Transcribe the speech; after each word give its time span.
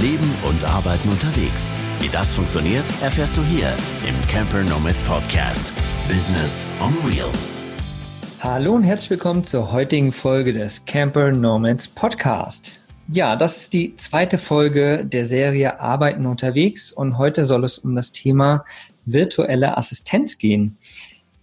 Leben 0.00 0.34
und 0.48 0.64
Arbeiten 0.64 1.10
unterwegs. 1.10 1.76
Wie 2.00 2.08
das 2.08 2.32
funktioniert, 2.32 2.84
erfährst 3.02 3.36
du 3.36 3.42
hier 3.42 3.68
im 4.08 4.14
Camper 4.28 4.62
Nomads 4.62 5.02
Podcast. 5.02 5.74
Business 6.08 6.66
on 6.80 6.94
Wheels. 7.04 7.60
Hallo 8.40 8.76
und 8.76 8.84
herzlich 8.84 9.10
willkommen 9.10 9.44
zur 9.44 9.70
heutigen 9.72 10.10
Folge 10.10 10.54
des 10.54 10.86
Camper 10.86 11.32
Nomads 11.32 11.86
Podcast. 11.86 12.80
Ja, 13.08 13.36
das 13.36 13.58
ist 13.58 13.74
die 13.74 13.94
zweite 13.96 14.38
Folge 14.38 15.04
der 15.04 15.26
Serie 15.26 15.78
Arbeiten 15.80 16.24
unterwegs 16.24 16.90
und 16.90 17.18
heute 17.18 17.44
soll 17.44 17.64
es 17.64 17.76
um 17.76 17.94
das 17.94 18.10
Thema 18.10 18.64
virtuelle 19.04 19.76
Assistenz 19.76 20.38
gehen. 20.38 20.78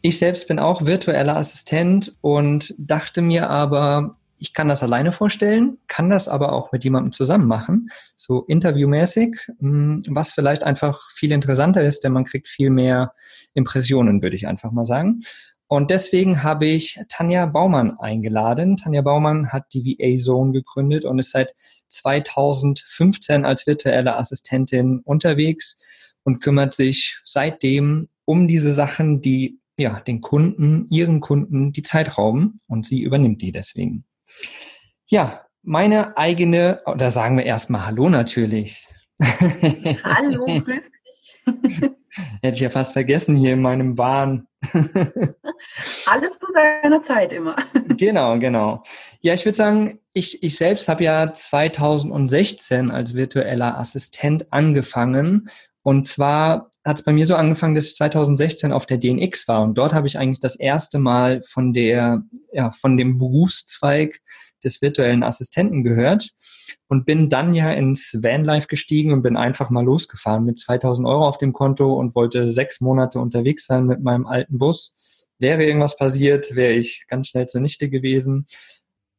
Ich 0.01 0.17
selbst 0.17 0.47
bin 0.47 0.57
auch 0.57 0.83
virtueller 0.83 1.37
Assistent 1.37 2.15
und 2.21 2.73
dachte 2.79 3.21
mir 3.21 3.51
aber, 3.51 4.15
ich 4.37 4.53
kann 4.53 4.67
das 4.67 4.83
alleine 4.83 5.11
vorstellen, 5.11 5.77
kann 5.87 6.09
das 6.09 6.27
aber 6.27 6.53
auch 6.53 6.71
mit 6.71 6.83
jemandem 6.83 7.11
zusammen 7.11 7.47
machen, 7.47 7.89
so 8.15 8.43
interviewmäßig, 8.43 9.35
hm, 9.59 10.01
was 10.09 10.31
vielleicht 10.31 10.63
einfach 10.63 11.09
viel 11.11 11.31
interessanter 11.31 11.81
ist, 11.81 12.03
denn 12.03 12.13
man 12.13 12.25
kriegt 12.25 12.47
viel 12.47 12.69
mehr 12.69 13.13
Impressionen, 13.53 14.21
würde 14.21 14.35
ich 14.35 14.47
einfach 14.47 14.71
mal 14.71 14.85
sagen. 14.85 15.21
Und 15.69 15.91
deswegen 15.91 16.43
habe 16.43 16.65
ich 16.65 16.97
Tanja 17.09 17.45
Baumann 17.45 17.99
eingeladen. 17.99 18.77
Tanja 18.77 19.01
Baumann 19.01 19.51
hat 19.51 19.73
die 19.73 19.97
VA 19.99 20.17
Zone 20.17 20.53
gegründet 20.53 21.03
und 21.03 21.19
ist 21.19 21.31
seit 21.31 21.53
2015 21.89 23.43
als 23.43 23.67
virtuelle 23.67 24.15
Assistentin 24.15 25.01
unterwegs 25.03 25.77
und 26.23 26.39
kümmert 26.39 26.73
sich 26.73 27.19
seitdem 27.25 28.07
um 28.23 28.47
diese 28.47 28.73
Sachen, 28.73 29.19
die 29.19 29.59
ja 29.77 29.99
den 29.99 30.21
Kunden, 30.21 30.87
ihren 30.89 31.19
Kunden 31.19 31.73
die 31.73 31.81
Zeit 31.81 32.17
rauben 32.17 32.61
und 32.67 32.85
sie 32.85 33.01
übernimmt 33.01 33.41
die 33.41 33.51
deswegen. 33.51 34.05
Ja, 35.07 35.45
meine 35.63 36.17
eigene, 36.17 36.81
oder 36.85 37.11
sagen 37.11 37.37
wir 37.37 37.45
erstmal 37.45 37.85
Hallo 37.85 38.09
natürlich. 38.09 38.87
Hallo, 39.21 40.45
grüß 40.65 40.91
dich. 40.91 41.81
Hätte 42.41 42.55
ich 42.55 42.59
ja 42.61 42.69
fast 42.69 42.93
vergessen 42.93 43.35
hier 43.35 43.53
in 43.53 43.61
meinem 43.61 43.97
Wahn. 43.97 44.47
Alles 46.05 46.39
zu 46.39 46.47
seiner 46.53 47.01
Zeit 47.03 47.33
immer. 47.33 47.55
Genau, 47.97 48.37
genau. 48.37 48.83
Ja, 49.21 49.33
ich 49.33 49.43
würde 49.43 49.55
sagen, 49.55 49.99
ich, 50.13 50.43
ich 50.43 50.55
selbst 50.55 50.87
habe 50.87 51.03
ja 51.03 51.33
2016 51.33 52.91
als 52.91 53.15
virtueller 53.15 53.79
Assistent 53.79 54.53
angefangen. 54.53 55.49
Und 55.81 56.05
zwar 56.05 56.69
hat 56.87 56.99
es 56.99 57.03
bei 57.03 57.11
mir 57.11 57.25
so 57.25 57.35
angefangen, 57.35 57.75
dass 57.75 57.87
ich 57.87 57.95
2016 57.95 58.71
auf 58.71 58.85
der 58.85 58.97
DNX 58.97 59.47
war. 59.47 59.61
Und 59.61 59.77
dort 59.77 59.93
habe 59.93 60.07
ich 60.07 60.17
eigentlich 60.17 60.39
das 60.39 60.55
erste 60.55 60.99
Mal 60.99 61.41
von 61.43 61.73
der, 61.73 62.23
ja, 62.53 62.69
von 62.69 62.95
dem 62.95 63.17
Berufszweig 63.17 64.21
des 64.63 64.81
virtuellen 64.81 65.21
Assistenten 65.21 65.83
gehört 65.83 66.29
und 66.87 67.05
bin 67.05 67.29
dann 67.29 67.53
ja 67.53 67.71
ins 67.71 68.17
Vanlife 68.21 68.67
gestiegen 68.67 69.11
und 69.13 69.21
bin 69.21 69.37
einfach 69.37 69.69
mal 69.69 69.83
losgefahren 69.83 70.45
mit 70.45 70.57
2000 70.57 71.07
Euro 71.07 71.27
auf 71.27 71.37
dem 71.37 71.53
Konto 71.53 71.93
und 71.93 72.15
wollte 72.15 72.49
sechs 72.49 72.81
Monate 72.81 73.19
unterwegs 73.19 73.65
sein 73.65 73.85
mit 73.85 74.01
meinem 74.01 74.25
alten 74.25 74.57
Bus. 74.57 74.95
Wäre 75.39 75.63
irgendwas 75.63 75.97
passiert, 75.97 76.55
wäre 76.55 76.73
ich 76.73 77.05
ganz 77.07 77.27
schnell 77.27 77.47
zunichte 77.47 77.89
gewesen. 77.89 78.47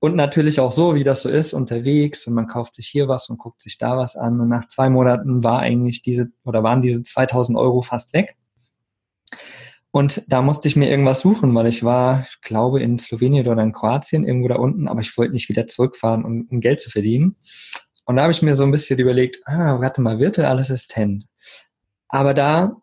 Und 0.01 0.15
natürlich 0.15 0.61
auch 0.61 0.71
so, 0.71 0.95
wie 0.95 1.03
das 1.03 1.23
so 1.23 1.29
ist, 1.29 1.53
unterwegs 1.53 2.27
und 2.27 2.35
man 2.35 2.47
kauft 2.47 2.75
sich 2.75 2.87
hier 2.87 3.09
was 3.09 3.29
und 3.29 3.39
guckt 3.39 3.61
sich 3.61 3.79
da 3.79 3.97
was 3.97 4.17
an. 4.17 4.41
Und 4.41 4.49
nach 4.49 4.69
zwei 4.69 4.91
Monaten 4.91 5.43
war 5.43 5.59
eigentlich 5.61 6.03
diese 6.03 6.29
oder 6.45 6.63
waren 6.63 6.83
diese 6.83 7.03
2000 7.03 7.59
Euro 7.59 7.83
fast 7.83 8.13
weg. 8.13 8.37
Und 9.91 10.23
da 10.29 10.43
musste 10.43 10.69
ich 10.69 10.77
mir 10.77 10.89
irgendwas 10.89 11.21
suchen, 11.21 11.55
weil 11.55 11.67
ich 11.67 11.83
war, 11.83 12.21
ich 12.21 12.41
glaube, 12.43 12.81
in 12.81 12.99
Slowenien 12.99 13.49
oder 13.49 13.63
in 13.63 13.73
Kroatien, 13.73 14.23
irgendwo 14.23 14.49
da 14.49 14.57
unten, 14.57 14.87
aber 14.87 15.01
ich 15.01 15.17
wollte 15.17 15.33
nicht 15.33 15.49
wieder 15.49 15.67
zurückfahren, 15.67 16.25
um, 16.25 16.47
um 16.51 16.61
Geld 16.61 16.79
zu 16.79 16.91
verdienen. 16.91 17.37
Und 18.05 18.17
da 18.17 18.23
habe 18.23 18.33
ich 18.33 18.43
mir 18.43 18.55
so 18.55 18.65
ein 18.65 18.71
bisschen 18.71 18.99
überlegt, 18.99 19.41
ah, 19.47 19.81
warte 19.81 20.01
mal, 20.01 20.19
virtuell 20.19 20.59
Assistent. 20.59 21.27
Aber 22.09 22.35
da 22.35 22.77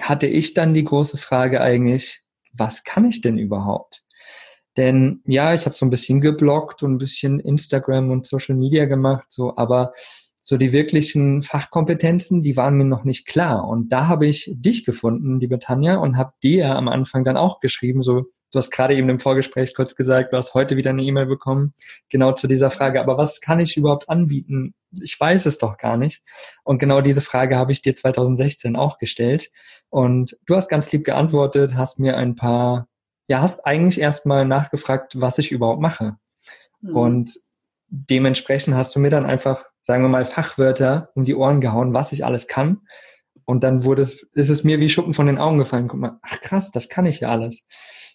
hatte 0.00 0.26
ich 0.26 0.54
dann 0.54 0.72
die 0.72 0.84
große 0.84 1.16
Frage 1.16 1.60
eigentlich, 1.60 2.22
was 2.52 2.84
kann 2.84 3.04
ich 3.04 3.20
denn 3.20 3.38
überhaupt? 3.38 4.05
Denn 4.76 5.22
ja, 5.26 5.54
ich 5.54 5.64
habe 5.64 5.74
so 5.74 5.86
ein 5.86 5.90
bisschen 5.90 6.20
gebloggt 6.20 6.82
und 6.82 6.94
ein 6.94 6.98
bisschen 6.98 7.40
Instagram 7.40 8.10
und 8.10 8.26
Social 8.26 8.56
Media 8.56 8.84
gemacht, 8.84 9.30
so, 9.30 9.56
aber 9.56 9.92
so 10.42 10.56
die 10.56 10.72
wirklichen 10.72 11.42
Fachkompetenzen, 11.42 12.40
die 12.40 12.56
waren 12.56 12.76
mir 12.76 12.84
noch 12.84 13.02
nicht 13.02 13.26
klar. 13.26 13.66
Und 13.66 13.90
da 13.90 14.06
habe 14.06 14.26
ich 14.26 14.52
dich 14.54 14.84
gefunden, 14.84 15.40
liebe 15.40 15.58
Tanja, 15.58 15.96
und 15.96 16.16
habe 16.16 16.34
dir 16.42 16.76
am 16.76 16.86
Anfang 16.86 17.24
dann 17.24 17.36
auch 17.36 17.58
geschrieben, 17.58 18.02
so, 18.02 18.26
du 18.52 18.58
hast 18.58 18.70
gerade 18.70 18.94
eben 18.94 19.08
im 19.08 19.18
Vorgespräch 19.18 19.74
kurz 19.74 19.96
gesagt, 19.96 20.32
du 20.32 20.36
hast 20.36 20.54
heute 20.54 20.76
wieder 20.76 20.90
eine 20.90 21.02
E-Mail 21.02 21.26
bekommen, 21.26 21.74
genau 22.08 22.32
zu 22.32 22.46
dieser 22.46 22.70
Frage, 22.70 23.00
aber 23.00 23.18
was 23.18 23.40
kann 23.40 23.58
ich 23.58 23.76
überhaupt 23.76 24.08
anbieten? 24.08 24.74
Ich 25.02 25.18
weiß 25.18 25.46
es 25.46 25.58
doch 25.58 25.78
gar 25.78 25.96
nicht. 25.96 26.22
Und 26.62 26.78
genau 26.78 27.00
diese 27.00 27.22
Frage 27.22 27.56
habe 27.56 27.72
ich 27.72 27.82
dir 27.82 27.92
2016 27.92 28.76
auch 28.76 28.98
gestellt. 28.98 29.50
Und 29.90 30.38
du 30.46 30.54
hast 30.54 30.68
ganz 30.68 30.90
lieb 30.92 31.04
geantwortet, 31.04 31.74
hast 31.74 31.98
mir 31.98 32.16
ein 32.16 32.36
paar, 32.36 32.86
ja, 33.28 33.40
hast 33.40 33.66
eigentlich 33.66 34.00
erstmal 34.00 34.44
nachgefragt, 34.44 35.20
was 35.20 35.38
ich 35.38 35.52
überhaupt 35.52 35.80
mache. 35.80 36.16
Mhm. 36.80 36.96
Und 36.96 37.40
dementsprechend 37.88 38.74
hast 38.74 38.94
du 38.94 39.00
mir 39.00 39.10
dann 39.10 39.26
einfach 39.26 39.64
sagen 39.86 40.02
wir 40.02 40.08
mal, 40.08 40.24
Fachwörter 40.24 41.10
um 41.14 41.24
die 41.24 41.36
Ohren 41.36 41.60
gehauen, 41.60 41.94
was 41.94 42.10
ich 42.10 42.24
alles 42.24 42.48
kann. 42.48 42.80
Und 43.44 43.62
dann 43.62 43.84
wurde 43.84 44.02
es, 44.02 44.26
ist 44.34 44.50
es 44.50 44.64
mir 44.64 44.80
wie 44.80 44.88
Schuppen 44.88 45.14
von 45.14 45.26
den 45.26 45.38
Augen 45.38 45.58
gefallen. 45.58 45.86
Guck 45.86 46.00
mal, 46.00 46.18
ach 46.22 46.40
krass, 46.40 46.72
das 46.72 46.88
kann 46.88 47.06
ich 47.06 47.20
ja 47.20 47.30
alles. 47.30 47.62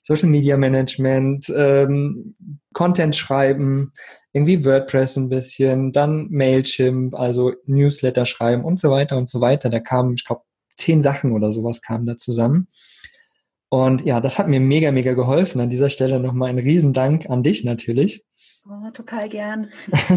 Social 0.02 0.28
Media 0.28 0.58
Management, 0.58 1.52
ähm, 1.56 2.36
Content 2.74 3.16
schreiben, 3.16 3.94
irgendwie 4.34 4.66
WordPress 4.66 5.16
ein 5.16 5.30
bisschen, 5.30 5.94
dann 5.94 6.28
Mailchimp, 6.30 7.16
also 7.16 7.54
Newsletter 7.66 8.26
schreiben 8.26 8.66
und 8.66 8.78
so 8.78 8.92
weiter 8.92 9.16
und 9.18 9.30
so 9.30 9.40
weiter. 9.40 9.70
Da 9.70 9.80
kamen, 9.80 10.16
ich 10.16 10.26
glaube, 10.26 10.42
zehn 10.76 11.02
Sachen 11.02 11.32
oder 11.32 11.54
sowas 11.54 11.82
kamen 11.82 12.06
da 12.06 12.18
zusammen. 12.18 12.68
Und 13.74 14.06
ja, 14.06 14.20
das 14.20 14.38
hat 14.38 14.50
mir 14.50 14.60
mega, 14.60 14.92
mega 14.92 15.14
geholfen. 15.14 15.62
An 15.62 15.70
dieser 15.70 15.90
Stelle 15.90 16.20
nochmal 16.20 16.50
ein 16.50 16.60
Riesendank 16.60 17.30
an 17.30 17.42
dich 17.42 17.64
natürlich. 17.64 18.26
Oh, 18.70 18.92
total 18.92 19.30
gern. 19.30 19.72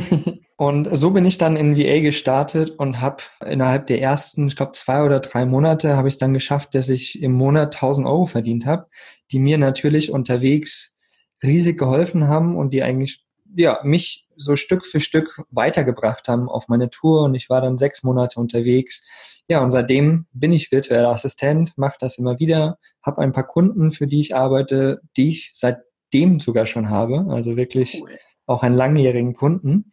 und 0.57 0.89
so 0.97 1.13
bin 1.13 1.25
ich 1.25 1.39
dann 1.39 1.57
in 1.57 1.77
VA 1.77 2.01
gestartet 2.01 2.71
und 2.71 3.01
habe 3.01 3.23
innerhalb 3.47 3.87
der 3.87 4.03
ersten, 4.03 4.49
ich 4.49 4.57
glaube 4.57 4.73
zwei 4.73 5.05
oder 5.05 5.21
drei 5.21 5.47
Monate, 5.47 5.97
habe 5.97 6.09
ich 6.09 6.15
es 6.15 6.19
dann 6.19 6.35
geschafft, 6.35 6.75
dass 6.75 6.89
ich 6.89 7.23
im 7.23 7.33
Monat 7.33 7.77
1000 7.77 8.09
Euro 8.09 8.27
verdient 8.27 8.67
habe, 8.67 8.89
die 9.31 9.39
mir 9.39 9.57
natürlich 9.57 10.11
unterwegs 10.11 10.97
riesig 11.41 11.79
geholfen 11.79 12.27
haben 12.27 12.57
und 12.57 12.73
die 12.73 12.83
eigentlich 12.83 13.24
ja 13.57 13.81
mich 13.83 14.27
so 14.37 14.57
Stück 14.57 14.85
für 14.87 15.01
Stück 15.01 15.43
weitergebracht 15.51 16.29
haben 16.29 16.49
auf 16.49 16.69
meine 16.69 16.91
Tour 16.91 17.23
und 17.23 17.35
ich 17.35 17.49
war 17.49 17.61
dann 17.61 17.79
sechs 17.79 18.03
Monate 18.03 18.41
unterwegs. 18.41 19.07
Ja, 19.49 19.63
und 19.63 19.73
seitdem 19.73 20.27
bin 20.33 20.53
ich 20.53 20.73
virtueller 20.73 21.11
Assistent, 21.11 21.73
mache 21.77 21.97
das 22.01 22.19
immer 22.19 22.39
wieder, 22.39 22.79
habe 23.03 23.23
ein 23.23 23.33
paar 23.33 23.47
Kunden, 23.47 23.93
für 23.93 24.07
die 24.07 24.21
ich 24.21 24.35
arbeite, 24.35 25.03
die 25.17 25.29
ich 25.29 25.51
seitdem 25.53 26.41
sogar 26.41 26.67
schon 26.67 26.89
habe. 26.89 27.27
Also 27.29 27.57
wirklich 27.57 28.01
cool 28.03 28.19
auch 28.47 28.63
einen 28.63 28.77
langjährigen 28.77 29.35
Kunden. 29.35 29.91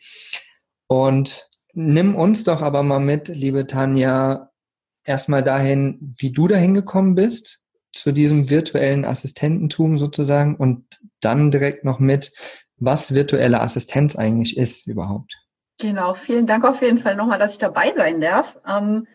Und 0.88 1.50
nimm 1.74 2.16
uns 2.16 2.44
doch 2.44 2.62
aber 2.62 2.84
mal 2.84 3.00
mit, 3.00 3.28
liebe 3.30 3.68
Tanja, 3.68 4.52
erstmal 5.04 5.44
dahin, 5.44 5.98
wie 6.20 6.32
du 6.32 6.48
dahin 6.48 6.74
gekommen 6.74 7.16
bist, 7.16 7.66
zu 7.94 8.12
diesem 8.12 8.50
virtuellen 8.50 9.04
Assistententum 9.04 9.98
sozusagen 9.98 10.56
und 10.56 10.86
dann 11.20 11.52
direkt 11.52 11.84
noch 11.84 12.00
mit, 12.00 12.32
was 12.82 13.14
virtuelle 13.14 13.62
Assistenz 13.62 14.16
eigentlich 14.16 14.58
ist 14.58 14.88
überhaupt. 14.88 15.38
Genau, 15.78 16.14
vielen 16.14 16.46
Dank 16.46 16.66
auf 16.66 16.82
jeden 16.82 16.98
Fall 16.98 17.16
nochmal, 17.16 17.40
dass 17.40 17.54
ich 17.54 17.60
dabei 17.60 17.94
sein 17.96 18.20
darf. 18.20 18.60
Ähm, 18.68 19.08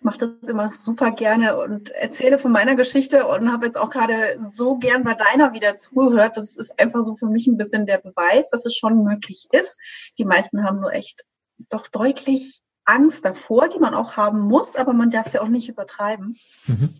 mache 0.00 0.18
das 0.18 0.48
immer 0.48 0.70
super 0.70 1.10
gerne 1.10 1.58
und 1.58 1.90
erzähle 1.90 2.38
von 2.38 2.52
meiner 2.52 2.74
Geschichte 2.74 3.26
und 3.26 3.52
habe 3.52 3.66
jetzt 3.66 3.76
auch 3.76 3.90
gerade 3.90 4.38
so 4.40 4.76
gern 4.78 5.04
bei 5.04 5.14
deiner 5.14 5.52
wieder 5.52 5.74
zugehört. 5.74 6.36
Das 6.36 6.56
ist 6.56 6.80
einfach 6.80 7.02
so 7.02 7.16
für 7.16 7.26
mich 7.26 7.46
ein 7.46 7.58
bisschen 7.58 7.84
der 7.84 7.98
Beweis, 7.98 8.48
dass 8.50 8.64
es 8.64 8.74
schon 8.74 9.04
möglich 9.04 9.46
ist. 9.52 9.76
Die 10.16 10.24
meisten 10.24 10.64
haben 10.64 10.80
nur 10.80 10.92
echt 10.92 11.24
doch 11.68 11.86
deutlich 11.88 12.62
Angst 12.84 13.24
davor, 13.24 13.68
die 13.68 13.78
man 13.78 13.94
auch 13.94 14.16
haben 14.16 14.40
muss, 14.40 14.76
aber 14.76 14.94
man 14.94 15.10
darf 15.10 15.28
sie 15.28 15.38
auch 15.38 15.48
nicht 15.48 15.68
übertreiben. 15.68 16.38
Mhm. 16.66 16.94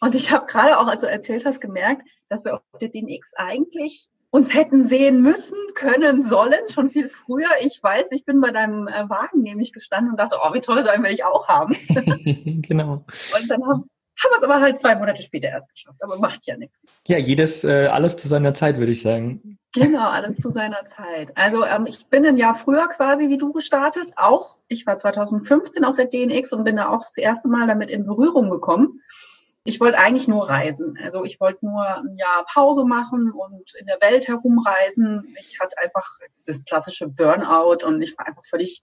Und 0.00 0.14
ich 0.14 0.30
habe 0.30 0.46
gerade 0.46 0.78
auch, 0.78 0.86
als 0.86 1.00
du 1.00 1.08
erzählt 1.08 1.44
hast, 1.44 1.60
gemerkt, 1.60 2.06
dass 2.28 2.44
wir 2.44 2.54
auf 2.54 2.62
der 2.80 2.90
DNX 2.90 3.32
eigentlich 3.34 4.10
uns 4.30 4.52
hätten 4.54 4.84
sehen 4.84 5.22
müssen, 5.22 5.58
können, 5.74 6.22
sollen, 6.22 6.68
schon 6.68 6.90
viel 6.90 7.08
früher. 7.08 7.48
Ich 7.62 7.82
weiß, 7.82 8.12
ich 8.12 8.24
bin 8.24 8.40
bei 8.40 8.50
deinem 8.50 8.86
äh, 8.88 9.08
Wagen 9.08 9.42
nämlich 9.42 9.72
gestanden 9.72 10.12
und 10.12 10.20
dachte, 10.20 10.36
oh, 10.42 10.52
wie 10.52 10.60
toll 10.60 10.84
sein 10.84 11.02
will 11.02 11.12
ich 11.12 11.24
auch 11.24 11.48
haben. 11.48 11.74
genau. 12.62 13.04
Und 13.38 13.50
dann 13.50 13.62
haben, 13.62 13.88
haben 14.20 14.30
wir 14.30 14.36
es 14.36 14.42
aber 14.42 14.60
halt 14.60 14.78
zwei 14.78 14.96
Monate 14.96 15.22
später 15.22 15.48
erst 15.48 15.70
geschafft, 15.70 16.02
aber 16.02 16.18
macht 16.18 16.46
ja 16.46 16.56
nichts. 16.56 16.86
Ja, 17.06 17.18
jedes, 17.18 17.64
äh, 17.64 17.86
alles 17.86 18.16
zu 18.16 18.28
seiner 18.28 18.52
Zeit, 18.52 18.78
würde 18.78 18.92
ich 18.92 19.00
sagen. 19.00 19.58
Genau, 19.74 20.08
alles 20.08 20.36
zu 20.36 20.50
seiner 20.50 20.84
Zeit. 20.86 21.36
Also 21.36 21.64
ähm, 21.64 21.86
ich 21.86 22.06
bin 22.06 22.26
ein 22.26 22.36
Jahr 22.36 22.54
früher 22.54 22.88
quasi 22.88 23.28
wie 23.28 23.38
du 23.38 23.52
gestartet, 23.52 24.12
auch. 24.16 24.56
Ich 24.68 24.86
war 24.86 24.96
2015 24.96 25.84
auf 25.84 25.96
der 25.96 26.06
DNX 26.06 26.52
und 26.52 26.64
bin 26.64 26.76
da 26.76 26.88
auch 26.88 27.00
das 27.00 27.16
erste 27.16 27.48
Mal 27.48 27.66
damit 27.66 27.90
in 27.90 28.04
Berührung 28.04 28.50
gekommen 28.50 29.02
ich 29.68 29.80
wollte 29.80 29.98
eigentlich 29.98 30.28
nur 30.28 30.48
reisen. 30.48 30.98
Also 31.02 31.24
ich 31.24 31.40
wollte 31.40 31.66
nur 31.66 31.84
ein 31.84 32.16
Jahr 32.16 32.44
Pause 32.52 32.84
machen 32.84 33.32
und 33.32 33.72
in 33.78 33.86
der 33.86 34.00
Welt 34.00 34.26
herumreisen. 34.26 35.36
Ich 35.40 35.60
hatte 35.60 35.76
einfach 35.78 36.18
das 36.46 36.64
klassische 36.64 37.08
Burnout 37.08 37.86
und 37.86 38.00
ich 38.02 38.16
war 38.16 38.26
einfach 38.26 38.44
völlig 38.46 38.82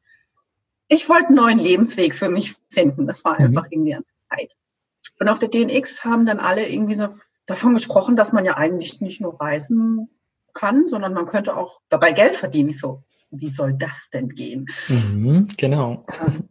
ich 0.87 1.09
wollte 1.09 1.27
einen 1.27 1.37
neuen 1.37 1.59
Lebensweg 1.59 2.13
für 2.13 2.29
mich 2.29 2.55
finden. 2.69 3.07
Das 3.07 3.25
war 3.25 3.39
mhm. 3.39 3.47
einfach 3.47 3.65
irgendwie 3.69 3.95
eine 3.95 4.05
Zeit. 4.29 4.55
Und 5.19 5.29
auf 5.29 5.39
der 5.39 5.49
DNX 5.49 6.03
haben 6.03 6.25
dann 6.25 6.39
alle 6.39 6.67
irgendwie 6.67 6.95
so 6.95 7.07
davon 7.45 7.73
gesprochen, 7.73 8.15
dass 8.15 8.33
man 8.33 8.45
ja 8.45 8.57
eigentlich 8.57 9.01
nicht 9.01 9.21
nur 9.21 9.39
reisen 9.39 10.09
kann, 10.53 10.89
sondern 10.89 11.13
man 11.13 11.25
könnte 11.25 11.57
auch 11.57 11.81
dabei 11.89 12.11
Geld 12.11 12.35
verdienen. 12.35 12.69
Ich 12.69 12.79
so, 12.79 13.03
wie 13.31 13.49
soll 13.49 13.73
das 13.73 14.09
denn 14.11 14.29
gehen? 14.29 14.67
Mhm, 14.87 15.47
genau. 15.57 16.05
Ähm, 16.25 16.49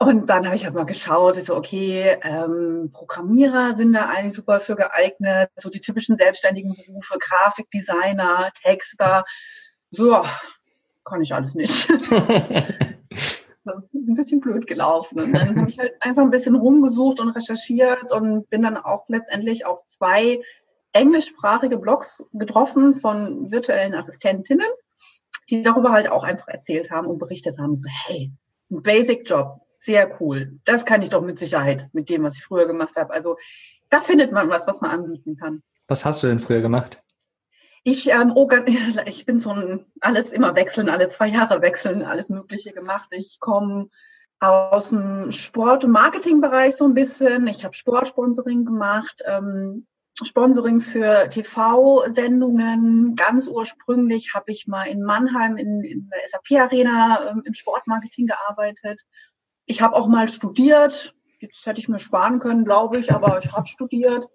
und 0.00 0.26
dann 0.26 0.46
habe 0.46 0.56
ich 0.56 0.64
halt 0.64 0.74
mal 0.74 0.84
geschaut, 0.84 1.36
so, 1.36 1.56
okay, 1.56 2.16
ähm, 2.22 2.90
Programmierer 2.92 3.74
sind 3.74 3.92
da 3.92 4.08
eigentlich 4.08 4.34
super 4.34 4.60
für 4.60 4.74
geeignet, 4.74 5.50
so 5.56 5.70
die 5.70 5.80
typischen 5.80 6.16
selbstständigen 6.16 6.74
Berufe, 6.74 7.18
Grafikdesigner, 7.18 8.50
Texter, 8.62 9.24
so, 9.90 10.22
kann 11.04 11.22
ich 11.22 11.34
alles 11.34 11.54
nicht. 11.54 11.88
ein 13.94 14.14
bisschen 14.14 14.40
blöd 14.40 14.66
gelaufen. 14.66 15.20
Und 15.20 15.32
dann 15.32 15.56
habe 15.56 15.68
ich 15.68 15.78
halt 15.78 15.92
einfach 16.00 16.22
ein 16.22 16.30
bisschen 16.30 16.54
rumgesucht 16.54 17.20
und 17.20 17.30
recherchiert 17.30 18.10
und 18.10 18.48
bin 18.50 18.62
dann 18.62 18.76
auch 18.76 19.04
letztendlich 19.08 19.66
auf 19.66 19.84
zwei 19.84 20.40
englischsprachige 20.92 21.78
Blogs 21.78 22.24
getroffen 22.32 22.96
von 22.96 23.50
virtuellen 23.50 23.94
Assistentinnen, 23.94 24.66
die 25.48 25.62
darüber 25.62 25.92
halt 25.92 26.10
auch 26.10 26.24
einfach 26.24 26.48
erzählt 26.48 26.90
haben 26.90 27.06
und 27.06 27.18
berichtet 27.18 27.58
haben, 27.58 27.76
so, 27.76 27.88
hey, 28.06 28.32
ein 28.70 28.82
Basic-Job, 28.82 29.60
sehr 29.80 30.20
cool. 30.20 30.60
Das 30.64 30.84
kann 30.84 31.02
ich 31.02 31.10
doch 31.10 31.22
mit 31.22 31.38
Sicherheit 31.38 31.88
mit 31.92 32.08
dem, 32.10 32.22
was 32.22 32.36
ich 32.36 32.44
früher 32.44 32.66
gemacht 32.66 32.96
habe. 32.96 33.12
Also 33.12 33.36
da 33.88 34.00
findet 34.00 34.30
man 34.30 34.48
was, 34.48 34.66
was 34.66 34.80
man 34.80 34.90
anbieten 34.90 35.36
kann. 35.36 35.62
Was 35.88 36.04
hast 36.04 36.22
du 36.22 36.28
denn 36.28 36.38
früher 36.38 36.60
gemacht? 36.60 37.02
Ich, 37.82 38.10
ähm, 38.10 38.32
oh, 38.34 38.48
ich 39.06 39.26
bin 39.26 39.38
so 39.38 39.50
ein 39.50 39.86
alles 40.00 40.32
immer 40.32 40.54
wechseln, 40.54 40.90
alle 40.90 41.08
zwei 41.08 41.28
Jahre 41.28 41.62
wechseln, 41.62 42.02
alles 42.02 42.28
Mögliche 42.28 42.72
gemacht. 42.72 43.08
Ich 43.12 43.40
komme 43.40 43.88
aus 44.38 44.90
dem 44.90 45.32
Sport- 45.32 45.84
und 45.84 45.90
Marketingbereich 45.90 46.76
so 46.76 46.84
ein 46.84 46.94
bisschen. 46.94 47.46
Ich 47.46 47.64
habe 47.64 47.74
Sportsponsoring 47.74 48.64
gemacht, 48.64 49.22
ähm, 49.26 49.86
Sponsorings 50.22 50.88
für 50.88 51.28
TV-Sendungen. 51.28 53.14
Ganz 53.16 53.46
ursprünglich 53.46 54.32
habe 54.34 54.52
ich 54.52 54.66
mal 54.66 54.84
in 54.84 55.02
Mannheim 55.02 55.56
in, 55.56 55.82
in 55.84 56.10
der 56.10 56.20
SAP-Arena 56.28 57.30
ähm, 57.30 57.42
im 57.44 57.54
Sportmarketing 57.54 58.26
gearbeitet. 58.26 59.02
Ich 59.70 59.82
habe 59.82 59.94
auch 59.94 60.08
mal 60.08 60.28
studiert. 60.28 61.14
Jetzt 61.38 61.64
hätte 61.64 61.78
ich 61.78 61.88
mir 61.88 62.00
sparen 62.00 62.40
können, 62.40 62.64
glaube 62.64 62.98
ich, 62.98 63.14
aber 63.14 63.40
ich 63.40 63.52
habe 63.52 63.68
studiert. 63.68 64.26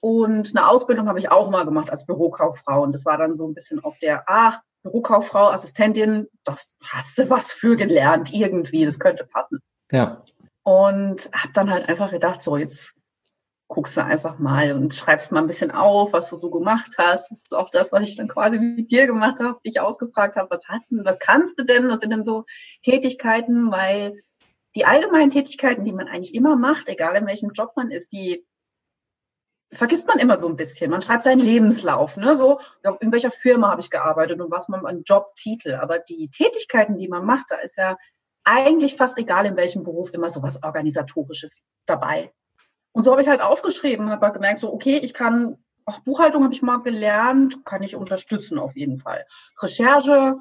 Und 0.00 0.56
eine 0.56 0.68
Ausbildung 0.68 1.06
habe 1.06 1.20
ich 1.20 1.30
auch 1.30 1.48
mal 1.48 1.64
gemacht 1.64 1.90
als 1.90 2.06
Bürokauffrau. 2.06 2.82
Und 2.82 2.90
das 2.90 3.04
war 3.04 3.16
dann 3.18 3.36
so 3.36 3.46
ein 3.46 3.54
bisschen 3.54 3.78
auf 3.84 3.96
der, 4.00 4.28
ah, 4.28 4.60
Bürokauffrau, 4.82 5.50
Assistentin, 5.50 6.26
das 6.42 6.74
hast 6.84 7.16
du 7.18 7.30
was 7.30 7.52
für 7.52 7.76
gelernt 7.76 8.34
irgendwie, 8.34 8.84
das 8.84 8.98
könnte 8.98 9.24
passen. 9.26 9.60
Ja. 9.92 10.24
Und 10.64 11.30
habe 11.32 11.52
dann 11.54 11.70
halt 11.70 11.88
einfach 11.88 12.10
gedacht, 12.10 12.42
so 12.42 12.56
jetzt 12.56 12.96
guckst 13.68 13.96
du 13.96 14.04
einfach 14.04 14.40
mal 14.40 14.72
und 14.72 14.92
schreibst 14.92 15.30
mal 15.30 15.40
ein 15.40 15.46
bisschen 15.46 15.70
auf, 15.70 16.12
was 16.12 16.30
du 16.30 16.36
so 16.36 16.50
gemacht 16.50 16.96
hast. 16.98 17.30
Das 17.30 17.44
ist 17.44 17.54
auch 17.54 17.70
das, 17.70 17.92
was 17.92 18.02
ich 18.02 18.16
dann 18.16 18.26
quasi 18.26 18.58
mit 18.58 18.90
dir 18.90 19.06
gemacht 19.06 19.38
habe, 19.38 19.60
dich 19.64 19.80
ausgefragt 19.80 20.34
habe, 20.34 20.50
was 20.50 20.64
hast 20.66 20.90
du, 20.90 21.04
was 21.04 21.20
kannst 21.20 21.56
du 21.60 21.64
denn, 21.64 21.88
was 21.88 22.00
sind 22.00 22.10
denn 22.10 22.24
so 22.24 22.44
Tätigkeiten, 22.82 23.70
weil 23.70 24.20
die 24.74 24.84
allgemeinen 24.84 25.30
Tätigkeiten, 25.30 25.84
die 25.84 25.92
man 25.92 26.08
eigentlich 26.08 26.34
immer 26.34 26.56
macht, 26.56 26.88
egal 26.88 27.16
in 27.16 27.26
welchem 27.26 27.50
Job 27.50 27.72
man 27.76 27.90
ist, 27.90 28.12
die 28.12 28.46
vergisst 29.72 30.06
man 30.06 30.18
immer 30.18 30.36
so 30.36 30.48
ein 30.48 30.56
bisschen. 30.56 30.90
Man 30.90 31.02
schreibt 31.02 31.24
seinen 31.24 31.40
Lebenslauf, 31.40 32.16
ne? 32.16 32.36
So, 32.36 32.60
in 33.00 33.12
welcher 33.12 33.30
Firma 33.30 33.70
habe 33.70 33.80
ich 33.80 33.90
gearbeitet 33.90 34.40
und 34.40 34.50
was 34.50 34.68
man 34.68 34.86
an 34.86 35.02
Jobtitel. 35.04 35.74
Aber 35.74 35.98
die 35.98 36.30
Tätigkeiten, 36.30 36.96
die 36.96 37.08
man 37.08 37.24
macht, 37.24 37.46
da 37.50 37.56
ist 37.56 37.76
ja 37.76 37.96
eigentlich 38.44 38.96
fast 38.96 39.18
egal 39.18 39.44
in 39.44 39.56
welchem 39.56 39.84
Beruf 39.84 40.14
immer 40.14 40.30
so 40.30 40.42
was 40.42 40.62
Organisatorisches 40.62 41.64
dabei. 41.84 42.32
Und 42.92 43.02
so 43.02 43.10
habe 43.10 43.20
ich 43.20 43.28
halt 43.28 43.42
aufgeschrieben, 43.42 44.10
habe 44.10 44.24
halt 44.24 44.34
gemerkt, 44.34 44.60
so, 44.60 44.72
okay, 44.72 44.98
ich 45.02 45.12
kann, 45.12 45.62
auch 45.84 46.00
Buchhaltung 46.00 46.44
habe 46.44 46.54
ich 46.54 46.62
mal 46.62 46.78
gelernt, 46.78 47.64
kann 47.66 47.82
ich 47.82 47.94
unterstützen 47.94 48.58
auf 48.58 48.74
jeden 48.74 48.98
Fall. 48.98 49.26
Recherche 49.60 50.36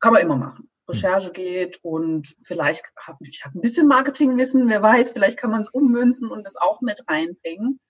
kann 0.00 0.14
man 0.14 0.22
immer 0.22 0.36
machen. 0.36 0.71
Recherche 0.88 1.30
geht 1.30 1.78
und 1.82 2.34
vielleicht 2.44 2.84
habe 2.96 3.18
ich 3.26 3.44
hab 3.44 3.54
ein 3.54 3.60
bisschen 3.60 3.86
Marketingwissen, 3.86 4.68
wer 4.68 4.82
weiß, 4.82 5.12
vielleicht 5.12 5.38
kann 5.38 5.50
man 5.50 5.60
es 5.60 5.68
ummünzen 5.68 6.30
und 6.30 6.44
das 6.44 6.56
auch 6.56 6.80
mit 6.80 7.04
reinbringen 7.08 7.80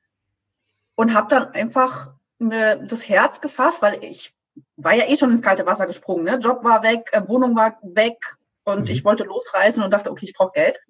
und 0.95 1.15
habe 1.15 1.29
dann 1.29 1.49
einfach 1.53 2.13
mir 2.39 2.77
das 2.77 3.09
Herz 3.09 3.41
gefasst, 3.41 3.83
weil 3.83 4.03
ich 4.05 4.35
war 4.77 4.95
ja 4.95 5.09
eh 5.09 5.17
schon 5.17 5.31
ins 5.31 5.43
kalte 5.43 5.67
Wasser 5.67 5.87
gesprungen. 5.87 6.25
Ne? 6.25 6.37
Job 6.37 6.65
war 6.65 6.83
weg, 6.83 7.11
äh, 7.13 7.27
Wohnung 7.27 7.57
war 7.57 7.79
weg 7.83 8.19
und 8.65 8.83
mhm. 8.83 8.91
ich 8.91 9.05
wollte 9.05 9.25
losreisen 9.25 9.83
und 9.83 9.91
dachte, 9.91 10.11
okay, 10.11 10.27
ich 10.27 10.35
brauche 10.35 10.53
Geld. 10.53 10.81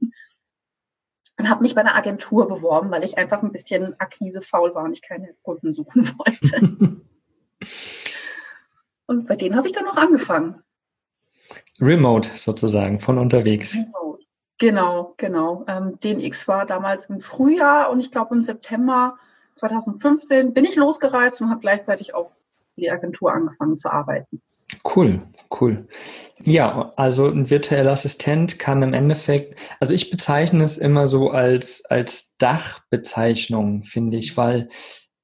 Und 1.39 1.49
habe 1.49 1.63
mich 1.63 1.75
bei 1.75 1.81
einer 1.81 1.95
Agentur 1.95 2.47
beworben, 2.47 2.91
weil 2.91 3.05
ich 3.05 3.17
einfach 3.17 3.43
ein 3.43 3.53
bisschen 3.53 3.99
akquisefaul 3.99 4.75
war 4.75 4.85
und 4.85 4.93
ich 4.93 5.03
keine 5.03 5.35
Kunden 5.43 5.73
suchen 5.73 6.03
wollte. 6.19 7.01
und 9.07 9.27
bei 9.29 9.37
denen 9.37 9.57
habe 9.57 9.67
ich 9.67 9.73
dann 9.73 9.85
noch 9.85 9.97
angefangen. 9.97 10.63
Remote 11.81 12.31
sozusagen, 12.35 13.01
von 13.01 13.19
unterwegs. 13.19 13.75
Remote. 13.75 14.25
Genau, 14.59 15.15
genau. 15.17 15.65
Ähm, 15.67 15.99
DNX 15.99 16.47
war 16.47 16.67
damals 16.67 17.07
im 17.07 17.21
Frühjahr 17.21 17.91
und 17.91 17.99
ich 17.99 18.13
glaube 18.13 18.35
im 18.35 18.43
September 18.43 19.17
2015 19.57 20.55
bin 20.55 20.65
ich 20.65 20.77
losgereist 20.77 21.41
und 21.43 21.51
habe 21.51 21.61
gleichzeitig 21.61 22.15
auch 22.15 22.31
die 22.77 22.91
Agentur 22.91 23.33
angefangen 23.33 23.77
zu 23.77 23.91
arbeiten. 23.91 24.41
Cool, 24.85 25.21
cool. 25.61 25.87
Ja, 26.43 26.93
also 26.97 27.27
ein 27.27 27.51
virtueller 27.51 27.93
Assistent 27.93 28.59
kann 28.59 28.83
im 28.83 28.95
Endeffekt, 28.95 29.59
also 29.81 29.93
ich 29.93 30.11
bezeichne 30.11 30.65
es 30.65 30.79
immer 30.79 31.09
so 31.09 31.31
als, 31.31 31.85
als 31.87 32.37
Dachbezeichnung, 32.39 33.85
finde 33.85 34.17
ich, 34.17 34.37
weil 34.37 34.69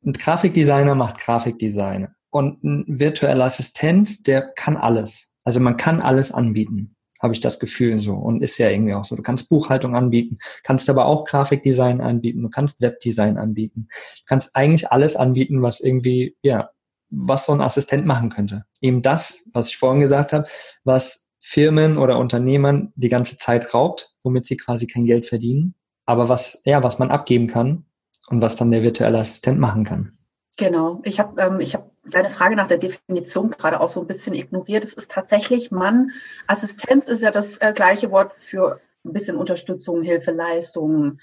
ein 0.05 0.13
Grafikdesigner 0.13 0.95
macht 0.95 1.21
Grafikdesign 1.21 2.09
und 2.31 2.63
ein 2.63 2.85
virtueller 2.89 3.47
Assistent, 3.47 4.27
der 4.27 4.43
kann 4.43 4.77
alles. 4.77 5.28
Also 5.49 5.61
man 5.61 5.79
kann 5.79 6.03
alles 6.03 6.31
anbieten 6.31 6.95
habe 7.21 7.33
ich 7.33 7.41
das 7.41 7.59
Gefühl 7.59 8.01
so. 8.01 8.15
Und 8.15 8.43
ist 8.43 8.59
ja 8.59 8.69
irgendwie 8.69 8.93
auch 8.93 9.05
so. 9.05 9.17
Du 9.17 9.23
kannst 9.23 9.49
Buchhaltung 9.49 9.97
anbieten, 9.97 10.39
kannst 10.63 10.89
aber 10.89 11.07
auch 11.07 11.25
Grafikdesign 11.25 12.01
anbieten, 12.03 12.43
du 12.43 12.49
kannst 12.51 12.81
Webdesign 12.81 13.39
anbieten. 13.39 13.89
Du 14.19 14.25
kannst 14.27 14.55
eigentlich 14.55 14.93
alles 14.93 15.17
anbieten, 15.17 15.63
was 15.63 15.81
irgendwie, 15.81 16.37
ja, 16.43 16.71
was 17.11 17.47
so 17.47 17.53
ein 17.53 17.61
Assistent 17.61 18.07
machen 18.07 18.31
könnte. 18.31 18.67
Eben 18.83 19.03
das, 19.03 19.43
was 19.53 19.71
ich 19.71 19.79
vorhin 19.79 20.01
gesagt 20.01 20.33
habe, 20.33 20.47
was 20.85 21.27
Firmen 21.41 21.97
oder 21.97 22.19
Unternehmern 22.19 22.93
die 22.95 23.09
ganze 23.09 23.39
Zeit 23.39 23.73
raubt, 23.73 24.13
womit 24.23 24.47
sie 24.47 24.57
quasi 24.57 24.87
kein 24.87 25.07
Geld 25.07 25.25
verdienen, 25.25 25.75
aber 26.05 26.29
was, 26.29 26.61
ja, 26.67 26.83
was 26.83 26.99
man 26.99 27.11
abgeben 27.11 27.47
kann 27.47 27.87
und 28.29 28.43
was 28.43 28.57
dann 28.57 28.71
der 28.71 28.83
virtuelle 28.83 29.19
Assistent 29.19 29.59
machen 29.59 29.85
kann. 29.85 30.19
Genau. 30.59 31.01
Ich 31.05 31.19
habe 31.19 31.41
ähm, 31.41 31.61
ich 31.61 31.75
hab 31.75 31.91
deine 32.11 32.31
Frage 32.31 32.57
nach 32.57 32.69
der 32.69 32.79
Definition 32.79 33.51
gerade 33.51 33.81
auch 33.81 33.89
so 33.89 34.01
ein 34.01 34.07
bisschen 34.07 34.35
ignoriert. 34.35 34.85
Es 34.85 34.95
ist 34.95 35.11
tatsächlich 35.11 35.71
Mann. 35.71 36.11
Assistenz 36.47 37.09
ist 37.09 37.23
ja 37.23 37.31
das 37.31 37.59
äh, 37.59 37.73
gleiche 37.75 38.11
Wort 38.11 38.33
für 38.41 38.81
ein 39.05 39.13
bisschen 39.13 39.37
Unterstützung, 39.37 40.03
Hilfe, 40.03 40.31
Leistung, 40.31 41.19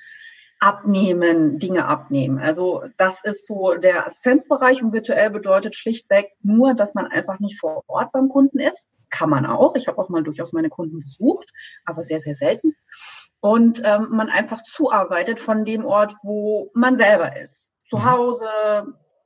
abnehmen, 0.60 1.60
Dinge 1.60 1.86
abnehmen. 1.86 2.40
Also 2.40 2.84
das 2.98 3.24
ist 3.24 3.46
so 3.46 3.76
der 3.76 4.06
Assistenzbereich 4.08 4.82
und 4.82 4.94
virtuell 4.94 5.30
bedeutet 5.30 5.76
schlichtweg 5.76 6.32
nur, 6.42 6.74
dass 6.74 6.94
man 6.94 7.08
einfach 7.08 7.40
nicht 7.40 7.60
vor 7.60 7.84
Ort 7.88 8.12
beim 8.12 8.30
Kunden 8.30 8.60
ist. 8.60 8.90
Kann 9.10 9.30
man 9.30 9.46
auch. 9.46 9.76
Ich 9.76 9.88
habe 9.88 9.98
auch 9.98 10.10
mal 10.10 10.24
durchaus 10.24 10.54
meine 10.54 10.70
Kunden 10.70 11.00
besucht, 11.00 11.52
aber 11.86 12.04
sehr, 12.04 12.20
sehr 12.20 12.36
selten. 12.36 12.76
Und 13.40 13.82
ähm, 13.86 14.08
man 14.10 14.30
einfach 14.30 14.62
zuarbeitet 14.64 15.40
von 15.40 15.66
dem 15.66 15.86
Ort, 15.86 16.16
wo 16.24 16.72
man 16.74 16.98
selber 16.98 17.40
ist. 17.40 17.72
Zu 17.88 17.98
mhm. 17.98 18.12
Hause, 18.12 18.48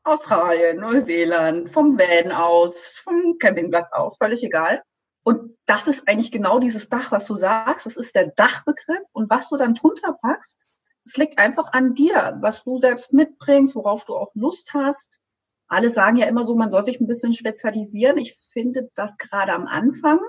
Australien, 0.03 0.77
Neuseeland, 0.77 1.69
vom 1.69 1.97
Van 1.97 2.31
aus, 2.31 2.93
vom 3.03 3.37
Campingplatz 3.37 3.91
aus, 3.91 4.17
völlig 4.17 4.43
egal. 4.43 4.81
Und 5.23 5.57
das 5.65 5.87
ist 5.87 6.07
eigentlich 6.07 6.31
genau 6.31 6.59
dieses 6.59 6.89
Dach, 6.89 7.11
was 7.11 7.25
du 7.25 7.35
sagst. 7.35 7.85
Das 7.85 7.97
ist 7.97 8.15
der 8.15 8.31
Dachbegriff. 8.35 9.03
Und 9.11 9.29
was 9.29 9.49
du 9.49 9.57
dann 9.57 9.75
drunter 9.75 10.17
packst, 10.21 10.65
es 11.05 11.17
liegt 11.17 11.37
einfach 11.37 11.73
an 11.73 11.93
dir, 11.93 12.37
was 12.41 12.63
du 12.63 12.79
selbst 12.79 13.13
mitbringst, 13.13 13.75
worauf 13.75 14.05
du 14.05 14.15
auch 14.15 14.31
Lust 14.33 14.73
hast. 14.73 15.19
Alle 15.67 15.89
sagen 15.89 16.17
ja 16.17 16.25
immer 16.27 16.43
so, 16.43 16.55
man 16.55 16.71
soll 16.71 16.83
sich 16.83 16.99
ein 16.99 17.07
bisschen 17.07 17.33
spezialisieren. 17.33 18.17
Ich 18.17 18.39
finde 18.53 18.89
das 18.95 19.17
gerade 19.17 19.53
am 19.53 19.67
Anfang 19.67 20.19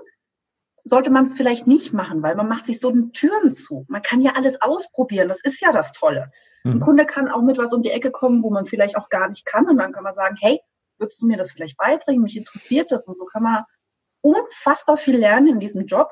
sollte 0.85 1.11
man 1.11 1.25
es 1.25 1.35
vielleicht 1.35 1.67
nicht 1.67 1.93
machen, 1.93 2.23
weil 2.23 2.35
man 2.35 2.49
macht 2.49 2.67
sich 2.67 2.81
so 2.81 2.91
Türen 2.91 3.51
zu. 3.53 3.85
Man 3.89 4.03
kann 4.03 4.21
ja 4.21 4.33
alles 4.35 4.61
ausprobieren. 4.61 5.29
Das 5.29 5.41
ist 5.43 5.61
ja 5.61 5.73
das 5.73 5.93
Tolle. 5.93 6.31
Mhm. 6.65 6.73
Ein 6.73 6.81
Kunde 6.81 7.07
kann 7.07 7.29
auch 7.29 7.43
mit 7.43 7.59
was 7.59 7.73
um 7.73 7.83
die 7.83 7.91
Ecke 7.91 8.11
kommen, 8.11 8.43
wo 8.43 8.51
man 8.51 8.65
vielleicht 8.65 8.97
auch 8.97 9.09
gar 9.09 9.29
nicht 9.29 9.47
kann. 9.47 9.69
Und 9.69 9.79
dann 9.79 9.93
kann 9.93 10.05
man 10.05 10.15
sagen, 10.15 10.37
hey, 10.41 10.61
würdest 10.99 11.23
du 11.23 11.27
mir 11.27 11.37
das 11.37 11.53
vielleicht 11.53 11.77
beibringen? 11.77 12.23
Mich 12.23 12.37
interessiert 12.37 12.93
das. 12.93 13.07
Und 13.07 13.17
so 13.17 13.25
kann 13.25 13.43
man 13.43 13.65
unfassbar 14.23 14.97
viel 14.97 15.17
lernen 15.17 15.49
in 15.49 15.61
diesem 15.61 15.87
Job. 15.87 16.11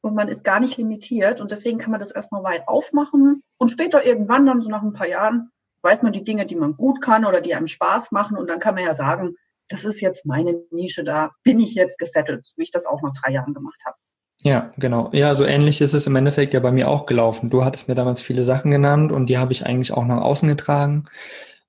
Und 0.00 0.14
man 0.14 0.28
ist 0.28 0.44
gar 0.44 0.60
nicht 0.60 0.76
limitiert. 0.76 1.40
Und 1.40 1.50
deswegen 1.50 1.78
kann 1.78 1.90
man 1.90 2.00
das 2.00 2.10
erstmal 2.10 2.42
weit 2.42 2.68
aufmachen. 2.68 3.42
Und 3.58 3.68
später 3.70 4.04
irgendwann, 4.04 4.46
dann 4.46 4.60
so 4.60 4.68
nach 4.68 4.82
ein 4.82 4.92
paar 4.92 5.08
Jahren, 5.08 5.50
weiß 5.82 6.02
man 6.02 6.12
die 6.12 6.24
Dinge, 6.24 6.46
die 6.46 6.56
man 6.56 6.76
gut 6.76 7.00
kann 7.00 7.24
oder 7.24 7.40
die 7.40 7.54
einem 7.54 7.66
Spaß 7.66 8.10
machen. 8.10 8.36
Und 8.36 8.48
dann 8.48 8.60
kann 8.60 8.74
man 8.74 8.84
ja 8.84 8.94
sagen, 8.94 9.36
das 9.68 9.84
ist 9.84 10.00
jetzt 10.00 10.26
meine 10.26 10.62
Nische, 10.70 11.04
da 11.04 11.30
bin 11.42 11.58
ich 11.58 11.74
jetzt 11.74 11.98
gesettelt, 11.98 12.50
wie 12.56 12.64
ich 12.64 12.70
das 12.70 12.86
auch 12.86 13.00
nach 13.02 13.12
drei 13.12 13.32
Jahren 13.32 13.54
gemacht 13.54 13.80
habe. 13.86 13.96
Ja, 14.44 14.72
genau. 14.76 15.08
Ja, 15.12 15.34
so 15.34 15.46
ähnlich 15.46 15.80
ist 15.80 15.94
es 15.94 16.06
im 16.06 16.16
Endeffekt 16.16 16.52
ja 16.52 16.60
bei 16.60 16.70
mir 16.70 16.88
auch 16.88 17.06
gelaufen. 17.06 17.48
Du 17.48 17.64
hattest 17.64 17.88
mir 17.88 17.94
damals 17.94 18.20
viele 18.20 18.42
Sachen 18.42 18.70
genannt 18.70 19.10
und 19.10 19.26
die 19.30 19.38
habe 19.38 19.52
ich 19.52 19.64
eigentlich 19.64 19.92
auch 19.92 20.04
nach 20.04 20.20
außen 20.20 20.46
getragen 20.50 21.04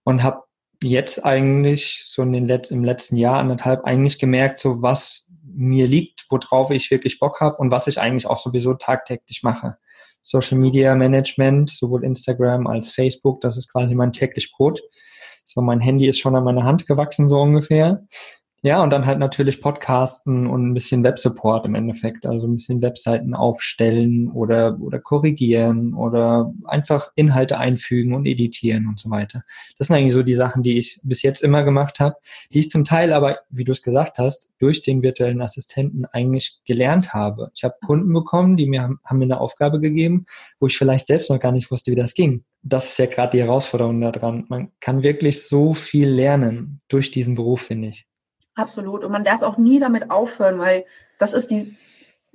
und 0.04 0.24
habe 0.24 0.44
jetzt 0.84 1.24
eigentlich 1.24 2.04
so 2.06 2.22
in 2.22 2.34
den 2.34 2.46
Let 2.46 2.72
im 2.72 2.84
letzten 2.84 3.16
Jahr, 3.16 3.40
anderthalb, 3.40 3.86
eigentlich 3.86 4.20
gemerkt, 4.20 4.60
so 4.60 4.82
was 4.82 5.26
mir 5.42 5.88
liegt, 5.88 6.26
worauf 6.30 6.70
ich 6.70 6.92
wirklich 6.92 7.18
Bock 7.18 7.40
habe 7.40 7.56
und 7.58 7.72
was 7.72 7.88
ich 7.88 7.98
eigentlich 7.98 8.28
auch 8.28 8.38
sowieso 8.38 8.74
tagtäglich 8.74 9.42
mache. 9.42 9.78
Social 10.22 10.58
Media 10.58 10.96
Management, 10.96 11.70
sowohl 11.70 12.04
Instagram 12.04 12.68
als 12.68 12.92
Facebook, 12.92 13.40
das 13.40 13.56
ist 13.56 13.72
quasi 13.72 13.96
mein 13.96 14.12
täglich 14.12 14.52
Brot. 14.52 14.82
So, 15.46 15.62
mein 15.62 15.80
Handy 15.80 16.08
ist 16.08 16.20
schon 16.20 16.36
an 16.36 16.44
meine 16.44 16.66
Hand 16.66 16.88
gewachsen, 16.88 17.30
so 17.30 17.40
ungefähr. 17.40 18.06
Ja, 18.66 18.82
und 18.82 18.90
dann 18.90 19.06
halt 19.06 19.20
natürlich 19.20 19.62
Podcasten 19.62 20.48
und 20.48 20.68
ein 20.68 20.74
bisschen 20.74 21.04
Websupport 21.04 21.68
im 21.68 21.76
Endeffekt, 21.76 22.26
also 22.26 22.48
ein 22.48 22.56
bisschen 22.56 22.82
Webseiten 22.82 23.36
aufstellen 23.36 24.28
oder, 24.32 24.80
oder 24.82 24.98
korrigieren 24.98 25.94
oder 25.94 26.52
einfach 26.64 27.12
Inhalte 27.14 27.60
einfügen 27.60 28.16
und 28.16 28.26
editieren 28.26 28.88
und 28.88 29.00
so 29.00 29.12
weiter. 29.12 29.44
Das 29.78 29.86
sind 29.86 29.96
eigentlich 29.96 30.14
so 30.14 30.24
die 30.24 30.34
Sachen, 30.34 30.64
die 30.64 30.80
ich 30.80 31.00
bis 31.04 31.22
jetzt 31.22 31.44
immer 31.44 31.64
gemacht 31.64 32.00
habe, 32.00 32.16
die 32.52 32.58
ich 32.58 32.72
zum 32.72 32.84
Teil 32.84 33.14
aber, 33.14 33.38
wie 33.52 33.66
du 33.66 33.72
es 33.72 33.84
gesagt 33.84 34.18
hast, 34.18 34.50
durch 34.58 34.82
den 34.82 35.04
virtuellen 35.04 35.44
Assistenten 35.44 36.06
eigentlich 36.06 36.58
gelernt 36.66 37.14
habe. 37.14 37.52
Ich 37.54 37.64
habe 37.64 37.76
Kunden 37.86 38.12
bekommen, 38.14 38.58
die 38.58 38.66
mir 38.66 38.82
haben, 38.82 39.00
haben 39.06 39.20
mir 39.20 39.26
eine 39.26 39.42
Aufgabe 39.42 39.80
gegeben, 39.80 40.26
wo 40.60 40.66
ich 40.66 40.76
vielleicht 40.76 41.06
selbst 41.06 41.30
noch 41.30 41.40
gar 41.40 41.52
nicht 41.52 41.70
wusste, 41.70 41.92
wie 41.92 41.96
das 41.96 42.16
ging. 42.16 42.44
Das 42.64 42.90
ist 42.90 42.98
ja 42.98 43.06
gerade 43.06 43.38
die 43.38 43.44
Herausforderung 43.44 44.02
daran. 44.02 44.46
Man 44.50 44.72
kann 44.80 45.04
wirklich 45.04 45.46
so 45.46 45.76
viel 45.76 46.10
lernen 46.10 46.82
durch 46.88 47.12
diesen 47.12 47.36
Beruf, 47.36 47.62
finde 47.62 47.90
ich. 47.90 48.08
Absolut. 48.56 49.04
Und 49.04 49.12
man 49.12 49.24
darf 49.24 49.42
auch 49.42 49.58
nie 49.58 49.80
damit 49.80 50.10
aufhören, 50.10 50.60
weil 50.60 50.86
das 51.18 51.34
ist 51.34 51.52
die 51.52 51.78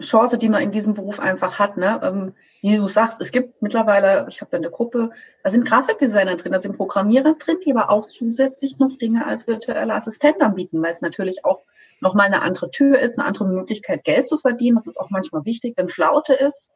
Chance, 0.00 0.38
die 0.38 0.48
man 0.48 0.62
in 0.62 0.70
diesem 0.70 0.94
Beruf 0.94 1.20
einfach 1.20 1.58
hat. 1.58 1.76
Ne? 1.76 2.00
Ähm, 2.02 2.34
wie 2.62 2.76
du 2.76 2.86
sagst, 2.86 3.20
es 3.20 3.32
gibt 3.32 3.62
mittlerweile, 3.62 4.26
ich 4.28 4.40
habe 4.40 4.50
da 4.50 4.58
eine 4.58 4.70
Gruppe, 4.70 5.10
da 5.42 5.50
sind 5.50 5.66
Grafikdesigner 5.66 6.36
drin, 6.36 6.52
da 6.52 6.60
sind 6.60 6.76
Programmierer 6.76 7.34
drin, 7.34 7.58
die 7.64 7.74
aber 7.74 7.90
auch 7.90 8.06
zusätzlich 8.06 8.78
noch 8.78 8.96
Dinge 8.98 9.26
als 9.26 9.46
virtuelle 9.46 9.94
Assistent 9.94 10.40
anbieten, 10.42 10.82
weil 10.82 10.92
es 10.92 11.00
natürlich 11.00 11.44
auch 11.44 11.62
nochmal 12.00 12.26
eine 12.26 12.42
andere 12.42 12.70
Tür 12.70 12.98
ist, 12.98 13.18
eine 13.18 13.26
andere 13.26 13.46
Möglichkeit, 13.46 14.04
Geld 14.04 14.28
zu 14.28 14.38
verdienen. 14.38 14.76
Das 14.76 14.86
ist 14.86 14.98
auch 14.98 15.10
manchmal 15.10 15.44
wichtig, 15.44 15.74
wenn 15.76 15.88
Flaute 15.88 16.34
ist. 16.34 16.70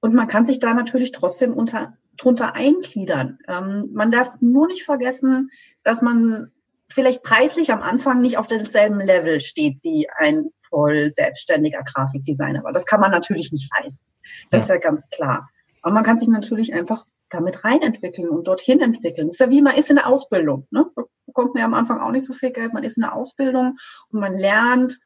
Und 0.00 0.14
man 0.14 0.28
kann 0.28 0.44
sich 0.44 0.58
da 0.58 0.74
natürlich 0.74 1.12
trotzdem 1.12 1.54
unter, 1.54 1.96
drunter 2.16 2.54
eingliedern. 2.54 3.38
Ähm, 3.48 3.90
man 3.92 4.10
darf 4.10 4.40
nur 4.40 4.68
nicht 4.68 4.84
vergessen, 4.84 5.50
dass 5.82 6.02
man 6.02 6.52
vielleicht 6.90 7.22
preislich 7.22 7.72
am 7.72 7.82
Anfang 7.82 8.20
nicht 8.20 8.38
auf 8.38 8.46
demselben 8.46 9.00
Level 9.00 9.40
steht 9.40 9.78
wie 9.82 10.08
ein 10.16 10.50
voll 10.68 11.10
selbstständiger 11.10 11.82
Grafikdesigner. 11.82 12.60
Aber 12.60 12.72
das 12.72 12.86
kann 12.86 13.00
man 13.00 13.10
natürlich 13.10 13.52
nicht 13.52 13.70
leisten. 13.78 14.06
Das 14.50 14.68
ja. 14.68 14.74
ist 14.74 14.82
ja 14.82 14.90
ganz 14.90 15.08
klar. 15.10 15.48
Aber 15.82 15.94
man 15.94 16.04
kann 16.04 16.18
sich 16.18 16.28
natürlich 16.28 16.74
einfach 16.74 17.04
damit 17.30 17.64
reinentwickeln 17.64 18.28
und 18.28 18.48
dorthin 18.48 18.80
entwickeln. 18.80 19.26
Das 19.26 19.34
ist 19.34 19.40
ja 19.40 19.50
wie 19.50 19.62
man 19.62 19.76
ist 19.76 19.90
in 19.90 19.96
der 19.96 20.06
Ausbildung. 20.06 20.66
Ne? 20.70 20.86
Da 20.96 21.02
bekommt 21.26 21.54
man 21.54 21.60
ja 21.60 21.66
am 21.66 21.74
Anfang 21.74 22.00
auch 22.00 22.10
nicht 22.10 22.24
so 22.24 22.32
viel 22.32 22.52
Geld. 22.52 22.72
Man 22.72 22.84
ist 22.84 22.96
in 22.96 23.02
der 23.02 23.14
Ausbildung 23.14 23.76
und 24.10 24.20
man 24.20 24.32
lernt 24.32 24.98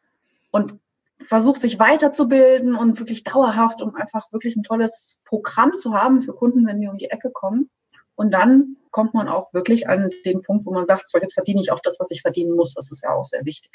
und 0.50 0.78
versucht 1.18 1.60
sich 1.60 1.78
weiterzubilden 1.78 2.74
und 2.74 2.98
wirklich 2.98 3.24
dauerhaft, 3.24 3.82
um 3.82 3.94
einfach 3.94 4.32
wirklich 4.32 4.56
ein 4.56 4.62
tolles 4.62 5.18
Programm 5.24 5.72
zu 5.72 5.94
haben 5.94 6.22
für 6.22 6.32
Kunden, 6.32 6.66
wenn 6.66 6.80
die 6.80 6.88
um 6.88 6.98
die 6.98 7.10
Ecke 7.10 7.30
kommen. 7.30 7.70
Und 8.14 8.32
dann 8.34 8.76
kommt 8.90 9.14
man 9.14 9.28
auch 9.28 9.52
wirklich 9.54 9.88
an 9.88 10.10
den 10.24 10.42
Punkt, 10.42 10.66
wo 10.66 10.72
man 10.72 10.86
sagt, 10.86 11.08
so 11.08 11.18
jetzt 11.18 11.34
verdiene 11.34 11.60
ich 11.60 11.72
auch 11.72 11.80
das, 11.82 11.98
was 11.98 12.10
ich 12.10 12.22
verdienen 12.22 12.54
muss. 12.54 12.74
Das 12.74 12.90
ist 12.92 13.02
ja 13.02 13.10
auch 13.10 13.24
sehr 13.24 13.44
wichtig. 13.44 13.70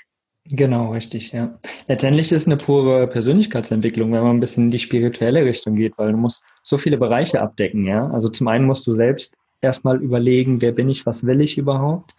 Genau, 0.51 0.91
richtig, 0.91 1.33
ja. 1.33 1.57
Letztendlich 1.87 2.31
ist 2.31 2.43
es 2.43 2.47
eine 2.47 2.55
pure 2.55 3.07
Persönlichkeitsentwicklung, 3.07 4.13
wenn 4.13 4.23
man 4.23 4.37
ein 4.37 4.39
bisschen 4.39 4.65
in 4.65 4.71
die 4.71 4.79
spirituelle 4.79 5.43
Richtung 5.43 5.75
geht, 5.75 5.97
weil 5.97 6.11
du 6.11 6.17
musst 6.17 6.43
so 6.63 6.77
viele 6.77 6.97
Bereiche 6.97 7.41
abdecken, 7.41 7.85
ja. 7.85 8.07
Also 8.11 8.29
zum 8.29 8.47
einen 8.47 8.65
musst 8.65 8.87
du 8.87 8.93
selbst 8.93 9.35
erstmal 9.59 10.01
überlegen, 10.01 10.61
wer 10.61 10.71
bin 10.71 10.87
ich, 10.87 11.05
was 11.05 11.25
will 11.25 11.41
ich 11.41 11.57
überhaupt? 11.57 12.13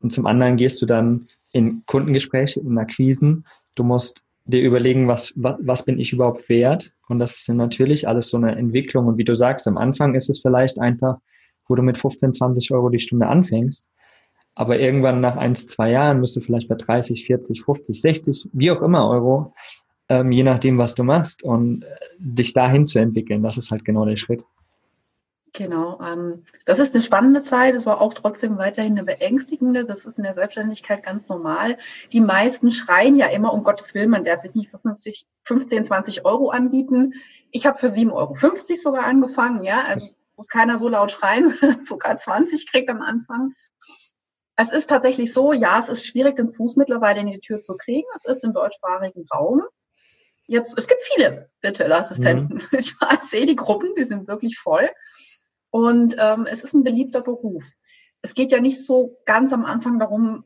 Und 0.00 0.12
zum 0.12 0.26
anderen 0.26 0.56
gehst 0.56 0.82
du 0.82 0.86
dann 0.86 1.26
in 1.52 1.82
Kundengespräche, 1.86 2.60
in 2.60 2.76
Akquisen. 2.78 3.44
Du 3.74 3.84
musst 3.84 4.22
dir 4.44 4.62
überlegen, 4.62 5.08
was, 5.08 5.32
was, 5.36 5.56
was 5.60 5.84
bin 5.84 5.98
ich 5.98 6.12
überhaupt 6.12 6.48
wert? 6.48 6.92
Und 7.08 7.18
das 7.18 7.36
ist 7.36 7.48
natürlich 7.48 8.08
alles 8.08 8.28
so 8.28 8.36
eine 8.36 8.56
Entwicklung. 8.56 9.06
Und 9.06 9.18
wie 9.18 9.24
du 9.24 9.34
sagst, 9.34 9.66
am 9.68 9.78
Anfang 9.78 10.14
ist 10.14 10.28
es 10.28 10.40
vielleicht 10.40 10.78
einfach 10.78 11.18
wo 11.70 11.76
du 11.76 11.82
mit 11.82 11.96
15, 11.96 12.32
20 12.32 12.72
Euro 12.72 12.88
die 12.88 12.98
Stunde 12.98 13.26
anfängst. 13.26 13.86
Aber 14.54 14.78
irgendwann 14.78 15.20
nach 15.20 15.36
ein, 15.36 15.54
zwei 15.54 15.90
Jahren 15.90 16.20
bist 16.20 16.36
du 16.36 16.40
vielleicht 16.40 16.68
bei 16.68 16.74
30, 16.74 17.24
40, 17.24 17.62
50, 17.62 18.00
60, 18.00 18.48
wie 18.52 18.70
auch 18.70 18.82
immer 18.82 19.08
Euro, 19.08 19.54
ähm, 20.08 20.32
je 20.32 20.42
nachdem, 20.42 20.76
was 20.76 20.94
du 20.94 21.04
machst. 21.04 21.42
Und 21.42 21.84
äh, 21.84 21.88
dich 22.18 22.52
dahin 22.52 22.86
zu 22.86 22.98
entwickeln, 22.98 23.42
das 23.42 23.56
ist 23.56 23.70
halt 23.70 23.84
genau 23.84 24.04
der 24.04 24.16
Schritt. 24.16 24.44
Genau, 25.52 25.98
ähm, 26.00 26.44
das 26.64 26.78
ist 26.78 26.94
eine 26.94 27.02
spannende 27.02 27.40
Zeit, 27.40 27.74
es 27.74 27.84
war 27.84 28.00
auch 28.00 28.14
trotzdem 28.14 28.56
weiterhin 28.56 28.92
eine 28.92 29.02
beängstigende, 29.02 29.84
das 29.84 30.04
ist 30.04 30.16
in 30.16 30.22
der 30.22 30.34
Selbstständigkeit 30.34 31.02
ganz 31.02 31.28
normal. 31.28 31.76
Die 32.12 32.20
meisten 32.20 32.70
schreien 32.70 33.16
ja 33.16 33.26
immer, 33.26 33.52
um 33.52 33.64
Gottes 33.64 33.92
Willen, 33.94 34.10
man 34.10 34.24
darf 34.24 34.40
sich 34.40 34.54
nicht 34.54 34.70
für 34.70 34.78
50, 34.78 35.26
15, 35.44 35.84
20 35.84 36.24
Euro 36.24 36.50
anbieten. 36.50 37.14
Ich 37.50 37.66
habe 37.66 37.78
für 37.78 37.88
7,50 37.88 38.12
Euro 38.12 38.36
sogar 38.76 39.06
angefangen, 39.06 39.64
ja, 39.64 39.82
also 39.88 40.12
muss 40.40 40.48
keiner 40.48 40.78
so 40.78 40.88
laut 40.88 41.10
schreien, 41.10 41.52
sogar 41.84 42.16
20 42.16 42.66
kriegt 42.66 42.88
am 42.88 43.02
Anfang. 43.02 43.52
Es 44.56 44.72
ist 44.72 44.88
tatsächlich 44.88 45.34
so, 45.34 45.52
ja, 45.52 45.78
es 45.78 45.90
ist 45.90 46.06
schwierig, 46.06 46.36
den 46.36 46.54
Fuß 46.54 46.76
mittlerweile 46.76 47.20
in 47.20 47.26
die 47.26 47.40
Tür 47.40 47.60
zu 47.60 47.76
kriegen. 47.76 48.08
Es 48.14 48.24
ist 48.24 48.42
im 48.42 48.54
deutschsprachigen 48.54 49.26
Raum. 49.34 49.62
Jetzt, 50.46 50.78
es 50.78 50.86
gibt 50.86 51.02
viele 51.02 51.50
virtuelle 51.60 51.98
Assistenten. 51.98 52.54
Mhm. 52.54 52.68
Ich 52.78 52.96
sehe 53.20 53.44
die 53.44 53.54
Gruppen, 53.54 53.94
die 53.98 54.04
sind 54.04 54.28
wirklich 54.28 54.58
voll. 54.58 54.88
Und 55.68 56.16
ähm, 56.18 56.46
es 56.46 56.62
ist 56.62 56.72
ein 56.72 56.84
beliebter 56.84 57.20
Beruf. 57.20 57.64
Es 58.22 58.34
geht 58.34 58.50
ja 58.50 58.60
nicht 58.60 58.82
so 58.82 59.18
ganz 59.26 59.52
am 59.52 59.66
Anfang 59.66 59.98
darum, 59.98 60.44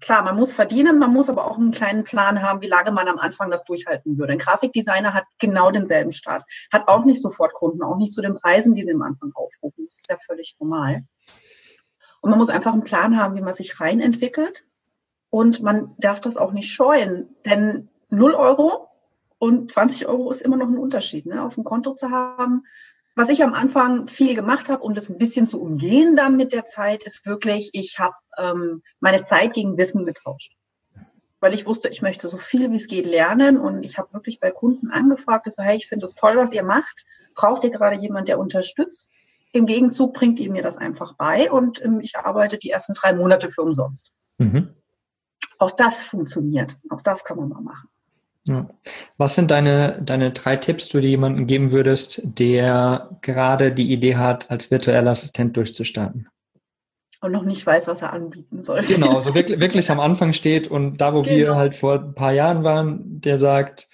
klar, 0.00 0.22
man 0.22 0.36
muss 0.36 0.52
verdienen, 0.52 0.98
man 0.98 1.12
muss 1.12 1.28
aber 1.28 1.44
auch 1.44 1.58
einen 1.58 1.70
kleinen 1.70 2.04
Plan 2.04 2.42
haben, 2.42 2.60
wie 2.60 2.68
lange 2.68 2.92
man 2.92 3.08
am 3.08 3.18
Anfang 3.18 3.50
das 3.50 3.64
durchhalten 3.64 4.18
würde. 4.18 4.32
Ein 4.32 4.38
Grafikdesigner 4.38 5.14
hat 5.14 5.24
genau 5.38 5.70
denselben 5.70 6.12
Start, 6.12 6.44
hat 6.72 6.88
auch 6.88 7.04
nicht 7.04 7.20
sofort 7.20 7.52
Kunden, 7.52 7.82
auch 7.82 7.96
nicht 7.96 8.12
zu 8.12 8.22
den 8.22 8.34
Preisen, 8.34 8.74
die 8.74 8.84
sie 8.84 8.92
am 8.92 9.02
Anfang 9.02 9.32
aufrufen. 9.34 9.84
Das 9.86 9.96
ist 9.96 10.08
ja 10.08 10.16
völlig 10.16 10.56
normal. 10.60 11.02
Und 12.20 12.30
man 12.30 12.38
muss 12.38 12.48
einfach 12.48 12.72
einen 12.72 12.84
Plan 12.84 13.18
haben, 13.18 13.36
wie 13.36 13.42
man 13.42 13.54
sich 13.54 13.80
rein 13.80 14.00
entwickelt. 14.00 14.64
Und 15.30 15.62
man 15.62 15.94
darf 15.98 16.20
das 16.20 16.36
auch 16.36 16.52
nicht 16.52 16.72
scheuen, 16.72 17.34
denn 17.44 17.88
0 18.10 18.34
Euro 18.34 18.88
und 19.38 19.70
20 19.70 20.06
Euro 20.06 20.30
ist 20.30 20.40
immer 20.40 20.56
noch 20.56 20.68
ein 20.68 20.78
Unterschied. 20.78 21.26
Ne? 21.26 21.42
Auf 21.42 21.56
dem 21.56 21.64
Konto 21.64 21.94
zu 21.94 22.10
haben, 22.10 22.64
was 23.14 23.28
ich 23.28 23.42
am 23.42 23.54
Anfang 23.54 24.08
viel 24.08 24.34
gemacht 24.34 24.68
habe, 24.68 24.82
um 24.82 24.94
das 24.94 25.08
ein 25.08 25.18
bisschen 25.18 25.46
zu 25.46 25.60
umgehen 25.60 26.16
dann 26.16 26.36
mit 26.36 26.52
der 26.52 26.64
Zeit, 26.64 27.02
ist 27.04 27.24
wirklich, 27.26 27.70
ich 27.72 27.98
habe 27.98 28.14
ähm, 28.38 28.82
meine 29.00 29.22
Zeit 29.22 29.54
gegen 29.54 29.78
Wissen 29.78 30.04
getauscht. 30.04 30.52
Weil 31.40 31.54
ich 31.54 31.66
wusste, 31.66 31.88
ich 31.88 32.02
möchte 32.02 32.26
so 32.28 32.38
viel 32.38 32.70
wie 32.70 32.76
es 32.76 32.88
geht 32.88 33.06
lernen 33.06 33.58
und 33.58 33.82
ich 33.82 33.98
habe 33.98 34.12
wirklich 34.14 34.40
bei 34.40 34.50
Kunden 34.50 34.90
angefragt, 34.90 35.50
so, 35.50 35.62
hey, 35.62 35.76
ich 35.76 35.86
finde 35.86 36.06
das 36.06 36.14
toll, 36.14 36.36
was 36.36 36.52
ihr 36.52 36.64
macht. 36.64 37.04
Braucht 37.34 37.64
ihr 37.64 37.70
gerade 37.70 37.96
jemand, 37.96 38.28
der 38.28 38.38
unterstützt? 38.38 39.10
Im 39.52 39.66
Gegenzug 39.66 40.14
bringt 40.14 40.40
ihr 40.40 40.50
mir 40.50 40.62
das 40.62 40.76
einfach 40.76 41.14
bei 41.16 41.52
und 41.52 41.84
ähm, 41.84 42.00
ich 42.00 42.16
arbeite 42.16 42.58
die 42.58 42.70
ersten 42.70 42.94
drei 42.94 43.12
Monate 43.12 43.50
für 43.50 43.62
umsonst. 43.62 44.10
Mhm. 44.38 44.74
Auch 45.58 45.70
das 45.70 46.02
funktioniert. 46.02 46.76
Auch 46.90 47.02
das 47.02 47.22
kann 47.22 47.36
man 47.36 47.48
mal 47.50 47.60
machen. 47.60 47.88
Ja. 48.46 48.68
Was 49.16 49.34
sind 49.34 49.50
deine, 49.50 50.02
deine 50.02 50.32
drei 50.32 50.56
Tipps, 50.56 50.88
die 50.88 51.00
du 51.00 51.06
jemandem 51.06 51.46
geben 51.46 51.72
würdest, 51.72 52.20
der 52.24 53.18
gerade 53.22 53.72
die 53.72 53.90
Idee 53.90 54.16
hat, 54.16 54.50
als 54.50 54.70
virtueller 54.70 55.12
Assistent 55.12 55.56
durchzustarten? 55.56 56.28
Und 57.22 57.32
noch 57.32 57.44
nicht 57.44 57.64
weiß, 57.64 57.86
was 57.86 58.02
er 58.02 58.12
anbieten 58.12 58.62
soll. 58.62 58.82
Genau, 58.82 59.18
so 59.22 59.34
wirklich, 59.34 59.58
wirklich 59.60 59.90
am 59.90 59.98
Anfang 59.98 60.34
steht 60.34 60.68
und 60.68 60.98
da, 60.98 61.14
wo 61.14 61.22
genau. 61.22 61.36
wir 61.36 61.56
halt 61.56 61.74
vor 61.74 61.94
ein 61.94 62.14
paar 62.14 62.32
Jahren 62.32 62.64
waren, 62.64 63.20
der 63.22 63.38
sagt, 63.38 63.88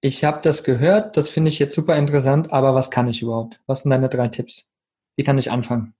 ich 0.00 0.22
habe 0.22 0.40
das 0.42 0.62
gehört, 0.62 1.16
das 1.16 1.28
finde 1.28 1.48
ich 1.48 1.58
jetzt 1.58 1.74
super 1.74 1.96
interessant, 1.96 2.52
aber 2.52 2.74
was 2.74 2.92
kann 2.92 3.08
ich 3.08 3.20
überhaupt? 3.20 3.60
Was 3.66 3.82
sind 3.82 3.90
deine 3.90 4.08
drei 4.08 4.28
Tipps? 4.28 4.70
Wie 5.16 5.24
kann 5.24 5.38
ich 5.38 5.50
anfangen? 5.50 5.94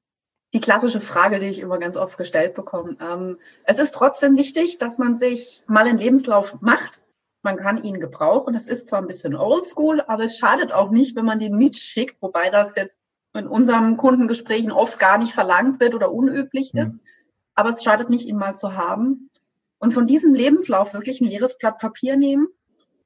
Die 0.55 0.61
klassische 0.61 1.01
Frage, 1.01 1.41
die 1.41 1.47
ich 1.47 1.59
immer 1.59 1.79
ganz 1.79 1.97
oft 1.97 2.17
gestellt 2.17 2.55
bekomme. 2.55 2.97
Ähm, 3.01 3.39
es 3.65 3.79
ist 3.79 3.93
trotzdem 3.95 4.37
wichtig, 4.37 4.79
dass 4.79 4.99
man 4.99 5.17
sich 5.17 5.65
mal 5.67 5.87
einen 5.87 5.99
Lebenslauf 5.99 6.61
macht, 6.61 7.01
man 7.42 7.56
kann 7.56 7.82
ihn 7.82 8.00
gebrauchen. 8.00 8.54
Das 8.54 8.66
ist 8.66 8.87
zwar 8.87 9.00
ein 9.00 9.06
bisschen 9.06 9.34
oldschool, 9.34 10.00
aber 10.02 10.25
es 10.25 10.38
schadet 10.38 10.72
auch 10.72 10.90
nicht, 10.90 11.16
wenn 11.16 11.25
man 11.25 11.38
den 11.38 11.56
mitschickt, 11.56 12.16
wobei 12.20 12.50
das 12.50 12.76
jetzt 12.76 13.00
in 13.34 13.46
unseren 13.46 13.96
Kundengesprächen 13.96 14.72
oft 14.72 14.99
gar 14.99 15.18
nicht 15.18 15.32
verlangt 15.32 15.80
wird 15.80 15.94
oder 15.94 16.12
unüblich 16.12 16.75
ist. 16.75 17.00
Aber 17.54 17.70
es 17.70 17.82
schadet 17.82 18.11
nicht, 18.11 18.26
ihn 18.26 18.37
mal 18.37 18.54
zu 18.54 18.75
haben. 18.75 19.30
Und 19.78 19.92
von 19.92 20.06
diesem 20.06 20.34
Lebenslauf 20.34 20.94
wirklich 20.94 21.20
ein 21.20 21.26
leeres 21.26 21.58
Blatt 21.58 21.78
Papier 21.78 22.16
nehmen 22.16 22.49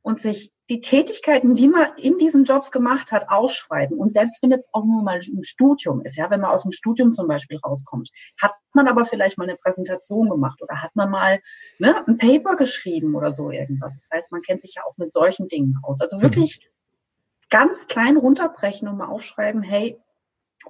und 0.03 0.21
sich 0.21 0.53
die 0.69 0.81
Tätigkeiten, 0.81 1.55
die 1.55 1.69
man 1.69 1.97
in 1.97 2.19
diesen 2.19 2.45
Jobs 2.45 2.73
gemacht 2.73 3.13
hat, 3.13 3.29
aufschreiben. 3.29 3.99
Und 3.99 4.13
selbst 4.13 4.43
wenn 4.43 4.51
jetzt 4.51 4.69
auch 4.73 4.85
nur 4.85 5.03
mal 5.03 5.21
ein 5.21 5.45
Studium 5.45 6.05
ist, 6.05 6.17
ja, 6.17 6.29
wenn 6.29 6.41
man 6.41 6.51
aus 6.51 6.63
dem 6.63 6.73
Studium 6.73 7.13
zum 7.13 7.29
Beispiel 7.29 7.59
rauskommt, 7.59 8.11
hat 8.41 8.53
man 8.73 8.89
aber 8.89 9.07
vielleicht 9.07 9.39
mal 9.39 9.45
eine 9.45 9.57
Präsentation 9.57 10.29
gemacht 10.29 10.61
oder 10.61 10.83
hat 10.83 10.97
man 10.97 11.11
mal 11.11 11.39
ne, 11.79 12.05
ein 12.09 12.19
Paper 12.19 12.57
geschrieben 12.57 13.15
oder 13.15 13.31
so 13.31 13.51
irgendwas. 13.51 13.95
Das 13.95 14.09
heißt, 14.13 14.33
man 14.33 14.43
kennt 14.43 14.61
sich 14.61 14.75
ja 14.75 14.83
auch 14.85 14.97
mit 14.97 15.13
solchen 15.13 15.47
Dingen 15.47 15.79
aus. 15.83 16.01
Also 16.01 16.21
wirklich 16.21 16.61
mhm. 16.61 17.49
ganz 17.49 17.87
klein 17.87 18.17
runterbrechen 18.17 18.89
und 18.89 18.97
mal 18.97 19.09
aufschreiben, 19.09 19.63
hey, 19.63 20.01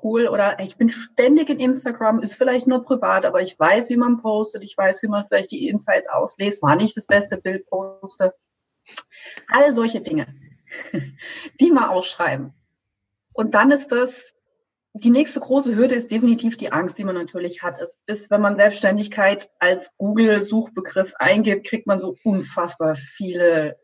cool 0.03 0.29
oder 0.29 0.61
ich 0.61 0.76
bin 0.76 0.91
ständig 0.91 1.49
in 1.49 1.59
Instagram, 1.59 2.21
ist 2.21 2.35
vielleicht 2.35 2.67
nur 2.67 2.85
privat, 2.85 3.25
aber 3.25 3.41
ich 3.41 3.59
weiß, 3.59 3.88
wie 3.88 3.97
man 3.97 4.21
postet, 4.21 4.62
ich 4.62 4.76
weiß, 4.76 5.03
wie 5.03 5.09
man 5.09 5.25
vielleicht 5.26 5.53
die 5.53 5.69
Insights 5.69 6.09
auslässt, 6.11 6.62
war 6.62 6.76
nicht 6.76 6.99
das 6.99 7.07
beste 7.07 7.38
Bild 7.38 7.67
poste 7.67 8.35
All 9.49 9.73
solche 9.73 10.00
Dinge, 10.00 10.26
die 11.61 11.71
mal 11.71 11.88
aufschreiben. 11.88 12.52
Und 13.33 13.55
dann 13.55 13.71
ist 13.71 13.93
das, 13.93 14.35
die 14.95 15.11
nächste 15.11 15.40
große 15.40 15.76
Hürde 15.76 15.95
ist 15.95 16.11
definitiv 16.11 16.57
die 16.57 16.73
Angst, 16.73 16.97
die 16.99 17.05
man 17.05 17.14
natürlich 17.14 17.62
hat. 17.62 17.78
Es 17.81 18.00
ist, 18.07 18.31
wenn 18.31 18.40
man 18.40 18.57
Selbstständigkeit 18.57 19.50
als 19.59 19.93
Google-Suchbegriff 19.99 21.14
eingibt, 21.19 21.66
kriegt 21.66 21.87
man 21.87 22.00
so 22.00 22.16
unfassbar 22.25 22.95
viele 22.95 23.78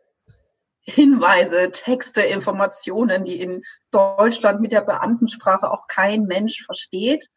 Hinweise, 0.84 1.70
Texte, 1.70 2.22
Informationen, 2.22 3.24
die 3.24 3.40
in 3.40 3.62
Deutschland 3.90 4.60
mit 4.60 4.72
der 4.72 4.80
Beamtensprache 4.80 5.70
auch 5.70 5.86
kein 5.86 6.24
Mensch 6.24 6.64
versteht. 6.64 7.28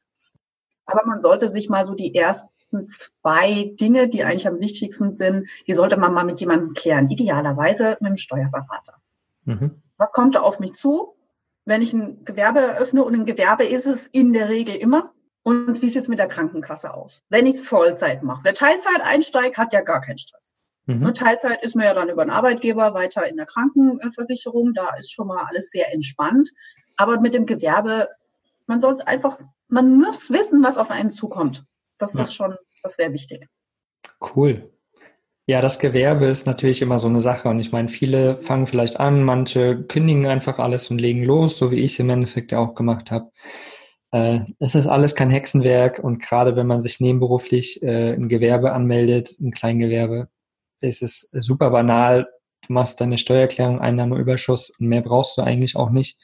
Aber 0.86 1.05
man 1.05 1.22
sollte 1.22 1.50
sich 1.50 1.69
mal 1.69 1.86
so 1.86 1.93
die 1.93 2.15
ersten 2.15 2.48
zwei 2.86 3.74
Dinge, 3.79 4.08
die 4.08 4.24
eigentlich 4.24 4.48
am 4.48 4.60
wichtigsten 4.60 5.12
sind, 5.12 5.48
die 5.67 5.74
sollte 5.74 5.98
man 5.98 6.13
mal 6.13 6.25
mit 6.25 6.39
jemandem 6.39 6.74
klären. 6.74 7.10
Idealerweise 7.10 7.98
mit 8.00 8.10
dem 8.10 8.17
Steuerberater. 8.17 8.96
Mhm. 9.46 9.82
Was 9.98 10.12
kommt 10.12 10.36
da 10.36 10.41
auf 10.41 10.60
mich 10.60 10.74
zu, 10.74 11.15
wenn 11.65 11.82
ich 11.82 11.94
ein 11.94 12.25
Gewerbe 12.25 12.60
eröffne? 12.60 13.03
Und 13.03 13.13
ein 13.13 13.25
Gewerbe 13.25 13.63
ist 13.63 13.86
es 13.86 14.08
in 14.08 14.34
der 14.34 14.50
Regel 14.50 14.75
immer. 14.75 15.13
Und 15.44 15.82
wie 15.82 15.89
sieht 15.89 16.01
es 16.01 16.08
mit 16.08 16.20
der 16.20 16.27
Krankenkasse 16.27 16.94
aus? 16.94 17.24
Wenn 17.29 17.46
ich 17.46 17.55
es 17.55 17.62
Vollzeit 17.62 18.24
mache. 18.24 18.41
Wer 18.44 18.55
Teilzeit 18.55 19.01
einsteigt, 19.01 19.58
hat 19.58 19.74
ja 19.74 19.82
gar 19.82 20.01
keinen 20.01 20.17
Stress. 20.17 20.55
Mhm. 20.88 21.01
Nur 21.01 21.13
Teilzeit 21.13 21.63
ist 21.63 21.75
man 21.75 21.86
ja 21.86 21.94
dann 21.94 22.10
über 22.10 22.24
einen 22.24 22.32
Arbeitgeber 22.32 22.94
weiter 22.94 23.27
in 23.27 23.38
der 23.38 23.46
Krankenversicherung. 23.46 24.74
Da 24.74 24.96
ist 24.96 25.12
schon 25.12 25.27
mal 25.27 25.46
alles 25.48 25.70
sehr 25.70 25.94
entspannt. 25.94 26.51
Aber 26.98 27.20
mit 27.20 27.34
dem 27.34 27.46
Gewerbe, 27.46 28.10
man 28.67 28.79
soll 28.79 28.94
es 28.94 29.01
einfach, 29.01 29.39
man 29.67 29.98
muss 29.98 30.32
wissen, 30.32 30.63
was 30.63 30.77
auf 30.77 30.91
einen 30.91 31.10
zukommt. 31.10 31.63
Das 31.98 32.13
ja. 32.13 32.22
ist 32.22 32.34
schon, 32.34 32.55
das 32.86 32.98
wäre 32.98 33.12
wichtig. 33.12 33.48
Cool. 34.36 34.72
Ja, 35.48 35.62
das 35.62 35.80
Gewerbe 35.80 36.25
ist 36.25 36.48
natürlich 36.48 36.82
immer 36.82 36.98
so 36.98 37.08
eine 37.08 37.22
Sache. 37.22 37.50
Und 37.50 37.60
ich 37.60 37.72
meine, 37.72 37.88
viele 37.88 38.42
fangen 38.42 38.68
vielleicht 38.68 39.00
an, 39.00 39.24
manche 39.24 39.84
kündigen 39.84 40.25
einfach 40.25 40.58
alles 40.60 40.89
und 40.89 41.00
legen 41.00 41.24
los, 41.24 41.58
so 41.58 41.72
wie 41.72 41.80
ich 41.80 41.94
es 41.94 42.00
im 42.00 42.10
Endeffekt 42.10 42.51
ja 42.51 42.60
auch 42.60 42.74
gemacht 42.74 43.12
habe. 43.12 43.32
Äh, 44.12 44.39
es 44.60 44.75
ist 44.75 44.88
alles 44.88 45.15
kein 45.15 45.30
Hexenwerk 45.30 46.00
und 46.00 46.22
gerade 46.22 46.56
wenn 46.56 46.68
man 46.68 46.82
sich 46.82 47.00
nebenberuflich 47.00 47.82
äh, 47.84 48.13
ein 48.13 48.30
Gewerbe 48.30 48.72
anmeldet, 48.72 49.36
ein 49.39 49.51
Kleingewerbe, 49.51 50.30
ist 50.80 51.04
es 51.04 51.30
super 51.32 51.70
banal. 51.70 52.27
Du 52.68 52.74
machst 52.74 53.01
deine 53.01 53.18
Steuererklärung, 53.18 53.80
Einnahmeüberschuss 53.80 54.72
und 54.80 54.88
mehr 54.88 55.01
brauchst 55.01 55.38
du 55.38 55.42
eigentlich 55.42 55.75
auch 55.75 55.89
nicht. 55.89 56.18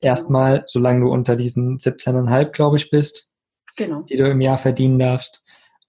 Erstmal, 0.00 0.64
solange 0.66 1.00
du 1.00 1.12
unter 1.12 1.36
diesen 1.36 1.78
17,5, 1.78 2.52
glaube 2.52 2.76
ich, 2.76 2.90
bist, 2.90 3.30
genau. 3.76 4.02
die 4.02 4.16
du 4.16 4.30
im 4.30 4.40
Jahr 4.40 4.58
verdienen 4.58 4.98
darfst. 4.98 5.42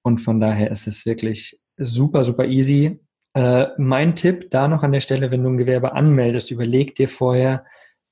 Und 0.03 0.19
von 0.19 0.39
daher 0.39 0.69
ist 0.69 0.85
es 0.85 1.05
wirklich 1.05 1.57
super, 1.77 2.23
super 2.23 2.45
easy. 2.45 2.99
Äh, 3.33 3.67
mein 3.77 4.15
Tipp 4.15 4.51
da 4.51 4.67
noch 4.67 4.83
an 4.83 4.91
der 4.91 4.99
Stelle, 4.99 5.31
wenn 5.31 5.43
du 5.43 5.49
ein 5.49 5.57
Gewerbe 5.57 5.93
anmeldest, 5.93 6.51
überleg 6.51 6.95
dir 6.95 7.09
vorher, 7.09 7.65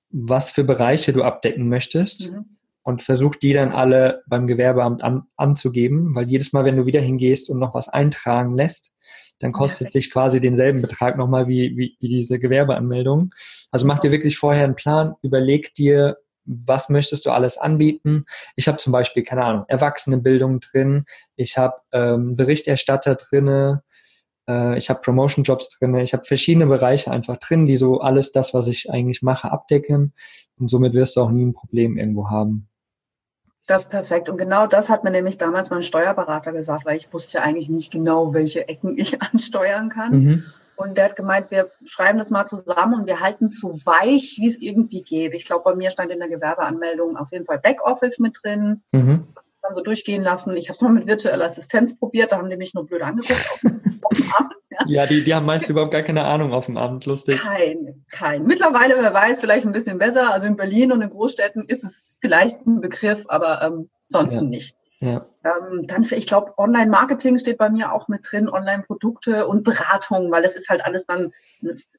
was 0.09 0.49
für 0.49 0.63
Bereiche 0.63 1.13
du 1.13 1.23
abdecken 1.23 1.69
möchtest 1.69 2.31
mhm. 2.31 2.57
und 2.83 3.01
versuch 3.01 3.35
die 3.35 3.53
dann 3.53 3.71
alle 3.71 4.23
beim 4.25 4.47
Gewerbeamt 4.47 5.03
an, 5.03 5.23
anzugeben, 5.35 6.15
weil 6.15 6.29
jedes 6.29 6.53
Mal, 6.53 6.65
wenn 6.65 6.77
du 6.77 6.85
wieder 6.85 7.01
hingehst 7.01 7.49
und 7.49 7.59
noch 7.59 7.75
was 7.75 7.87
eintragen 7.87 8.55
lässt, 8.55 8.93
dann 9.39 9.51
kostet 9.51 9.87
ja. 9.87 9.91
sich 9.91 10.11
quasi 10.11 10.39
denselben 10.39 10.81
Betrag 10.81 11.17
nochmal 11.17 11.47
wie, 11.47 11.75
wie, 11.77 11.97
wie 11.99 12.07
diese 12.07 12.39
Gewerbeanmeldung. 12.39 13.33
Also 13.71 13.85
mach 13.85 13.99
dir 13.99 14.11
wirklich 14.11 14.37
vorher 14.37 14.63
einen 14.63 14.75
Plan, 14.75 15.15
überleg 15.21 15.73
dir, 15.73 16.17
was 16.45 16.89
möchtest 16.89 17.25
du 17.25 17.31
alles 17.31 17.57
anbieten? 17.57 18.25
Ich 18.55 18.67
habe 18.67 18.77
zum 18.77 18.91
Beispiel, 18.91 19.23
keine 19.23 19.45
Ahnung, 19.45 19.65
Erwachsenenbildung 19.67 20.59
drin, 20.59 21.05
ich 21.35 21.57
habe 21.57 21.75
ähm, 21.91 22.35
Berichterstatter 22.35 23.15
drinne, 23.15 23.83
äh, 24.47 24.77
ich 24.77 24.89
habe 24.89 25.01
Promotion-Jobs 25.01 25.69
drinne, 25.69 26.01
ich 26.03 26.13
habe 26.13 26.23
verschiedene 26.23 26.67
Bereiche 26.67 27.11
einfach 27.11 27.37
drin, 27.37 27.65
die 27.65 27.77
so 27.77 27.99
alles 27.99 28.31
das, 28.31 28.53
was 28.53 28.67
ich 28.67 28.89
eigentlich 28.91 29.21
mache, 29.21 29.51
abdecken 29.51 30.13
und 30.59 30.69
somit 30.69 30.93
wirst 30.93 31.15
du 31.15 31.21
auch 31.21 31.31
nie 31.31 31.45
ein 31.45 31.53
Problem 31.53 31.97
irgendwo 31.97 32.29
haben. 32.29 32.67
Das 33.67 33.83
ist 33.83 33.89
perfekt. 33.89 34.27
Und 34.27 34.37
genau 34.37 34.67
das 34.67 34.89
hat 34.89 35.03
mir 35.03 35.11
nämlich 35.11 35.37
damals 35.37 35.69
mein 35.69 35.83
Steuerberater 35.83 36.51
gesagt, 36.51 36.85
weil 36.85 36.97
ich 36.97 37.13
wusste 37.13 37.37
ja 37.37 37.43
eigentlich 37.43 37.69
nicht 37.69 37.91
genau, 37.91 38.33
welche 38.33 38.67
Ecken 38.67 38.97
ich 38.97 39.21
ansteuern 39.33 39.89
kann. 39.89 40.11
Mhm. 40.11 40.43
Und 40.81 40.97
der 40.97 41.05
hat 41.05 41.15
gemeint, 41.15 41.51
wir 41.51 41.71
schreiben 41.85 42.17
das 42.17 42.31
mal 42.31 42.45
zusammen 42.45 43.01
und 43.01 43.05
wir 43.05 43.19
halten 43.19 43.45
es 43.45 43.59
so 43.59 43.79
weich, 43.85 44.37
wie 44.39 44.47
es 44.47 44.57
irgendwie 44.59 45.03
geht. 45.03 45.33
Ich 45.35 45.45
glaube, 45.45 45.63
bei 45.63 45.75
mir 45.75 45.91
stand 45.91 46.11
in 46.11 46.19
der 46.19 46.29
Gewerbeanmeldung 46.29 47.17
auf 47.17 47.31
jeden 47.31 47.45
Fall 47.45 47.59
Backoffice 47.59 48.19
mit 48.19 48.39
drin. 48.41 48.81
Mhm. 48.91 49.27
Dann 49.61 49.73
so 49.75 49.81
durchgehen 49.81 50.23
lassen. 50.23 50.57
Ich 50.57 50.69
habe 50.69 50.75
es 50.75 50.81
mal 50.81 50.91
mit 50.91 51.05
virtueller 51.05 51.45
Assistenz 51.45 51.95
probiert, 51.95 52.31
da 52.31 52.37
haben 52.37 52.49
die 52.49 52.57
mich 52.57 52.73
nur 52.73 52.87
blöd 52.87 53.03
angeguckt. 53.03 53.47
Abend, 53.63 54.53
ja. 54.71 54.77
ja, 54.87 55.05
die, 55.05 55.23
die 55.23 55.35
haben 55.35 55.45
meist 55.45 55.69
überhaupt 55.69 55.91
gar 55.91 56.01
keine 56.01 56.23
Ahnung 56.25 56.51
auf 56.51 56.65
dem 56.65 56.77
Abend, 56.77 57.05
lustig. 57.05 57.39
Kein, 57.39 58.03
kein. 58.09 58.43
Mittlerweile, 58.43 58.95
wer 58.97 59.13
weiß, 59.13 59.39
vielleicht 59.39 59.67
ein 59.67 59.71
bisschen 59.71 59.99
besser. 59.99 60.33
Also 60.33 60.47
in 60.47 60.55
Berlin 60.55 60.91
und 60.91 61.03
in 61.03 61.11
Großstädten 61.11 61.65
ist 61.65 61.83
es 61.83 62.17
vielleicht 62.19 62.65
ein 62.65 62.81
Begriff, 62.81 63.23
aber 63.27 63.61
ähm, 63.61 63.89
sonst 64.09 64.35
ja. 64.35 64.41
nicht. 64.41 64.75
Ja. 65.01 65.25
Ähm, 65.43 65.87
dann, 65.87 66.03
ich 66.11 66.27
glaube, 66.27 66.53
Online-Marketing 66.57 67.39
steht 67.39 67.57
bei 67.57 67.71
mir 67.71 67.91
auch 67.91 68.07
mit 68.07 68.21
drin, 68.31 68.47
Online-Produkte 68.47 69.47
und 69.47 69.63
Beratung, 69.63 70.31
weil 70.31 70.43
es 70.43 70.55
ist 70.55 70.69
halt 70.69 70.85
alles 70.85 71.07
dann, 71.07 71.33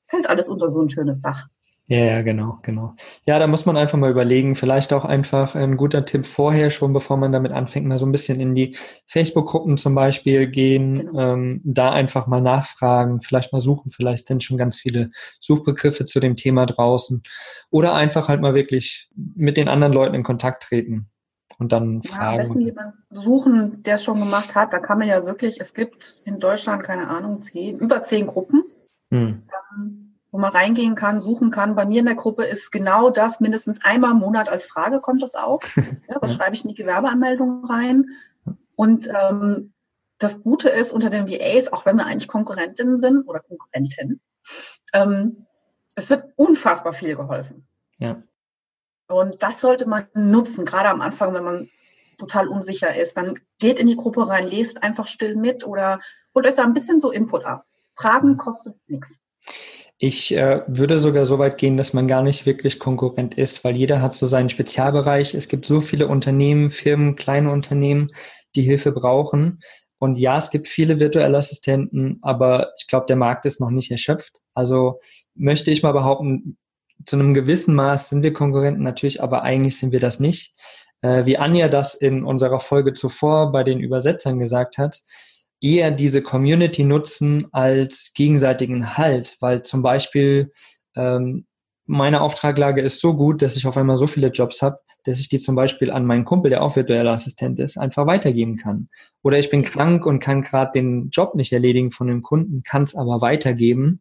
fällt 0.07 0.31
alles 0.31 0.49
unter 0.49 0.69
so 0.69 0.81
ein 0.81 0.89
schönes 0.89 1.21
Dach. 1.21 1.49
Ja, 1.89 1.99
ja, 1.99 2.23
genau, 2.23 2.61
genau. 2.63 2.95
Ja, 3.27 3.41
da 3.41 3.49
muss 3.49 3.67
man 3.67 3.77
einfach 3.77 3.99
mal 3.99 4.11
überlegen, 4.11 4.55
vielleicht 4.55 4.93
auch 4.93 5.05
einfach 5.05 5.57
ein 5.57 5.77
guter 5.77 6.05
Tipp 6.05 6.27
vorher 6.27 6.71
schon, 6.71 6.93
bevor 6.93 7.17
man 7.17 7.33
damit 7.33 7.51
anfängt, 7.51 7.87
mal 7.87 7.99
so 7.99 8.07
ein 8.07 8.13
bisschen 8.13 8.39
in 8.39 8.55
die 8.55 8.77
Facebook-Gruppen 9.09 9.77
zum 9.77 9.97
Beispiel 9.97 10.47
gehen, 10.47 10.95
genau. 10.95 11.35
ähm, 11.35 11.61
da 11.65 11.91
einfach 11.91 12.29
mal 12.29 12.41
nachfragen, 12.41 13.21
vielleicht 13.21 13.53
mal 13.53 13.61
suchen, 13.61 13.91
vielleicht 13.91 14.29
sind 14.29 14.45
schon 14.45 14.59
ganz 14.59 14.79
viele 14.79 15.11
Suchbegriffe 15.41 16.05
zu 16.05 16.21
dem 16.21 16.37
Thema 16.37 16.67
draußen 16.67 17.25
oder 17.73 17.95
einfach 17.95 18.29
halt 18.29 18.41
mal 18.41 18.55
wirklich 18.55 19.11
mit 19.17 19.57
den 19.57 19.69
anderen 19.69 19.93
Leuten 19.93 20.15
in 20.15 20.23
Kontakt 20.23 20.63
treten 20.63 21.12
und 21.63 21.73
dann 21.73 22.01
ja, 22.01 22.11
fragen. 22.11 22.31
Am 22.31 22.37
besten 22.39 22.61
jemanden 22.61 22.99
suchen, 23.11 23.83
der 23.85 23.95
es 23.95 24.05
schon 24.05 24.19
gemacht 24.19 24.55
hat. 24.55 24.73
Da 24.73 24.81
kann 24.81 24.99
man 24.99 25.07
ja 25.07 25.25
wirklich, 25.25 25.61
es 25.61 25.75
gibt 25.75 26.21
in 26.25 26.41
Deutschland, 26.41 26.83
keine 26.83 27.09
Ahnung, 27.09 27.41
zehn, 27.41 27.79
über 27.79 28.03
zehn 28.03 28.27
Gruppen, 28.27 28.65
hm. 29.11 29.43
ähm, 29.77 30.15
wo 30.33 30.39
man 30.39 30.51
reingehen 30.51 30.97
kann, 30.97 31.21
suchen 31.21 31.51
kann. 31.51 31.77
Bei 31.77 31.87
mir 31.87 32.01
in 32.01 32.07
der 32.07 32.17
Gruppe 32.17 32.45
ist 32.45 32.73
genau 32.73 33.11
das, 33.11 33.39
mindestens 33.39 33.81
einmal 33.85 34.11
im 34.11 34.19
Monat 34.19 34.49
als 34.49 34.67
Frage 34.67 35.01
kommt 35.01 35.23
das 35.23 35.35
auch. 35.35 35.61
Ja, 36.09 36.19
ja. 36.21 36.29
schreibe 36.29 36.55
ich 36.55 36.65
in 36.65 36.69
die 36.69 36.75
Gewerbeanmeldung 36.75 37.65
rein? 37.65 38.07
Und 38.75 39.09
ähm, 39.09 39.73
das 40.19 40.43
Gute 40.43 40.69
ist 40.69 40.93
unter 40.93 41.11
den 41.11 41.29
VAs, 41.29 41.73
auch 41.73 41.87
wenn 41.87 41.97
wir 41.97 42.07
eigentlich 42.07 42.29
Konkurrentinnen 42.29 42.99
sind 42.99 43.29
oder 43.29 43.41
Konkurrenten, 43.41 44.21
ähm, 44.93 45.47
es 45.95 46.11
wird 46.11 46.33
unfassbar 46.37 46.93
viel 46.93 47.17
geholfen. 47.17 47.67
Ja. 47.99 48.23
Und 49.13 49.43
das 49.43 49.61
sollte 49.61 49.87
man 49.87 50.07
nutzen, 50.15 50.65
gerade 50.65 50.89
am 50.89 51.01
Anfang, 51.01 51.35
wenn 51.35 51.45
man 51.45 51.71
total 52.19 52.49
unsicher 52.49 52.95
ist. 52.95 53.17
Dann 53.17 53.39
geht 53.59 53.79
in 53.79 53.87
die 53.87 53.97
Gruppe 53.97 54.29
rein, 54.29 54.49
lest 54.49 54.83
einfach 54.83 55.07
still 55.07 55.37
mit 55.37 55.67
oder 55.67 56.01
holt 56.35 56.47
euch 56.47 56.57
da 56.57 56.65
ein 56.65 56.75
bisschen 56.75 57.01
so 57.01 57.11
Input 57.11 57.45
ab. 57.45 57.65
Fragen 57.97 58.31
mhm. 58.31 58.37
kostet 58.37 58.75
nichts. 58.87 59.21
Ich 59.99 60.35
äh, 60.35 60.63
würde 60.67 60.99
sogar 60.99 61.25
so 61.25 61.39
weit 61.39 61.59
gehen, 61.59 61.77
dass 61.77 61.93
man 61.93 62.09
gar 62.09 62.23
nicht 62.23 62.45
wirklich 62.45 62.81
Konkurrent 62.81 63.39
ist, 63.39 63.63
weil 63.63 63.77
jeder 63.77 64.01
hat 64.01 64.13
so 64.15 64.27
seinen 64.27 64.49
Spezialbereich. 64.49 65.35
Es 65.35 65.49
gibt 65.49 65.65
so 65.65 65.81
viele 65.81 66.09
Unternehmen, 66.09 66.71
Firmen, 66.71 67.15
kleine 67.15 67.53
Unternehmen, 67.53 68.11
die 68.57 68.63
Hilfe 68.63 68.91
brauchen. 68.91 69.61
Und 69.99 70.19
ja, 70.19 70.37
es 70.37 70.51
gibt 70.51 70.67
viele 70.67 70.99
virtuelle 70.99 71.39
Assistenten, 71.39 72.19
aber 72.23 72.73
ich 72.77 72.89
glaube, 72.89 73.07
der 73.07 73.15
Markt 73.15 73.47
ist 73.47 73.61
noch 73.61 73.71
nicht 73.71 73.93
erschöpft. 73.93 74.41
Also 74.55 74.99
möchte 75.37 75.71
ich 75.71 75.85
mal 75.85 75.93
behaupten, 75.93 76.57
zu 77.05 77.17
einem 77.17 77.35
gewissen 77.35 77.75
Maß 77.75 78.09
sind 78.09 78.23
wir 78.23 78.33
Konkurrenten 78.33 78.83
natürlich, 78.83 79.23
aber 79.23 79.43
eigentlich 79.43 79.79
sind 79.79 79.93
wir 79.93 80.01
das 80.01 80.21
nicht. 80.21 80.55
Äh, 81.01 81.27
wie 81.27 81.39
Anja 81.39 81.69
das 81.69 81.95
in 81.95 82.25
unserer 82.25 82.61
Folge 82.61 82.93
zuvor 82.93 83.53
bei 83.53 83.65
den 83.65 83.81
Übersetzern 83.81 84.39
gesagt 84.39 84.79
hat, 84.79 85.01
eher 85.61 85.91
diese 85.91 86.23
Community 86.23 86.85
nutzen 86.85 87.47
als 87.53 88.13
gegenseitigen 88.15 88.97
Halt, 88.97 89.37
weil 89.41 89.63
zum 89.63 89.83
Beispiel 89.83 90.51
ähm, 90.97 91.47
meine 91.87 92.21
Auftraglage 92.21 92.81
ist 92.81 93.01
so 93.01 93.15
gut, 93.15 93.43
dass 93.43 93.57
ich 93.57 93.67
auf 93.67 93.77
einmal 93.77 93.99
so 93.99 94.07
viele 94.07 94.29
Jobs 94.29 94.63
habe, 94.63 94.79
dass 95.05 95.19
ich 95.21 95.29
die 95.29 95.39
zum 95.39 95.57
Beispiel 95.57 95.91
an 95.91 96.07
meinen 96.07 96.25
Kumpel, 96.25 96.51
der 96.51 96.63
auch 96.63 96.77
virtueller 96.77 97.13
Assistent 97.13 97.59
ist, 97.59 97.77
einfach 97.77 98.07
weitergeben 98.07 98.57
kann. 98.57 98.89
Oder 99.23 99.39
ich 99.39 99.51
bin 99.51 99.63
krank 99.63 100.07
und 100.07 100.21
kann 100.21 100.43
gerade 100.43 100.73
den 100.73 101.11
Job 101.11 101.35
nicht 101.35 101.53
erledigen 101.53 101.91
von 101.91 102.07
dem 102.07 102.23
Kunden, 102.23 102.63
kann 102.63 102.85
es 102.85 102.95
aber 102.95 103.21
weitergeben, 103.21 104.01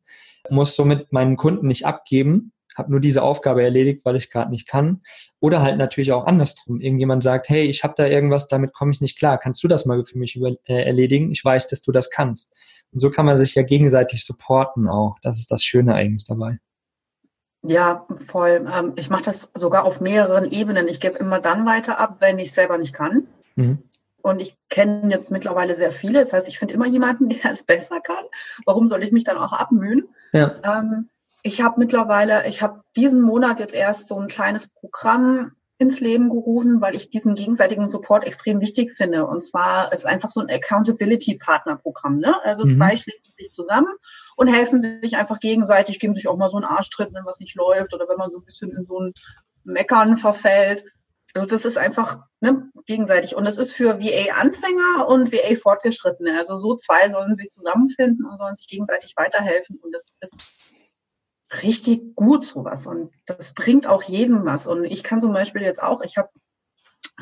muss 0.50 0.76
somit 0.76 1.12
meinen 1.12 1.38
Kunden 1.38 1.68
nicht 1.68 1.86
abgeben, 1.86 2.52
habe 2.76 2.92
nur 2.92 3.00
diese 3.00 3.24
Aufgabe 3.24 3.64
erledigt, 3.64 4.06
weil 4.06 4.16
ich 4.16 4.30
gerade 4.30 4.52
nicht 4.52 4.68
kann. 4.68 5.02
Oder 5.40 5.62
halt 5.62 5.78
natürlich 5.78 6.12
auch 6.12 6.26
andersrum. 6.26 6.80
Irgendjemand 6.80 7.24
sagt, 7.24 7.50
hey, 7.50 7.64
ich 7.64 7.84
habe 7.84 7.94
da 7.98 8.06
irgendwas, 8.06 8.48
damit 8.48 8.74
komme 8.74 8.92
ich 8.92 9.02
nicht 9.02 9.18
klar. 9.18 9.38
Kannst 9.38 9.64
du 9.64 9.68
das 9.68 9.86
mal 9.86 10.04
für 10.06 10.18
mich 10.18 10.36
über, 10.36 10.52
äh, 10.66 10.84
erledigen? 10.84 11.32
Ich 11.32 11.44
weiß, 11.44 11.68
dass 11.68 11.82
du 11.82 11.92
das 11.92 12.10
kannst. 12.10 12.54
Und 12.92 13.00
so 13.00 13.10
kann 13.10 13.26
man 13.26 13.38
sich 13.38 13.56
ja 13.56 13.64
gegenseitig 13.64 14.26
supporten 14.26 14.88
auch. 14.88 15.18
Das 15.22 15.38
ist 15.38 15.52
das 15.52 15.64
Schöne 15.64 15.94
eigentlich 15.94 16.26
dabei. 16.26 16.60
Ja, 17.64 18.08
voll. 18.28 18.68
Ähm, 18.74 18.94
ich 18.96 19.10
mache 19.10 19.24
das 19.24 19.52
sogar 19.54 19.86
auf 19.86 20.02
mehreren 20.02 20.52
Ebenen. 20.52 20.88
Ich 20.88 21.00
gebe 21.00 21.18
immer 21.18 21.40
dann 21.40 21.66
weiter 21.66 22.00
ab, 22.00 22.18
wenn 22.20 22.40
ich 22.40 22.54
selber 22.54 22.78
nicht 22.78 22.94
kann. 22.94 23.28
Mhm. 23.56 23.84
Und 24.24 24.40
ich 24.40 24.56
kenne 24.70 25.10
jetzt 25.12 25.32
mittlerweile 25.32 25.76
sehr 25.76 25.92
viele. 25.92 26.20
Das 26.20 26.34
heißt, 26.34 26.48
ich 26.48 26.60
finde 26.60 26.74
immer 26.74 26.88
jemanden, 26.88 27.30
der 27.30 27.52
es 27.52 27.64
besser 27.64 28.02
kann. 28.02 28.26
Warum 28.66 28.88
soll 28.88 29.04
ich 29.04 29.12
mich 29.12 29.24
dann 29.24 29.38
auch 29.38 29.54
abmühen? 29.54 30.10
Ja. 30.34 30.56
Ähm, 30.64 31.10
ich 31.44 31.62
habe 31.62 31.80
mittlerweile, 31.80 32.48
ich 32.48 32.62
habe 32.62 32.82
diesen 32.96 33.22
Monat 33.22 33.60
jetzt 33.60 33.74
erst 33.74 34.08
so 34.08 34.20
ein 34.20 34.28
kleines 34.28 34.68
Programm 34.68 35.54
ins 35.82 36.00
Leben 36.00 36.30
gerufen, 36.30 36.80
weil 36.80 36.96
ich 36.96 37.10
diesen 37.10 37.34
gegenseitigen 37.34 37.90
Support 37.90 38.24
extrem 38.26 38.62
wichtig 38.62 38.94
finde. 38.96 39.26
Und 39.26 39.42
zwar 39.42 39.92
ist 39.92 40.06
einfach 40.06 40.30
so 40.30 40.40
ein 40.40 40.50
Accountability-Partner-Programm. 40.50 42.20
Ne? 42.20 42.36
Also 42.44 42.66
mhm. 42.66 42.72
zwei 42.72 42.96
schließen 42.96 43.34
sich 43.34 43.52
zusammen 43.52 43.92
und 44.36 44.48
helfen 44.48 44.80
sich 44.80 45.18
einfach 45.18 45.40
gegenseitig, 45.40 46.00
geben 46.00 46.14
sich 46.14 46.28
auch 46.28 46.38
mal 46.38 46.50
so 46.50 46.58
einen 46.58 46.66
Arschtritt, 46.66 47.12
wenn 47.14 47.26
was 47.26 47.40
nicht 47.40 47.56
läuft 47.56 47.96
oder 47.96 48.08
wenn 48.08 48.18
man 48.18 48.30
so 48.30 48.38
ein 48.38 48.46
bisschen 48.46 48.70
in 48.72 48.86
so 48.86 49.00
ein 49.00 49.14
Meckern 49.64 50.18
verfällt. 50.18 50.86
Also 51.34 51.48
das 51.48 51.66
ist 51.66 51.80
einfach 51.80 52.20
ne, 52.42 52.70
gegenseitig. 52.86 53.36
Und 53.36 53.46
das 53.46 53.58
ist 53.58 53.74
für 53.74 54.00
VA-Anfänger 54.00 55.08
und 55.08 55.34
VA-Fortgeschrittene. 55.34 56.38
Also 56.38 56.56
so 56.56 56.76
zwei 56.76 57.10
sollen 57.10 57.34
sich 57.34 57.50
zusammenfinden 57.50 58.28
und 58.30 58.38
sollen 58.38 58.54
sich 58.54 58.68
gegenseitig 58.68 59.16
weiterhelfen. 59.18 59.80
Und 59.82 59.96
das 59.96 60.14
ist 60.20 60.76
richtig 61.64 62.16
gut 62.16 62.46
sowas 62.46 62.88
und 62.88 63.12
das 63.26 63.54
bringt 63.54 63.88
auch 63.88 64.04
jedem 64.04 64.46
was. 64.46 64.68
Und 64.68 64.86
ich 64.86 65.04
kann 65.04 65.20
zum 65.20 65.34
Beispiel 65.34 65.62
jetzt 65.62 65.84
auch, 65.84 66.02
ich 66.02 66.18
habe 66.18 66.30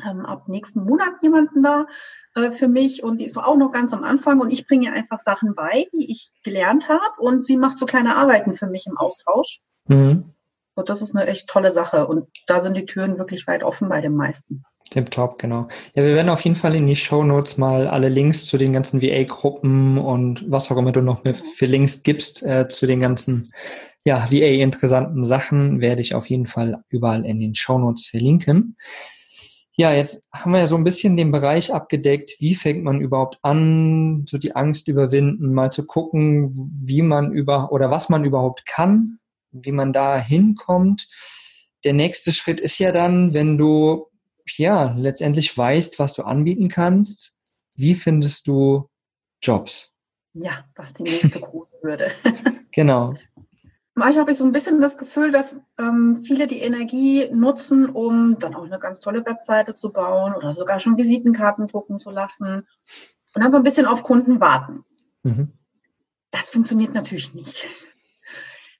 ähm, 0.08 0.24
ab 0.24 0.48
nächsten 0.48 0.84
Monat 0.84 1.22
jemanden 1.22 1.62
da 1.62 1.86
äh, 2.34 2.50
für 2.50 2.68
mich 2.68 3.02
und 3.02 3.18
die 3.18 3.24
ist 3.24 3.36
auch 3.36 3.56
noch 3.56 3.72
ganz 3.72 3.92
am 3.92 4.04
Anfang 4.04 4.40
und 4.40 4.50
ich 4.50 4.66
bringe 4.66 4.86
ihr 4.86 4.92
einfach 4.92 5.20
Sachen 5.20 5.54
bei, 5.54 5.86
die 5.92 6.10
ich 6.10 6.30
gelernt 6.44 6.88
habe 6.88 7.14
und 7.18 7.44
sie 7.44 7.56
macht 7.56 7.78
so 7.78 7.86
kleine 7.86 8.16
Arbeiten 8.16 8.54
für 8.54 8.66
mich 8.66 8.86
im 8.86 8.96
Austausch. 8.96 9.60
Mhm. 9.86 10.34
Und 10.74 10.88
das 10.88 11.02
ist 11.02 11.14
eine 11.14 11.26
echt 11.26 11.48
tolle 11.48 11.70
Sache 11.70 12.06
und 12.06 12.28
da 12.46 12.60
sind 12.60 12.76
die 12.76 12.86
Türen 12.86 13.18
wirklich 13.18 13.46
weit 13.46 13.64
offen 13.64 13.88
bei 13.88 14.00
den 14.00 14.14
meisten. 14.14 14.64
Tip-top, 14.90 15.38
genau. 15.38 15.68
Ja, 15.94 16.02
wir 16.04 16.14
werden 16.14 16.30
auf 16.30 16.40
jeden 16.40 16.56
Fall 16.56 16.74
in 16.74 16.86
die 16.86 16.96
Show 16.96 17.22
Notes 17.22 17.58
mal 17.58 17.86
alle 17.86 18.08
Links 18.08 18.46
zu 18.46 18.58
den 18.58 18.72
ganzen 18.72 19.02
VA-Gruppen 19.02 19.98
und 19.98 20.50
was 20.50 20.70
auch 20.70 20.76
immer 20.76 20.90
du 20.90 21.00
noch 21.00 21.22
für 21.22 21.66
Links 21.66 22.02
gibst 22.02 22.42
äh, 22.42 22.66
zu 22.68 22.86
den 22.86 23.00
ganzen 23.00 23.52
ja, 24.04 24.30
VA-interessanten 24.30 25.24
Sachen 25.24 25.80
werde 25.80 26.00
ich 26.00 26.14
auf 26.14 26.26
jeden 26.28 26.46
Fall 26.46 26.82
überall 26.88 27.24
in 27.24 27.40
den 27.40 27.54
Show 27.54 27.78
Notes 27.78 28.06
verlinken. 28.06 28.76
Ja, 29.76 29.94
jetzt 29.94 30.22
haben 30.32 30.52
wir 30.52 30.58
ja 30.58 30.66
so 30.66 30.76
ein 30.76 30.84
bisschen 30.84 31.16
den 31.16 31.32
Bereich 31.32 31.72
abgedeckt, 31.72 32.32
wie 32.38 32.54
fängt 32.54 32.84
man 32.84 33.00
überhaupt 33.00 33.38
an, 33.42 34.26
so 34.28 34.36
die 34.36 34.54
Angst 34.54 34.88
überwinden, 34.88 35.54
mal 35.54 35.72
zu 35.72 35.86
gucken, 35.86 36.50
wie 36.70 37.02
man 37.02 37.32
über 37.32 37.72
oder 37.72 37.90
was 37.90 38.08
man 38.08 38.24
überhaupt 38.24 38.66
kann, 38.66 39.18
wie 39.52 39.72
man 39.72 39.92
da 39.92 40.18
hinkommt. 40.18 41.08
Der 41.84 41.94
nächste 41.94 42.32
Schritt 42.32 42.60
ist 42.60 42.78
ja 42.78 42.92
dann, 42.92 43.32
wenn 43.32 43.56
du 43.56 44.08
ja 44.56 44.92
letztendlich 44.96 45.56
weißt, 45.56 45.98
was 45.98 46.12
du 46.12 46.22
anbieten 46.22 46.68
kannst, 46.68 47.34
wie 47.76 47.94
findest 47.94 48.46
du 48.46 48.88
Jobs? 49.42 49.92
Ja, 50.34 50.64
das 50.74 50.88
ist 50.88 50.98
die 50.98 51.04
nächste 51.04 51.40
große 51.40 51.76
Hürde. 51.82 52.12
genau. 52.72 53.14
Manchmal 53.94 54.22
habe 54.22 54.30
ich 54.30 54.38
so 54.38 54.44
ein 54.44 54.52
bisschen 54.52 54.80
das 54.80 54.96
Gefühl, 54.96 55.30
dass 55.30 55.56
ähm, 55.78 56.22
viele 56.24 56.46
die 56.46 56.60
Energie 56.60 57.28
nutzen, 57.32 57.88
um 57.88 58.38
dann 58.38 58.54
auch 58.54 58.64
eine 58.64 58.78
ganz 58.78 59.00
tolle 59.00 59.24
Webseite 59.26 59.74
zu 59.74 59.90
bauen 59.90 60.34
oder 60.34 60.54
sogar 60.54 60.78
schon 60.78 60.96
Visitenkarten 60.96 61.66
drucken 61.66 61.98
zu 61.98 62.10
lassen 62.10 62.66
und 63.34 63.42
dann 63.42 63.50
so 63.50 63.56
ein 63.56 63.64
bisschen 63.64 63.86
auf 63.86 64.02
Kunden 64.02 64.40
warten. 64.40 64.84
Mhm. 65.22 65.52
Das 66.30 66.48
funktioniert 66.48 66.94
natürlich 66.94 67.34
nicht. 67.34 67.66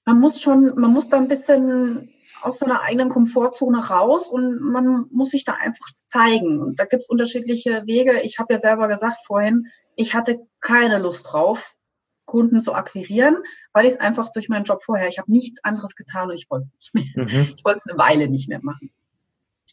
Man 0.05 0.21
muss 0.21 0.41
schon, 0.41 0.75
man 0.77 0.93
muss 0.93 1.09
da 1.09 1.17
ein 1.17 1.29
bisschen 1.29 2.11
aus 2.43 2.59
seiner 2.59 2.83
eigenen 2.83 3.09
Komfortzone 3.09 3.89
raus 3.89 4.31
und 4.31 4.61
man 4.61 5.07
muss 5.11 5.31
sich 5.31 5.45
da 5.45 5.55
einfach 5.55 5.93
zeigen. 5.93 6.61
Und 6.61 6.81
da 6.81 6.85
gibt 6.85 7.03
es 7.03 7.11
unterschiedliche 7.11 7.83
Wege. 7.87 8.21
Ich 8.23 8.39
habe 8.39 8.55
ja 8.55 8.61
selber 8.61 8.89
gesagt 8.89 9.19
vorhin, 9.27 9.67
ich 9.97 10.15
hatte 10.15 10.41
keine 10.61 10.99
Lust 10.99 11.31
drauf, 11.31 11.77
Kunden 12.25 12.61
zu 12.61 12.75
akquirieren, 12.75 13.37
weil 13.73 13.87
ich 13.87 13.93
es 13.93 14.01
einfach 14.01 14.33
durch 14.33 14.49
meinen 14.49 14.65
Job 14.65 14.85
vorher, 14.85 15.09
ich 15.09 15.19
habe 15.19 15.31
nichts 15.31 15.63
anderes 15.65 15.97
getan 15.97 16.31
und 16.31 16.37
ich 16.37 16.51
wollte 16.51 16.69
es 16.79 16.93
nicht 16.95 17.17
mehr. 17.17 17.25
Mhm. 17.27 17.55
Ich 17.57 17.65
wollte 17.65 17.79
es 17.79 17.87
eine 17.87 17.99
Weile 17.99 18.29
nicht 18.29 18.49
mehr 18.49 18.61
machen. 18.63 18.91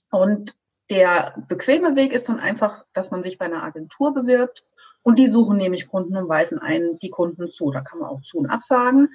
Und 0.10 0.56
der 0.90 1.36
bequeme 1.48 1.96
Weg 1.96 2.14
ist 2.14 2.30
dann 2.30 2.40
einfach, 2.40 2.86
dass 2.94 3.12
man 3.12 3.24
sich 3.24 3.38
bei 3.38 3.46
einer 3.46 3.64
Agentur 3.64 4.14
bewirbt 4.14 4.64
und 5.04 5.20
die 5.20 5.28
suchen 5.28 5.58
nämlich 5.58 5.88
Kunden 5.88 6.16
und 6.16 6.30
weisen 6.30 6.60
einen 6.60 6.98
die 7.00 7.10
Kunden 7.10 7.50
zu. 7.50 7.72
Da 7.72 7.82
kann 7.82 8.00
man 8.00 8.10
auch 8.10 8.22
zu 8.22 8.38
und 8.40 8.50
absagen. 8.50 9.10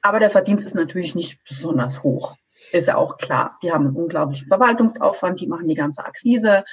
Aber 0.00 0.18
der 0.18 0.30
Verdienst 0.30 0.66
ist 0.66 0.74
natürlich 0.74 1.14
nicht 1.14 1.42
besonders 1.48 2.02
hoch. 2.02 2.36
Ist 2.72 2.88
ja 2.88 2.96
auch 2.96 3.16
klar. 3.18 3.58
Die 3.62 3.72
haben 3.72 3.86
einen 3.86 3.96
unglaublichen 3.96 4.48
Verwaltungsaufwand, 4.48 5.40
die 5.40 5.46
machen 5.46 5.68
die 5.68 5.74
ganze 5.74 6.04
Akquise. 6.04 6.64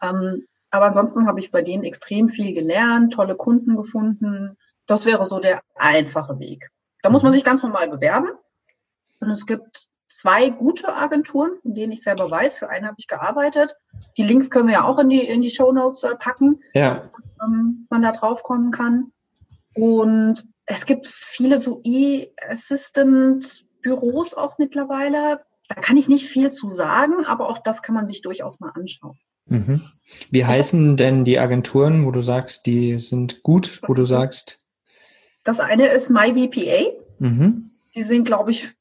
Ähm, 0.00 0.46
aber 0.70 0.86
ansonsten 0.86 1.26
habe 1.26 1.40
ich 1.40 1.50
bei 1.50 1.62
denen 1.62 1.84
extrem 1.84 2.28
viel 2.28 2.54
gelernt, 2.54 3.14
tolle 3.14 3.34
Kunden 3.34 3.76
gefunden, 3.76 4.56
das 4.88 5.06
wäre 5.06 5.24
so 5.24 5.38
der 5.38 5.62
einfache 5.76 6.40
Weg. 6.40 6.70
Da 7.02 7.10
muss 7.10 7.22
man 7.22 7.30
mhm. 7.30 7.36
sich 7.36 7.44
ganz 7.44 7.62
normal 7.62 7.88
bewerben. 7.88 8.30
Und 9.20 9.30
es 9.30 9.46
gibt 9.46 9.88
zwei 10.08 10.50
gute 10.50 10.92
Agenturen, 10.94 11.52
von 11.62 11.74
denen 11.74 11.92
ich 11.92 12.02
selber 12.02 12.30
weiß. 12.30 12.58
Für 12.58 12.68
eine 12.70 12.88
habe 12.88 12.96
ich 12.98 13.06
gearbeitet. 13.06 13.76
Die 14.16 14.24
Links 14.24 14.50
können 14.50 14.66
wir 14.68 14.74
ja 14.74 14.84
auch 14.84 14.98
in 14.98 15.08
die, 15.08 15.20
in 15.20 15.40
die 15.42 15.50
Show 15.50 15.72
Notes 15.72 16.02
äh, 16.02 16.16
packen, 16.16 16.60
ja. 16.74 17.08
dass 17.12 17.24
ähm, 17.44 17.86
man 17.90 18.02
da 18.02 18.10
drauf 18.12 18.42
kommen 18.42 18.70
kann. 18.70 19.12
Und 19.74 20.44
es 20.66 20.84
gibt 20.86 21.06
viele 21.06 21.58
so 21.58 21.80
E-Assistant-Büros 21.84 24.34
auch 24.34 24.58
mittlerweile. 24.58 25.42
Da 25.68 25.76
kann 25.76 25.96
ich 25.96 26.08
nicht 26.08 26.26
viel 26.26 26.50
zu 26.50 26.70
sagen, 26.70 27.24
aber 27.26 27.48
auch 27.48 27.58
das 27.58 27.82
kann 27.82 27.94
man 27.94 28.06
sich 28.06 28.22
durchaus 28.22 28.58
mal 28.60 28.72
anschauen. 28.74 29.18
Mhm. 29.46 29.82
Wie 30.30 30.44
heißen 30.44 30.96
denn 30.96 31.24
die 31.24 31.38
Agenturen, 31.38 32.06
wo 32.06 32.10
du 32.10 32.22
sagst, 32.22 32.66
die 32.66 32.98
sind 32.98 33.42
gut, 33.42 33.80
wo 33.86 33.94
du 33.94 34.04
sagst, 34.04 34.64
das 35.48 35.60
eine 35.60 35.86
ist 35.86 36.10
MyVPA. 36.10 36.92
Mhm. 37.20 37.70
Die 37.94 38.02
sind, 38.02 38.24
glaube 38.24 38.50
ich, 38.50 38.74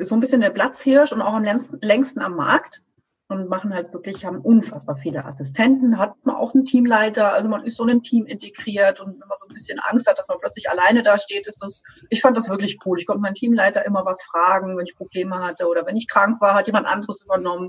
so 0.00 0.14
ein 0.14 0.20
bisschen 0.20 0.40
der 0.40 0.48
Platzhirsch 0.48 1.12
und 1.12 1.20
auch 1.20 1.34
am 1.34 1.44
längsten, 1.44 1.78
längsten 1.82 2.22
am 2.22 2.34
Markt 2.34 2.82
und 3.28 3.50
machen 3.50 3.74
halt 3.74 3.92
wirklich, 3.92 4.24
haben 4.24 4.40
unfassbar 4.40 4.96
viele 4.96 5.26
Assistenten, 5.26 5.98
hat 5.98 6.14
man 6.24 6.36
auch 6.36 6.54
einen 6.54 6.64
Teamleiter, 6.64 7.34
also 7.34 7.50
man 7.50 7.62
ist 7.66 7.76
so 7.76 7.84
in 7.84 7.90
ein 7.90 8.02
Team 8.02 8.24
integriert 8.24 9.00
und 9.00 9.20
wenn 9.20 9.28
man 9.28 9.36
so 9.36 9.46
ein 9.46 9.52
bisschen 9.52 9.80
Angst 9.80 10.08
hat, 10.08 10.18
dass 10.18 10.28
man 10.28 10.38
plötzlich 10.40 10.70
alleine 10.70 11.02
da 11.02 11.18
steht, 11.18 11.46
ist 11.46 11.62
das, 11.62 11.82
ich 12.08 12.22
fand 12.22 12.38
das 12.38 12.48
wirklich 12.48 12.78
cool. 12.86 12.98
Ich 12.98 13.06
konnte 13.06 13.20
meinen 13.20 13.34
Teamleiter 13.34 13.84
immer 13.84 14.06
was 14.06 14.22
fragen, 14.22 14.78
wenn 14.78 14.86
ich 14.86 14.96
Probleme 14.96 15.40
hatte 15.40 15.68
oder 15.68 15.84
wenn 15.84 15.96
ich 15.96 16.08
krank 16.08 16.40
war, 16.40 16.54
hat 16.54 16.68
jemand 16.68 16.86
anderes 16.86 17.22
übernommen. 17.22 17.68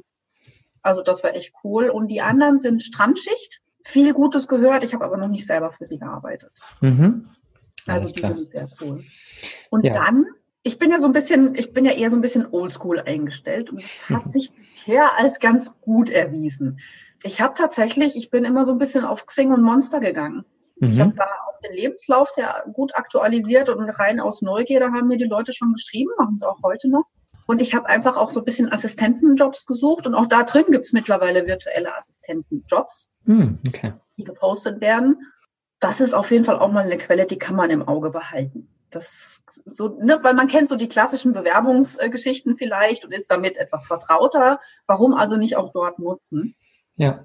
Also 0.82 1.04
das 1.04 1.26
war 1.26 1.36
echt 1.36 1.54
cool. 1.66 1.90
Und 1.90 2.08
die 2.08 2.22
anderen 2.22 2.58
sind 2.58 2.84
Strandschicht. 2.84 3.60
Viel 3.84 4.14
Gutes 4.14 4.48
gehört, 4.48 4.86
ich 4.86 4.94
habe 4.94 5.04
aber 5.04 5.18
noch 5.18 5.28
nicht 5.28 5.46
selber 5.46 5.72
für 5.72 5.84
sie 5.84 6.00
gearbeitet. 6.00 6.58
Mhm. 6.80 7.30
Also 7.90 8.08
die 8.08 8.22
sind 8.22 8.50
sehr 8.50 8.70
cool. 8.82 9.04
Und 9.70 9.84
ja. 9.84 9.92
dann, 9.92 10.26
ich 10.64 10.80
bin 10.80 10.92
ja 10.92 11.00
so 11.00 11.08
ein 11.08 11.14
bisschen, 11.14 11.56
ich 11.56 11.74
bin 11.74 11.86
ja 11.86 11.92
eher 11.92 12.10
so 12.10 12.18
ein 12.18 12.22
bisschen 12.22 12.48
oldschool 12.52 13.00
eingestellt 13.00 13.70
und 13.70 13.84
es 13.84 14.10
hat 14.10 14.28
sich 14.28 14.52
bisher 14.52 15.18
als 15.18 15.40
ganz 15.40 15.80
gut 15.82 16.10
erwiesen. 16.10 16.80
Ich 17.24 17.42
habe 17.42 17.54
tatsächlich, 17.54 18.16
ich 18.16 18.30
bin 18.30 18.46
immer 18.46 18.66
so 18.66 18.72
ein 18.72 18.78
bisschen 18.78 19.06
auf 19.06 19.26
Xing 19.26 19.52
und 19.52 19.62
Monster 19.62 20.00
gegangen. 20.00 20.46
Mhm. 20.80 20.90
Ich 20.90 21.00
habe 21.00 21.14
da 21.16 21.26
auch 21.26 21.60
den 21.60 21.74
Lebenslauf 21.74 22.30
sehr 22.30 22.64
gut 22.74 22.96
aktualisiert 22.96 23.70
und 23.70 23.90
rein 23.90 24.20
aus 24.20 24.42
Neugierde 24.42 24.88
haben 24.88 25.08
mir 25.08 25.18
die 25.18 25.26
Leute 25.26 25.54
schon 25.54 25.74
geschrieben, 25.74 26.12
machen 26.18 26.38
sie 26.38 26.48
auch 26.48 26.60
heute 26.64 26.90
noch. 26.90 27.06
Und 27.46 27.62
ich 27.62 27.74
habe 27.74 27.88
einfach 27.88 28.16
auch 28.16 28.30
so 28.30 28.42
ein 28.42 28.46
bisschen 28.46 28.72
Assistentenjobs 28.72 29.66
gesucht 29.66 30.06
und 30.06 30.14
auch 30.14 30.28
da 30.28 30.44
drin 30.44 30.66
gibt 30.70 30.86
es 30.86 30.94
mittlerweile 30.94 31.48
virtuelle 31.48 31.98
Assistentenjobs, 31.98 33.10
mhm, 33.24 33.58
okay. 33.68 33.94
die 34.18 34.24
gepostet 34.24 34.82
werden 34.82 35.18
das 35.80 36.02
ist 36.02 36.14
auf 36.14 36.32
jeden 36.32 36.44
Fall 36.44 36.60
auch 36.60 36.72
mal 36.72 36.84
eine 36.84 36.98
Quelle, 36.98 37.26
die 37.26 37.38
kann 37.38 37.56
man 37.56 37.70
im 37.70 37.88
Auge 37.88 38.10
behalten. 38.10 38.68
Das 38.90 39.44
so, 39.66 39.90
ne, 40.02 40.20
weil 40.22 40.34
man 40.34 40.48
kennt 40.48 40.68
so 40.68 40.76
die 40.76 40.88
klassischen 40.88 41.34
Bewerbungsgeschichten 41.34 42.58
vielleicht 42.58 43.06
und 43.06 43.14
ist 43.14 43.32
damit 43.32 43.58
etwas 43.58 43.88
vertrauter. 43.88 44.60
Warum 44.88 45.14
also 45.14 45.38
nicht 45.38 45.56
auch 45.56 45.72
dort 45.72 46.00
nutzen? 46.00 46.56
Ja. 46.94 47.24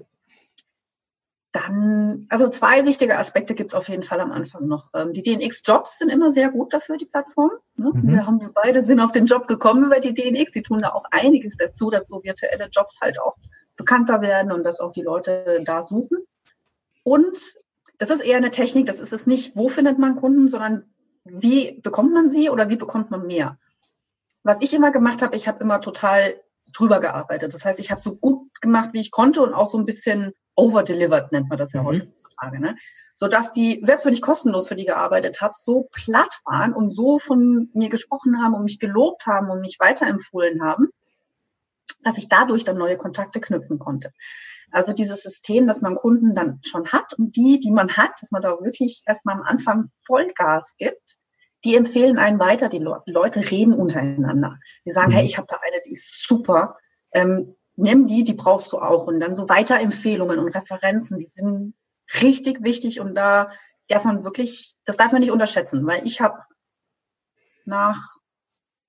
Dann, 1.51 2.27
also 2.29 2.49
zwei 2.49 2.85
wichtige 2.85 3.17
Aspekte 3.17 3.55
gibt 3.55 3.71
es 3.71 3.75
auf 3.75 3.87
jeden 3.87 4.03
Fall 4.03 4.19
am 4.19 4.31
Anfang 4.31 4.67
noch. 4.67 4.89
Ähm, 4.93 5.13
die 5.13 5.23
DNX-Jobs 5.23 5.99
sind 5.99 6.09
immer 6.09 6.31
sehr 6.31 6.49
gut 6.49 6.73
dafür, 6.73 6.97
die 6.97 7.05
Plattform. 7.05 7.51
Ne? 7.77 7.91
Mhm. 7.93 8.07
Wir 8.09 8.25
haben 8.25 8.41
wir 8.41 8.51
beide 8.53 8.83
sind 8.83 8.99
auf 8.99 9.13
den 9.13 9.25
Job 9.25 9.47
gekommen 9.47 9.85
über 9.85 9.99
die 9.99 10.13
DNX. 10.13 10.51
Die 10.51 10.63
tun 10.63 10.79
da 10.79 10.89
auch 10.89 11.05
einiges 11.11 11.55
dazu, 11.57 11.89
dass 11.89 12.07
so 12.07 12.23
virtuelle 12.23 12.67
Jobs 12.71 12.99
halt 13.01 13.19
auch 13.21 13.37
bekannter 13.77 14.21
werden 14.21 14.51
und 14.51 14.63
dass 14.63 14.79
auch 14.79 14.91
die 14.91 15.01
Leute 15.01 15.61
da 15.65 15.81
suchen. 15.81 16.25
Und 17.03 17.37
das 17.97 18.09
ist 18.09 18.21
eher 18.21 18.37
eine 18.37 18.51
Technik, 18.51 18.85
das 18.85 18.99
ist 18.99 19.13
es 19.13 19.27
nicht, 19.27 19.55
wo 19.55 19.69
findet 19.69 19.99
man 19.99 20.15
Kunden, 20.15 20.47
sondern 20.47 20.83
wie 21.23 21.79
bekommt 21.81 22.13
man 22.13 22.29
sie 22.29 22.49
oder 22.49 22.69
wie 22.69 22.75
bekommt 22.75 23.11
man 23.11 23.25
mehr. 23.25 23.57
Was 24.43 24.61
ich 24.61 24.73
immer 24.73 24.91
gemacht 24.91 25.21
habe, 25.21 25.35
ich 25.35 25.47
habe 25.47 25.63
immer 25.63 25.81
total 25.81 26.35
drüber 26.71 26.99
gearbeitet. 26.99 27.53
Das 27.53 27.65
heißt, 27.65 27.79
ich 27.79 27.89
habe 27.89 28.01
so 28.01 28.15
gut 28.15 28.49
gemacht, 28.61 28.91
wie 28.93 28.99
ich 28.99 29.11
konnte 29.11 29.41
und 29.41 29.53
auch 29.53 29.65
so 29.65 29.77
ein 29.77 29.85
bisschen 29.85 30.33
overdelivered 30.55 31.31
nennt 31.31 31.49
man 31.49 31.57
das 31.57 31.73
ja 31.73 31.81
mhm. 31.81 31.85
heutzutage. 31.85 32.59
Ne? 32.59 32.75
Sodass 33.15 33.51
die, 33.51 33.79
selbst 33.81 34.05
wenn 34.05 34.13
ich 34.13 34.21
kostenlos 34.21 34.67
für 34.67 34.75
die 34.75 34.85
gearbeitet 34.85 35.41
habe, 35.41 35.53
so 35.55 35.87
platt 35.91 36.41
waren 36.45 36.73
und 36.73 36.91
so 36.91 37.17
von 37.19 37.69
mir 37.73 37.89
gesprochen 37.89 38.41
haben 38.41 38.53
und 38.53 38.63
mich 38.63 38.79
gelobt 38.79 39.25
haben 39.25 39.49
und 39.49 39.61
mich 39.61 39.77
weiterempfohlen 39.79 40.63
haben, 40.63 40.89
dass 42.03 42.17
ich 42.17 42.27
dadurch 42.27 42.65
dann 42.65 42.77
neue 42.77 42.97
Kontakte 42.97 43.39
knüpfen 43.39 43.79
konnte. 43.79 44.11
Also 44.75 44.91
dieses 44.91 45.23
System, 45.23 45.67
dass 45.67 45.81
man 45.81 45.95
Kunden 45.95 46.35
dann 46.35 46.59
schon 46.65 46.91
hat 46.91 47.13
und 47.13 47.33
die, 47.37 47.61
die 47.61 47.71
man 47.71 47.95
hat, 47.95 48.11
dass 48.19 48.31
man 48.31 48.41
da 48.41 48.59
wirklich 48.59 49.03
erstmal 49.05 49.35
am 49.35 49.43
Anfang 49.43 49.89
Vollgas 50.05 50.75
gibt, 50.77 51.15
die 51.63 51.77
empfehlen 51.77 52.17
einen 52.17 52.41
weiter. 52.41 52.67
Die 52.67 52.79
Le 52.79 53.01
Leute 53.05 53.49
reden 53.49 53.73
untereinander. 53.73 54.59
Die 54.85 54.91
sagen, 54.91 55.13
mhm. 55.13 55.15
hey, 55.15 55.25
ich 55.25 55.37
habe 55.37 55.47
da 55.49 55.59
eine, 55.65 55.81
die 55.85 55.93
ist 55.93 56.27
super. 56.27 56.77
Ähm, 57.13 57.55
nimm 57.77 58.07
die, 58.07 58.25
die 58.25 58.33
brauchst 58.33 58.73
du 58.73 58.79
auch. 58.79 59.07
Und 59.07 59.21
dann 59.21 59.33
so 59.33 59.47
Weiterempfehlungen 59.47 60.39
und 60.39 60.49
Referenzen, 60.49 61.19
die 61.19 61.25
sind 61.25 61.73
richtig 62.21 62.61
wichtig 62.61 62.99
und 62.99 63.15
da 63.15 63.51
darf 63.87 64.03
man 64.03 64.25
wirklich, 64.25 64.75
das 64.83 64.97
darf 64.97 65.13
man 65.13 65.21
nicht 65.21 65.31
unterschätzen, 65.31 65.87
weil 65.87 66.05
ich 66.05 66.19
habe 66.19 66.39
nach 67.63 68.17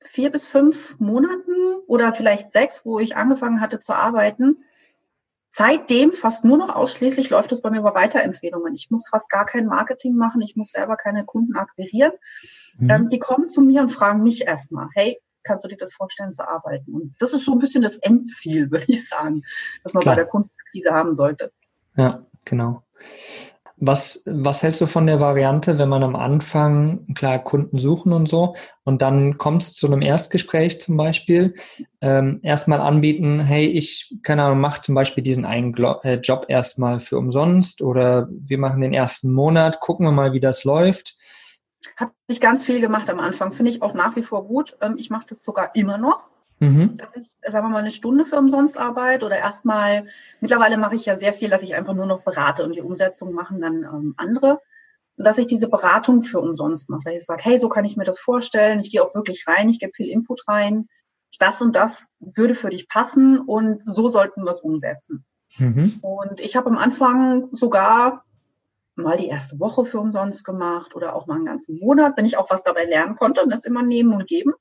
vier 0.02 0.32
bis 0.32 0.48
fünf 0.48 0.98
Monaten 0.98 1.76
oder 1.86 2.12
vielleicht 2.12 2.50
sechs, 2.50 2.84
wo 2.84 2.98
ich 2.98 3.14
angefangen 3.14 3.60
hatte 3.60 3.78
zu 3.78 3.94
arbeiten, 3.94 4.64
Seitdem 5.58 6.12
fast 6.12 6.44
nur 6.44 6.58
noch 6.58 6.68
ausschließlich 6.68 7.30
läuft 7.30 7.50
es 7.50 7.62
bei 7.62 7.70
mir 7.70 7.78
über 7.78 7.94
Weiterempfehlungen. 7.94 8.74
Ich 8.74 8.90
muss 8.90 9.08
fast 9.08 9.30
gar 9.30 9.46
kein 9.46 9.64
Marketing 9.64 10.14
machen, 10.14 10.42
ich 10.42 10.54
muss 10.54 10.70
selber 10.70 10.96
keine 10.96 11.24
Kunden 11.24 11.56
akquirieren. 11.56 12.12
Mhm. 12.76 12.90
Ähm, 12.90 13.08
die 13.08 13.18
kommen 13.18 13.48
zu 13.48 13.62
mir 13.62 13.80
und 13.80 13.88
fragen 13.88 14.22
mich 14.22 14.46
erstmal, 14.46 14.88
hey, 14.92 15.18
kannst 15.44 15.64
du 15.64 15.68
dir 15.68 15.78
das 15.78 15.94
vorstellen 15.94 16.34
zu 16.34 16.46
arbeiten? 16.46 16.92
Und 16.92 17.14
das 17.20 17.32
ist 17.32 17.46
so 17.46 17.52
ein 17.52 17.58
bisschen 17.58 17.82
das 17.82 17.96
Endziel, 17.96 18.70
würde 18.70 18.84
ich 18.88 19.08
sagen, 19.08 19.44
dass 19.82 19.94
man 19.94 20.02
Klar. 20.02 20.16
bei 20.16 20.20
der 20.20 20.26
Kundenkrise 20.26 20.92
haben 20.92 21.14
sollte. 21.14 21.50
Ja, 21.96 22.26
genau. 22.44 22.82
Was, 23.78 24.22
was 24.24 24.62
hältst 24.62 24.80
du 24.80 24.86
von 24.86 25.06
der 25.06 25.20
Variante, 25.20 25.78
wenn 25.78 25.90
man 25.90 26.02
am 26.02 26.16
Anfang, 26.16 27.06
klar, 27.14 27.38
Kunden 27.38 27.78
suchen 27.78 28.14
und 28.14 28.26
so, 28.26 28.54
und 28.84 29.02
dann 29.02 29.36
kommst 29.36 29.76
zu 29.76 29.86
einem 29.86 30.00
Erstgespräch 30.00 30.80
zum 30.80 30.96
Beispiel, 30.96 31.52
ähm, 32.00 32.40
erstmal 32.42 32.80
anbieten, 32.80 33.40
hey, 33.40 33.66
ich, 33.66 34.16
keine 34.22 34.44
Ahnung, 34.44 34.60
mach 34.60 34.80
zum 34.80 34.94
Beispiel 34.94 35.22
diesen 35.22 35.44
einen 35.44 35.74
Glo 35.74 35.96
äh, 36.02 36.14
Job 36.14 36.46
erstmal 36.48 37.00
für 37.00 37.18
umsonst 37.18 37.82
oder 37.82 38.28
wir 38.30 38.56
machen 38.56 38.80
den 38.80 38.94
ersten 38.94 39.30
Monat, 39.32 39.80
gucken 39.80 40.06
wir 40.06 40.12
mal, 40.12 40.32
wie 40.32 40.40
das 40.40 40.64
läuft. 40.64 41.14
Habe 41.96 42.12
ich 42.28 42.40
ganz 42.40 42.64
viel 42.64 42.80
gemacht 42.80 43.10
am 43.10 43.20
Anfang, 43.20 43.52
finde 43.52 43.70
ich 43.70 43.82
auch 43.82 43.92
nach 43.92 44.16
wie 44.16 44.22
vor 44.22 44.46
gut. 44.46 44.76
Ähm, 44.80 44.94
ich 44.96 45.10
mache 45.10 45.26
das 45.28 45.44
sogar 45.44 45.74
immer 45.74 45.98
noch. 45.98 46.28
Mhm. 46.58 46.96
Dass 46.96 47.14
ich, 47.16 47.36
sagen 47.46 47.66
wir 47.66 47.70
mal, 47.70 47.78
eine 47.80 47.90
Stunde 47.90 48.24
für 48.24 48.38
umsonst 48.38 48.78
arbeite 48.78 49.26
oder 49.26 49.36
erstmal, 49.36 50.06
mittlerweile 50.40 50.78
mache 50.78 50.94
ich 50.94 51.04
ja 51.04 51.16
sehr 51.16 51.32
viel, 51.32 51.50
dass 51.50 51.62
ich 51.62 51.74
einfach 51.74 51.94
nur 51.94 52.06
noch 52.06 52.22
berate 52.22 52.64
und 52.64 52.74
die 52.74 52.80
Umsetzung 52.80 53.32
machen 53.32 53.60
dann 53.60 53.82
ähm, 53.82 54.14
andere. 54.16 54.60
Und 55.18 55.26
dass 55.26 55.38
ich 55.38 55.46
diese 55.46 55.68
Beratung 55.68 56.22
für 56.22 56.40
umsonst 56.40 56.88
mache. 56.88 57.02
Dass 57.04 57.14
ich 57.14 57.26
sage, 57.26 57.42
hey, 57.44 57.58
so 57.58 57.68
kann 57.68 57.84
ich 57.84 57.96
mir 57.96 58.04
das 58.04 58.20
vorstellen. 58.20 58.78
Ich 58.78 58.90
gehe 58.90 59.02
auch 59.02 59.14
wirklich 59.14 59.44
rein, 59.46 59.68
ich 59.68 59.80
gebe 59.80 59.92
viel 59.94 60.08
Input 60.08 60.48
rein. 60.48 60.88
Das 61.38 61.60
und 61.60 61.76
das 61.76 62.08
würde 62.20 62.54
für 62.54 62.70
dich 62.70 62.88
passen 62.88 63.38
und 63.40 63.84
so 63.84 64.08
sollten 64.08 64.44
wir 64.44 64.50
es 64.50 64.60
umsetzen. 64.60 65.26
Mhm. 65.58 66.00
Und 66.00 66.40
ich 66.40 66.56
habe 66.56 66.70
am 66.70 66.78
Anfang 66.78 67.48
sogar 67.52 68.24
mal 68.94 69.18
die 69.18 69.26
erste 69.26 69.60
Woche 69.60 69.84
für 69.84 70.00
umsonst 70.00 70.44
gemacht 70.44 70.96
oder 70.96 71.14
auch 71.14 71.26
mal 71.26 71.34
einen 71.34 71.44
ganzen 71.44 71.78
Monat, 71.78 72.16
wenn 72.16 72.24
ich 72.24 72.38
auch 72.38 72.48
was 72.48 72.62
dabei 72.62 72.84
lernen 72.84 73.14
konnte 73.14 73.42
und 73.42 73.50
das 73.50 73.66
immer 73.66 73.82
nehmen 73.82 74.14
und 74.14 74.26
geben 74.26 74.54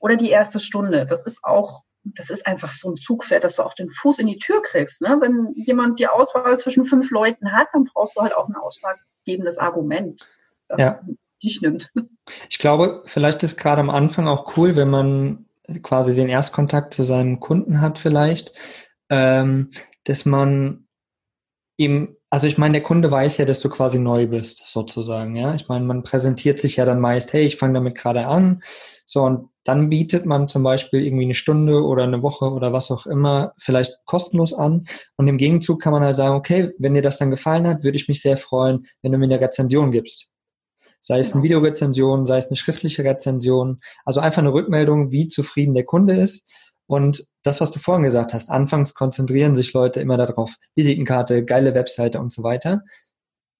oder 0.00 0.16
die 0.16 0.30
erste 0.30 0.60
Stunde. 0.60 1.06
Das 1.06 1.24
ist 1.24 1.42
auch, 1.44 1.82
das 2.04 2.30
ist 2.30 2.46
einfach 2.46 2.70
so 2.70 2.90
ein 2.90 2.96
Zugpferd, 2.96 3.44
dass 3.44 3.56
du 3.56 3.62
auch 3.62 3.74
den 3.74 3.90
Fuß 3.90 4.18
in 4.18 4.26
die 4.26 4.38
Tür 4.38 4.62
kriegst. 4.62 5.02
Ne? 5.02 5.16
Wenn 5.20 5.52
jemand 5.54 5.98
die 5.98 6.06
Auswahl 6.06 6.58
zwischen 6.58 6.84
fünf 6.84 7.10
Leuten 7.10 7.52
hat, 7.52 7.68
dann 7.72 7.84
brauchst 7.84 8.16
du 8.16 8.22
halt 8.22 8.34
auch 8.34 8.48
ein 8.48 8.56
ausschlaggebendes 8.56 9.58
Argument, 9.58 10.28
das 10.68 10.80
ja. 10.80 11.00
dich 11.42 11.60
nimmt. 11.60 11.92
Ich 12.48 12.58
glaube, 12.58 13.02
vielleicht 13.06 13.42
ist 13.42 13.56
gerade 13.56 13.80
am 13.80 13.90
Anfang 13.90 14.26
auch 14.26 14.56
cool, 14.56 14.74
wenn 14.76 14.90
man 14.90 15.46
quasi 15.82 16.14
den 16.14 16.28
Erstkontakt 16.28 16.94
zu 16.94 17.02
seinem 17.02 17.40
Kunden 17.40 17.80
hat, 17.80 17.98
vielleicht, 17.98 18.52
ähm, 19.08 19.70
dass 20.04 20.24
man 20.24 20.86
ihm 21.76 22.15
also 22.30 22.48
ich 22.48 22.58
meine, 22.58 22.72
der 22.72 22.82
Kunde 22.82 23.10
weiß 23.10 23.38
ja, 23.38 23.44
dass 23.44 23.60
du 23.60 23.68
quasi 23.68 23.98
neu 23.98 24.26
bist, 24.26 24.66
sozusagen. 24.66 25.36
Ja, 25.36 25.54
ich 25.54 25.68
meine, 25.68 25.84
man 25.84 26.02
präsentiert 26.02 26.58
sich 26.58 26.76
ja 26.76 26.84
dann 26.84 27.00
meist, 27.00 27.32
hey, 27.32 27.44
ich 27.44 27.56
fange 27.56 27.74
damit 27.74 27.96
gerade 27.96 28.26
an. 28.26 28.62
So 29.04 29.22
und 29.22 29.50
dann 29.64 29.88
bietet 29.90 30.26
man 30.26 30.48
zum 30.48 30.62
Beispiel 30.62 31.04
irgendwie 31.04 31.24
eine 31.24 31.34
Stunde 31.34 31.84
oder 31.84 32.04
eine 32.04 32.22
Woche 32.22 32.46
oder 32.46 32.72
was 32.72 32.90
auch 32.90 33.06
immer 33.06 33.52
vielleicht 33.58 33.96
kostenlos 34.06 34.54
an. 34.54 34.86
Und 35.16 35.28
im 35.28 35.38
Gegenzug 35.38 35.80
kann 35.80 35.92
man 35.92 36.02
halt 36.02 36.16
sagen, 36.16 36.34
okay, 36.34 36.72
wenn 36.78 36.94
dir 36.94 37.02
das 37.02 37.18
dann 37.18 37.30
gefallen 37.30 37.66
hat, 37.66 37.84
würde 37.84 37.96
ich 37.96 38.08
mich 38.08 38.20
sehr 38.20 38.36
freuen, 38.36 38.86
wenn 39.02 39.12
du 39.12 39.18
mir 39.18 39.26
eine 39.26 39.40
Rezension 39.40 39.90
gibst. 39.90 40.28
Sei 41.00 41.18
es 41.18 41.32
eine 41.32 41.42
genau. 41.42 41.44
Videorezension, 41.44 42.26
sei 42.26 42.38
es 42.38 42.48
eine 42.48 42.56
schriftliche 42.56 43.04
Rezension. 43.04 43.80
Also 44.04 44.20
einfach 44.20 44.42
eine 44.42 44.52
Rückmeldung, 44.52 45.10
wie 45.12 45.28
zufrieden 45.28 45.74
der 45.74 45.84
Kunde 45.84 46.20
ist. 46.20 46.44
Und 46.86 47.26
das, 47.42 47.60
was 47.60 47.70
du 47.70 47.78
vorhin 47.78 48.04
gesagt 48.04 48.32
hast, 48.32 48.50
anfangs 48.50 48.94
konzentrieren 48.94 49.54
sich 49.54 49.72
Leute 49.72 50.00
immer 50.00 50.16
darauf, 50.16 50.54
Visitenkarte, 50.74 51.44
geile 51.44 51.74
Webseite 51.74 52.20
und 52.20 52.32
so 52.32 52.42
weiter. 52.42 52.82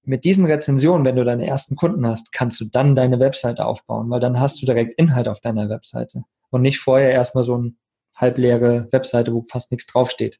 Mit 0.03 0.23
diesen 0.23 0.45
Rezensionen, 0.45 1.05
wenn 1.05 1.17
du 1.17 1.25
deine 1.25 1.45
ersten 1.45 1.75
Kunden 1.75 2.07
hast, 2.07 2.31
kannst 2.31 2.61
du 2.61 2.65
dann 2.65 2.95
deine 2.95 3.19
Webseite 3.19 3.65
aufbauen, 3.65 4.09
weil 4.09 4.21
dann 4.21 4.39
hast 4.39 4.61
du 4.61 4.65
direkt 4.65 4.93
Inhalt 4.93 5.27
auf 5.27 5.41
deiner 5.41 5.69
Webseite 5.69 6.23
und 6.49 6.61
nicht 6.61 6.79
vorher 6.79 7.11
erstmal 7.11 7.43
so 7.43 7.55
eine 7.55 7.73
halbleere 8.15 8.87
Webseite, 8.91 9.33
wo 9.33 9.43
fast 9.43 9.71
nichts 9.71 9.87
draufsteht. 9.87 10.39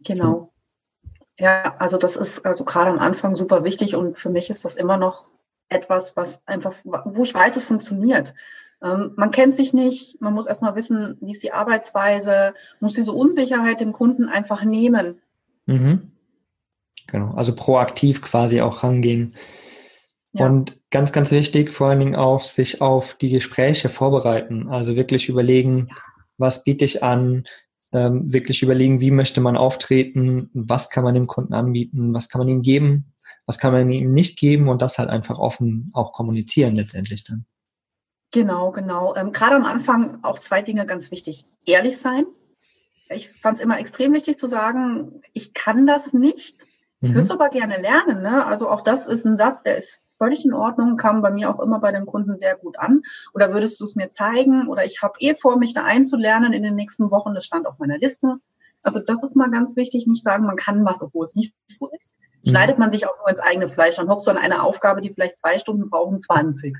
Genau. 0.00 0.52
Ja, 1.38 1.76
also 1.78 1.98
das 1.98 2.16
ist 2.16 2.44
also 2.44 2.64
gerade 2.64 2.90
am 2.90 2.98
Anfang 2.98 3.34
super 3.34 3.64
wichtig 3.64 3.94
und 3.94 4.16
für 4.16 4.30
mich 4.30 4.50
ist 4.50 4.64
das 4.64 4.76
immer 4.76 4.96
noch 4.96 5.28
etwas, 5.68 6.16
was 6.16 6.46
einfach, 6.46 6.74
wo 6.84 7.22
ich 7.24 7.34
weiß, 7.34 7.56
es 7.56 7.66
funktioniert. 7.66 8.34
Ähm, 8.84 9.12
man 9.16 9.30
kennt 9.30 9.56
sich 9.56 9.72
nicht, 9.72 10.20
man 10.20 10.34
muss 10.34 10.46
erstmal 10.46 10.76
wissen, 10.76 11.16
wie 11.20 11.32
ist 11.32 11.42
die 11.42 11.52
Arbeitsweise, 11.52 12.54
muss 12.80 12.92
diese 12.92 13.12
Unsicherheit 13.12 13.80
dem 13.80 13.92
Kunden 13.92 14.28
einfach 14.28 14.62
nehmen. 14.62 15.22
Mhm. 15.64 16.12
Genau, 17.06 17.32
also 17.34 17.54
proaktiv 17.54 18.20
quasi 18.20 18.60
auch 18.60 18.82
rangehen. 18.82 19.34
Ja. 20.32 20.46
Und 20.46 20.78
ganz, 20.90 21.12
ganz 21.12 21.30
wichtig, 21.30 21.72
vor 21.72 21.88
allen 21.88 22.00
Dingen 22.00 22.16
auch 22.16 22.42
sich 22.42 22.82
auf 22.82 23.14
die 23.14 23.30
Gespräche 23.30 23.88
vorbereiten. 23.88 24.68
Also 24.68 24.96
wirklich 24.96 25.28
überlegen, 25.28 25.88
was 26.36 26.64
biete 26.64 26.84
ich 26.84 27.02
an, 27.02 27.44
ähm, 27.92 28.32
wirklich 28.32 28.62
überlegen, 28.62 29.00
wie 29.00 29.12
möchte 29.12 29.40
man 29.40 29.56
auftreten, 29.56 30.50
was 30.52 30.90
kann 30.90 31.04
man 31.04 31.14
dem 31.14 31.28
Kunden 31.28 31.54
anbieten, 31.54 32.12
was 32.12 32.28
kann 32.28 32.40
man 32.40 32.48
ihm 32.48 32.62
geben, 32.62 33.14
was 33.46 33.58
kann 33.58 33.72
man 33.72 33.90
ihm 33.90 34.12
nicht 34.12 34.38
geben 34.38 34.68
und 34.68 34.82
das 34.82 34.98
halt 34.98 35.08
einfach 35.08 35.38
offen 35.38 35.90
auch 35.94 36.12
kommunizieren 36.12 36.74
letztendlich 36.74 37.24
dann. 37.24 37.46
Genau, 38.34 38.72
genau. 38.72 39.14
Ähm, 39.14 39.30
Gerade 39.30 39.54
am 39.54 39.64
Anfang 39.64 40.18
auch 40.22 40.40
zwei 40.40 40.60
Dinge 40.60 40.86
ganz 40.86 41.12
wichtig. 41.12 41.46
Ehrlich 41.66 41.98
sein. 41.98 42.26
Ich 43.08 43.30
fand 43.30 43.58
es 43.58 43.62
immer 43.62 43.78
extrem 43.78 44.12
wichtig 44.12 44.38
zu 44.38 44.48
sagen, 44.48 45.22
ich 45.34 45.54
kann 45.54 45.86
das 45.86 46.12
nicht. 46.12 46.66
Ich 47.00 47.10
würde 47.10 47.22
es 47.22 47.28
mhm. 47.28 47.36
aber 47.36 47.50
gerne 47.50 47.80
lernen. 47.80 48.22
Ne? 48.22 48.44
Also 48.44 48.68
auch 48.68 48.80
das 48.80 49.06
ist 49.06 49.24
ein 49.24 49.36
Satz, 49.36 49.62
der 49.62 49.78
ist 49.78 50.02
völlig 50.18 50.44
in 50.44 50.52
Ordnung, 50.52 50.96
kam 50.96 51.22
bei 51.22 51.30
mir 51.30 51.48
auch 51.48 51.60
immer 51.60 51.78
bei 51.78 51.92
den 51.92 52.06
Kunden 52.06 52.40
sehr 52.40 52.56
gut 52.56 52.76
an. 52.76 53.02
Oder 53.34 53.54
würdest 53.54 53.78
du 53.78 53.84
es 53.84 53.94
mir 53.94 54.10
zeigen? 54.10 54.66
Oder 54.66 54.84
ich 54.84 55.00
habe 55.00 55.14
eh 55.20 55.36
vor, 55.36 55.56
mich 55.56 55.72
da 55.72 55.84
einzulernen 55.84 56.52
in 56.52 56.64
den 56.64 56.74
nächsten 56.74 57.12
Wochen. 57.12 57.34
Das 57.34 57.46
stand 57.46 57.68
auf 57.68 57.78
meiner 57.78 57.98
Liste. 57.98 58.38
Also 58.82 58.98
das 58.98 59.22
ist 59.22 59.36
mal 59.36 59.50
ganz 59.52 59.76
wichtig, 59.76 60.08
nicht 60.08 60.24
sagen, 60.24 60.44
man 60.44 60.56
kann 60.56 60.84
was, 60.84 61.04
obwohl 61.04 61.24
es 61.24 61.36
nicht 61.36 61.54
so 61.68 61.88
ist. 61.96 62.16
Mhm. 62.42 62.50
Schneidet 62.50 62.78
man 62.80 62.90
sich 62.90 63.06
auch 63.06 63.16
nur 63.16 63.28
ins 63.28 63.38
eigene 63.38 63.68
Fleisch, 63.68 63.94
dann 63.94 64.08
hockst 64.08 64.26
du 64.26 64.32
an 64.32 64.38
einer 64.38 64.64
Aufgabe, 64.64 65.02
die 65.02 65.14
vielleicht 65.14 65.38
zwei 65.38 65.56
Stunden 65.56 65.88
brauchen, 65.88 66.18
20. 66.18 66.76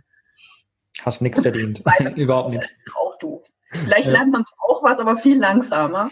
Hast 1.03 1.23
nichts 1.23 1.41
verdient. 1.41 1.83
Überhaupt 2.17 2.53
nichts. 2.53 2.73
Auch 2.95 3.19
doof. 3.19 3.47
Vielleicht 3.71 4.09
lernt 4.09 4.33
man 4.33 4.43
es 4.43 4.53
auch 4.59 4.83
was, 4.83 5.01
aber 5.01 5.17
viel 5.17 5.39
langsamer. 5.39 6.11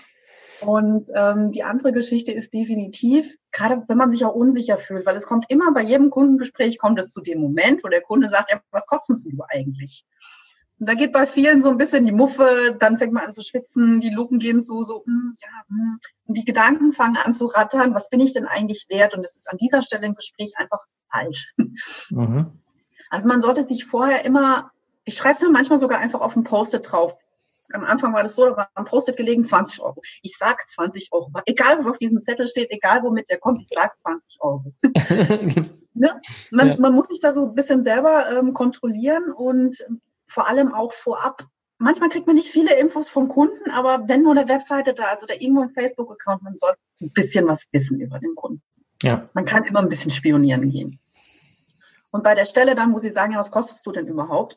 Und 0.61 1.09
ähm, 1.14 1.51
die 1.51 1.64
andere 1.64 1.92
Geschichte 1.92 2.33
ist 2.33 2.53
definitiv, 2.53 3.37
gerade 3.51 3.83
wenn 3.88 3.99
man 3.99 4.11
sich 4.11 4.25
auch 4.25 4.35
unsicher 4.35 4.79
fühlt, 4.79 5.07
weil 5.07 5.16
es 5.16 5.27
kommt 5.27 5.47
immer 5.49 5.73
bei 5.73 5.83
jedem 5.83 6.11
Kundengespräch, 6.11 6.79
kommt 6.79 7.01
es 7.01 7.11
zu 7.11 7.21
dem 7.21 7.40
Moment, 7.40 7.83
wo 7.83 7.88
der 7.88 8.01
Kunde 8.01 8.29
sagt, 8.29 8.51
ja, 8.51 8.61
was 8.71 8.87
kostet 8.87 9.16
du 9.25 9.42
eigentlich? 9.49 10.05
Und 10.79 10.88
da 10.88 10.95
geht 10.95 11.12
bei 11.12 11.27
vielen 11.27 11.62
so 11.62 11.71
ein 11.71 11.79
bisschen 11.79 12.07
die 12.07 12.12
Muffe, 12.12 12.77
dann 12.79 12.99
fängt 12.99 13.12
man 13.12 13.25
an 13.25 13.33
zu 13.33 13.42
schwitzen, 13.42 14.01
die 14.01 14.11
Luken 14.11 14.38
gehen 14.38 14.62
zu, 14.62 14.83
so, 14.83 15.05
hm, 15.05 15.35
ja, 15.40 15.49
hm. 15.68 15.99
und 16.27 16.37
die 16.37 16.45
Gedanken 16.45 16.92
fangen 16.92 17.16
an 17.16 17.35
zu 17.35 17.47
rattern, 17.47 17.95
was 17.95 18.09
bin 18.09 18.21
ich 18.21 18.33
denn 18.33 18.47
eigentlich 18.47 18.87
wert? 18.88 19.14
Und 19.14 19.25
es 19.25 19.37
ist 19.37 19.51
an 19.51 19.59
dieser 19.59 19.83
Stelle 19.83 20.07
im 20.07 20.14
Gespräch 20.14 20.53
einfach 20.57 20.81
falsch. 21.11 21.53
Mhm. 22.11 22.62
Also 23.12 23.29
man 23.29 23.42
sollte 23.42 23.62
sich 23.62 23.85
vorher 23.85 24.25
immer, 24.25 24.70
ich 25.05 25.14
schreibe 25.14 25.35
es 25.35 25.42
mir 25.42 25.51
manchmal 25.51 25.79
sogar 25.79 25.98
einfach 25.98 26.22
auf 26.22 26.35
ein 26.35 26.44
Post-it 26.44 26.90
drauf. 26.90 27.14
am 27.75 27.85
Anfang 27.85 28.14
war 28.14 28.22
das 28.22 28.35
so, 28.35 28.46
da 28.46 28.57
war 28.57 28.70
ein 28.75 28.87
Post-it 28.87 29.18
gelegen, 29.18 29.44
20 29.44 29.83
Euro. 29.83 30.01
Ich 30.22 30.38
sag 30.38 30.66
20 30.66 31.11
Euro. 31.12 31.31
Egal, 31.44 31.77
was 31.77 31.87
auf 31.87 31.98
diesem 31.98 32.22
Zettel 32.22 32.48
steht, 32.48 32.70
egal 32.70 33.03
womit 33.03 33.29
der 33.29 33.38
kommt, 33.38 33.61
ich 33.61 33.68
sag 33.68 33.98
20 33.98 34.38
Euro. 34.40 34.72
ne? 35.92 36.20
man, 36.51 36.68
ja. 36.68 36.77
man 36.79 36.94
muss 36.94 37.09
sich 37.09 37.20
da 37.20 37.35
so 37.35 37.44
ein 37.48 37.55
bisschen 37.55 37.83
selber 37.83 38.31
ähm, 38.31 38.55
kontrollieren 38.55 39.31
und 39.31 39.87
vor 40.27 40.48
allem 40.48 40.72
auch 40.72 40.94
vorab 40.94 41.46
manchmal 41.77 42.09
kriegt 42.09 42.27
man 42.27 42.37
nicht 42.37 42.48
viele 42.48 42.79
Infos 42.79 43.11
vom 43.11 43.29
Kunden, 43.29 43.70
aber 43.70 44.09
wenn 44.09 44.22
nur 44.22 44.33
eine 44.33 44.48
Webseite 44.48 44.94
da 44.94 45.12
ist 45.12 45.22
oder 45.22 45.38
irgendwo 45.42 45.62
ein 45.62 45.70
Facebook-Account, 45.70 46.42
man 46.42 46.57
sollte 46.57 46.79
ein 47.03 47.11
bisschen 47.11 47.46
was 47.46 47.66
wissen 47.72 48.01
über 48.01 48.18
den 48.20 48.35
Kunden. 48.37 48.62
Ja. 49.03 49.25
Man 49.35 49.44
kann 49.44 49.64
immer 49.64 49.81
ein 49.81 49.88
bisschen 49.90 50.12
spionieren 50.12 50.70
gehen. 50.70 50.98
Und 52.12 52.22
bei 52.22 52.37
der 52.37 52.44
Stelle 52.44 52.77
dann 52.77 52.90
muss 52.90 53.03
ich 53.03 53.12
sagen, 53.12 53.33
ja, 53.33 53.38
was 53.38 53.51
kostest 53.51 53.85
du 53.85 53.90
denn 53.90 54.07
überhaupt? 54.07 54.57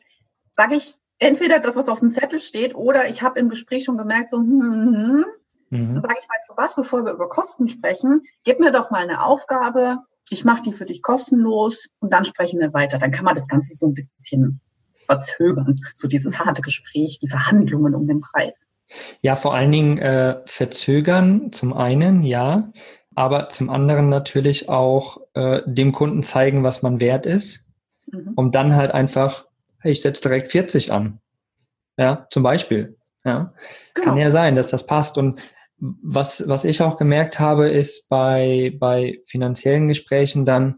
Sage 0.54 0.76
ich 0.76 0.94
entweder 1.18 1.58
das, 1.58 1.74
was 1.74 1.88
auf 1.88 2.00
dem 2.00 2.10
Zettel 2.10 2.38
steht, 2.38 2.76
oder 2.76 3.08
ich 3.08 3.22
habe 3.22 3.40
im 3.40 3.48
Gespräch 3.48 3.84
schon 3.84 3.96
gemerkt, 3.96 4.30
so, 4.30 4.38
hm, 4.38 4.60
hm, 4.60 4.94
hm. 4.94 5.24
Mhm. 5.70 5.94
dann 5.94 6.02
sage 6.02 6.16
ich, 6.20 6.28
weißt 6.28 6.50
du 6.50 6.56
was, 6.56 6.76
bevor 6.76 7.04
wir 7.04 7.12
über 7.12 7.28
Kosten 7.28 7.68
sprechen, 7.68 8.22
gib 8.44 8.60
mir 8.60 8.70
doch 8.70 8.90
mal 8.90 9.02
eine 9.02 9.24
Aufgabe, 9.24 9.98
ich 10.30 10.44
mache 10.44 10.62
die 10.62 10.72
für 10.72 10.84
dich 10.84 11.02
kostenlos 11.02 11.88
und 11.98 12.12
dann 12.12 12.24
sprechen 12.24 12.60
wir 12.60 12.72
weiter. 12.72 12.98
Dann 12.98 13.10
kann 13.10 13.24
man 13.24 13.34
das 13.34 13.48
Ganze 13.48 13.74
so 13.74 13.86
ein 13.86 13.94
bisschen 13.94 14.60
verzögern, 15.06 15.80
so 15.94 16.08
dieses 16.08 16.38
harte 16.38 16.62
Gespräch, 16.62 17.18
die 17.20 17.28
Verhandlungen 17.28 17.94
um 17.94 18.06
den 18.06 18.20
Preis. 18.20 18.66
Ja, 19.20 19.36
vor 19.36 19.54
allen 19.54 19.72
Dingen 19.72 19.98
äh, 19.98 20.40
verzögern 20.46 21.52
zum 21.52 21.72
einen, 21.72 22.22
ja, 22.22 22.72
aber 23.16 23.48
zum 23.48 23.70
anderen 23.70 24.08
natürlich 24.10 24.68
auch 24.68 25.18
äh, 25.34 25.62
dem 25.66 25.92
Kunden 25.92 26.22
zeigen, 26.22 26.62
was 26.62 26.82
man 26.82 27.00
wert 27.00 27.26
ist, 27.26 27.66
mhm. 28.12 28.34
um 28.36 28.52
dann 28.52 28.76
halt 28.76 28.92
einfach, 28.92 29.46
hey, 29.78 29.92
ich 29.92 30.02
setze 30.02 30.22
direkt 30.22 30.48
40 30.48 30.92
an. 30.92 31.18
Ja, 31.96 32.26
zum 32.30 32.42
Beispiel. 32.42 32.96
Ja. 33.24 33.54
Genau. 33.94 34.06
Kann 34.06 34.18
ja 34.18 34.30
sein, 34.30 34.54
dass 34.54 34.68
das 34.68 34.86
passt. 34.86 35.16
Und 35.16 35.40
was, 35.78 36.46
was 36.46 36.64
ich 36.64 36.82
auch 36.82 36.98
gemerkt 36.98 37.40
habe, 37.40 37.70
ist 37.70 38.06
bei, 38.10 38.76
bei 38.78 39.20
finanziellen 39.24 39.88
Gesprächen 39.88 40.44
dann, 40.44 40.76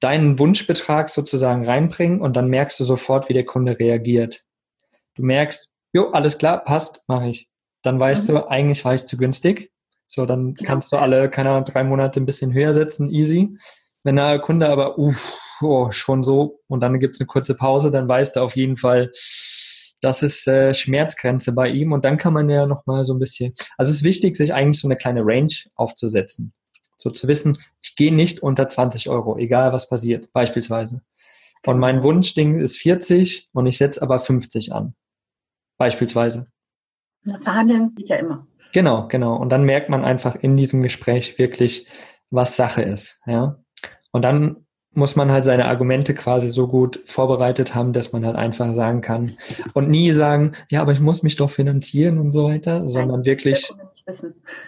deinen 0.00 0.40
Wunschbetrag 0.40 1.08
sozusagen 1.08 1.64
reinbringen 1.64 2.20
und 2.20 2.36
dann 2.36 2.48
merkst 2.48 2.80
du 2.80 2.84
sofort, 2.84 3.28
wie 3.28 3.34
der 3.34 3.46
Kunde 3.46 3.78
reagiert. 3.78 4.42
Du 5.14 5.22
merkst, 5.22 5.72
jo, 5.92 6.10
alles 6.10 6.38
klar, 6.38 6.64
passt, 6.64 7.02
mache 7.06 7.28
ich. 7.28 7.48
Dann 7.82 8.00
weißt 8.00 8.28
mhm. 8.28 8.34
du, 8.34 8.50
eigentlich 8.50 8.84
war 8.84 8.94
ich 8.94 9.06
zu 9.06 9.16
günstig. 9.16 9.70
So, 10.06 10.26
dann 10.26 10.54
ja. 10.58 10.66
kannst 10.66 10.92
du 10.92 10.96
alle, 10.96 11.28
keine 11.30 11.50
Ahnung, 11.50 11.64
drei 11.64 11.84
Monate 11.84 12.20
ein 12.20 12.26
bisschen 12.26 12.52
höher 12.52 12.72
setzen, 12.72 13.10
easy. 13.10 13.56
Wenn 14.04 14.16
der 14.16 14.38
Kunde 14.38 14.68
aber, 14.68 14.98
uff, 14.98 15.34
oh, 15.60 15.90
schon 15.90 16.22
so, 16.22 16.60
und 16.68 16.80
dann 16.80 17.00
gibt's 17.00 17.20
eine 17.20 17.26
kurze 17.26 17.54
Pause, 17.54 17.90
dann 17.90 18.08
weißt 18.08 18.36
du 18.36 18.40
auf 18.40 18.56
jeden 18.56 18.76
Fall, 18.76 19.10
das 20.00 20.22
ist 20.22 20.46
äh, 20.46 20.74
Schmerzgrenze 20.74 21.52
bei 21.52 21.68
ihm 21.68 21.92
und 21.92 22.04
dann 22.04 22.18
kann 22.18 22.32
man 22.32 22.48
ja 22.48 22.66
nochmal 22.66 23.04
so 23.04 23.14
ein 23.14 23.18
bisschen, 23.18 23.54
also 23.76 23.90
es 23.90 23.98
ist 23.98 24.04
wichtig, 24.04 24.36
sich 24.36 24.54
eigentlich 24.54 24.80
so 24.80 24.88
eine 24.88 24.96
kleine 24.96 25.22
Range 25.24 25.52
aufzusetzen. 25.74 26.52
So 26.98 27.10
zu 27.10 27.28
wissen, 27.28 27.56
ich 27.82 27.96
gehe 27.96 28.14
nicht 28.14 28.42
unter 28.42 28.68
20 28.68 29.08
Euro, 29.08 29.36
egal 29.38 29.72
was 29.72 29.88
passiert, 29.88 30.32
beispielsweise. 30.32 31.02
Und 31.64 31.78
mein 31.78 32.02
Wunschding 32.02 32.60
ist 32.60 32.76
40 32.76 33.48
und 33.52 33.66
ich 33.66 33.78
setze 33.78 34.00
aber 34.02 34.20
50 34.20 34.72
an. 34.72 34.94
Beispielsweise. 35.78 36.46
Na, 37.22 37.40
verhandeln 37.40 37.94
geht 37.96 38.08
ja 38.08 38.16
immer. 38.16 38.46
Genau, 38.72 39.08
genau. 39.08 39.36
Und 39.36 39.50
dann 39.50 39.64
merkt 39.64 39.88
man 39.88 40.04
einfach 40.04 40.36
in 40.36 40.56
diesem 40.56 40.82
Gespräch 40.82 41.38
wirklich, 41.38 41.86
was 42.30 42.56
Sache 42.56 42.82
ist. 42.82 43.20
Ja. 43.26 43.58
Und 44.12 44.22
dann 44.22 44.66
muss 44.96 45.14
man 45.14 45.30
halt 45.30 45.44
seine 45.44 45.66
Argumente 45.66 46.14
quasi 46.14 46.48
so 46.48 46.68
gut 46.68 47.02
vorbereitet 47.04 47.74
haben, 47.74 47.92
dass 47.92 48.12
man 48.12 48.24
halt 48.24 48.36
einfach 48.36 48.72
sagen 48.72 49.02
kann 49.02 49.36
und 49.74 49.90
nie 49.90 50.12
sagen, 50.12 50.52
ja, 50.70 50.80
aber 50.80 50.92
ich 50.92 51.00
muss 51.00 51.22
mich 51.22 51.36
doch 51.36 51.50
finanzieren 51.50 52.18
und 52.18 52.30
so 52.30 52.44
weiter, 52.44 52.88
sondern 52.88 53.20
Nein, 53.20 53.26
wirklich. 53.26 53.70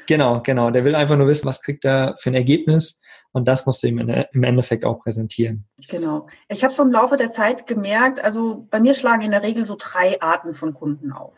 Genau, 0.07 0.43
genau. 0.43 0.71
Der 0.71 0.85
will 0.85 0.95
einfach 0.95 1.17
nur 1.17 1.29
wissen, 1.29 1.47
was 1.47 1.63
kriegt 1.63 1.85
er 1.85 2.15
für 2.19 2.31
ein 2.31 2.35
Ergebnis 2.35 3.01
und 3.33 3.49
das 3.49 3.65
musst 3.65 3.83
du 3.83 3.87
ihm 3.87 3.99
im 3.99 4.43
Endeffekt 4.43 4.85
auch 4.85 5.01
präsentieren. 5.01 5.65
Genau. 5.89 6.27
Ich 6.49 6.63
habe 6.63 6.75
so 6.75 6.83
im 6.83 6.93
Laufe 6.93 7.17
der 7.17 7.31
Zeit 7.31 7.67
gemerkt, 7.67 8.23
also 8.23 8.67
bei 8.71 8.81
mir 8.81 8.93
schlagen 8.95 9.23
in 9.23 9.31
der 9.31 9.43
Regel 9.43 9.65
so 9.65 9.77
drei 9.79 10.21
Arten 10.21 10.53
von 10.53 10.75
Kunden 10.75 11.13
auf. 11.13 11.35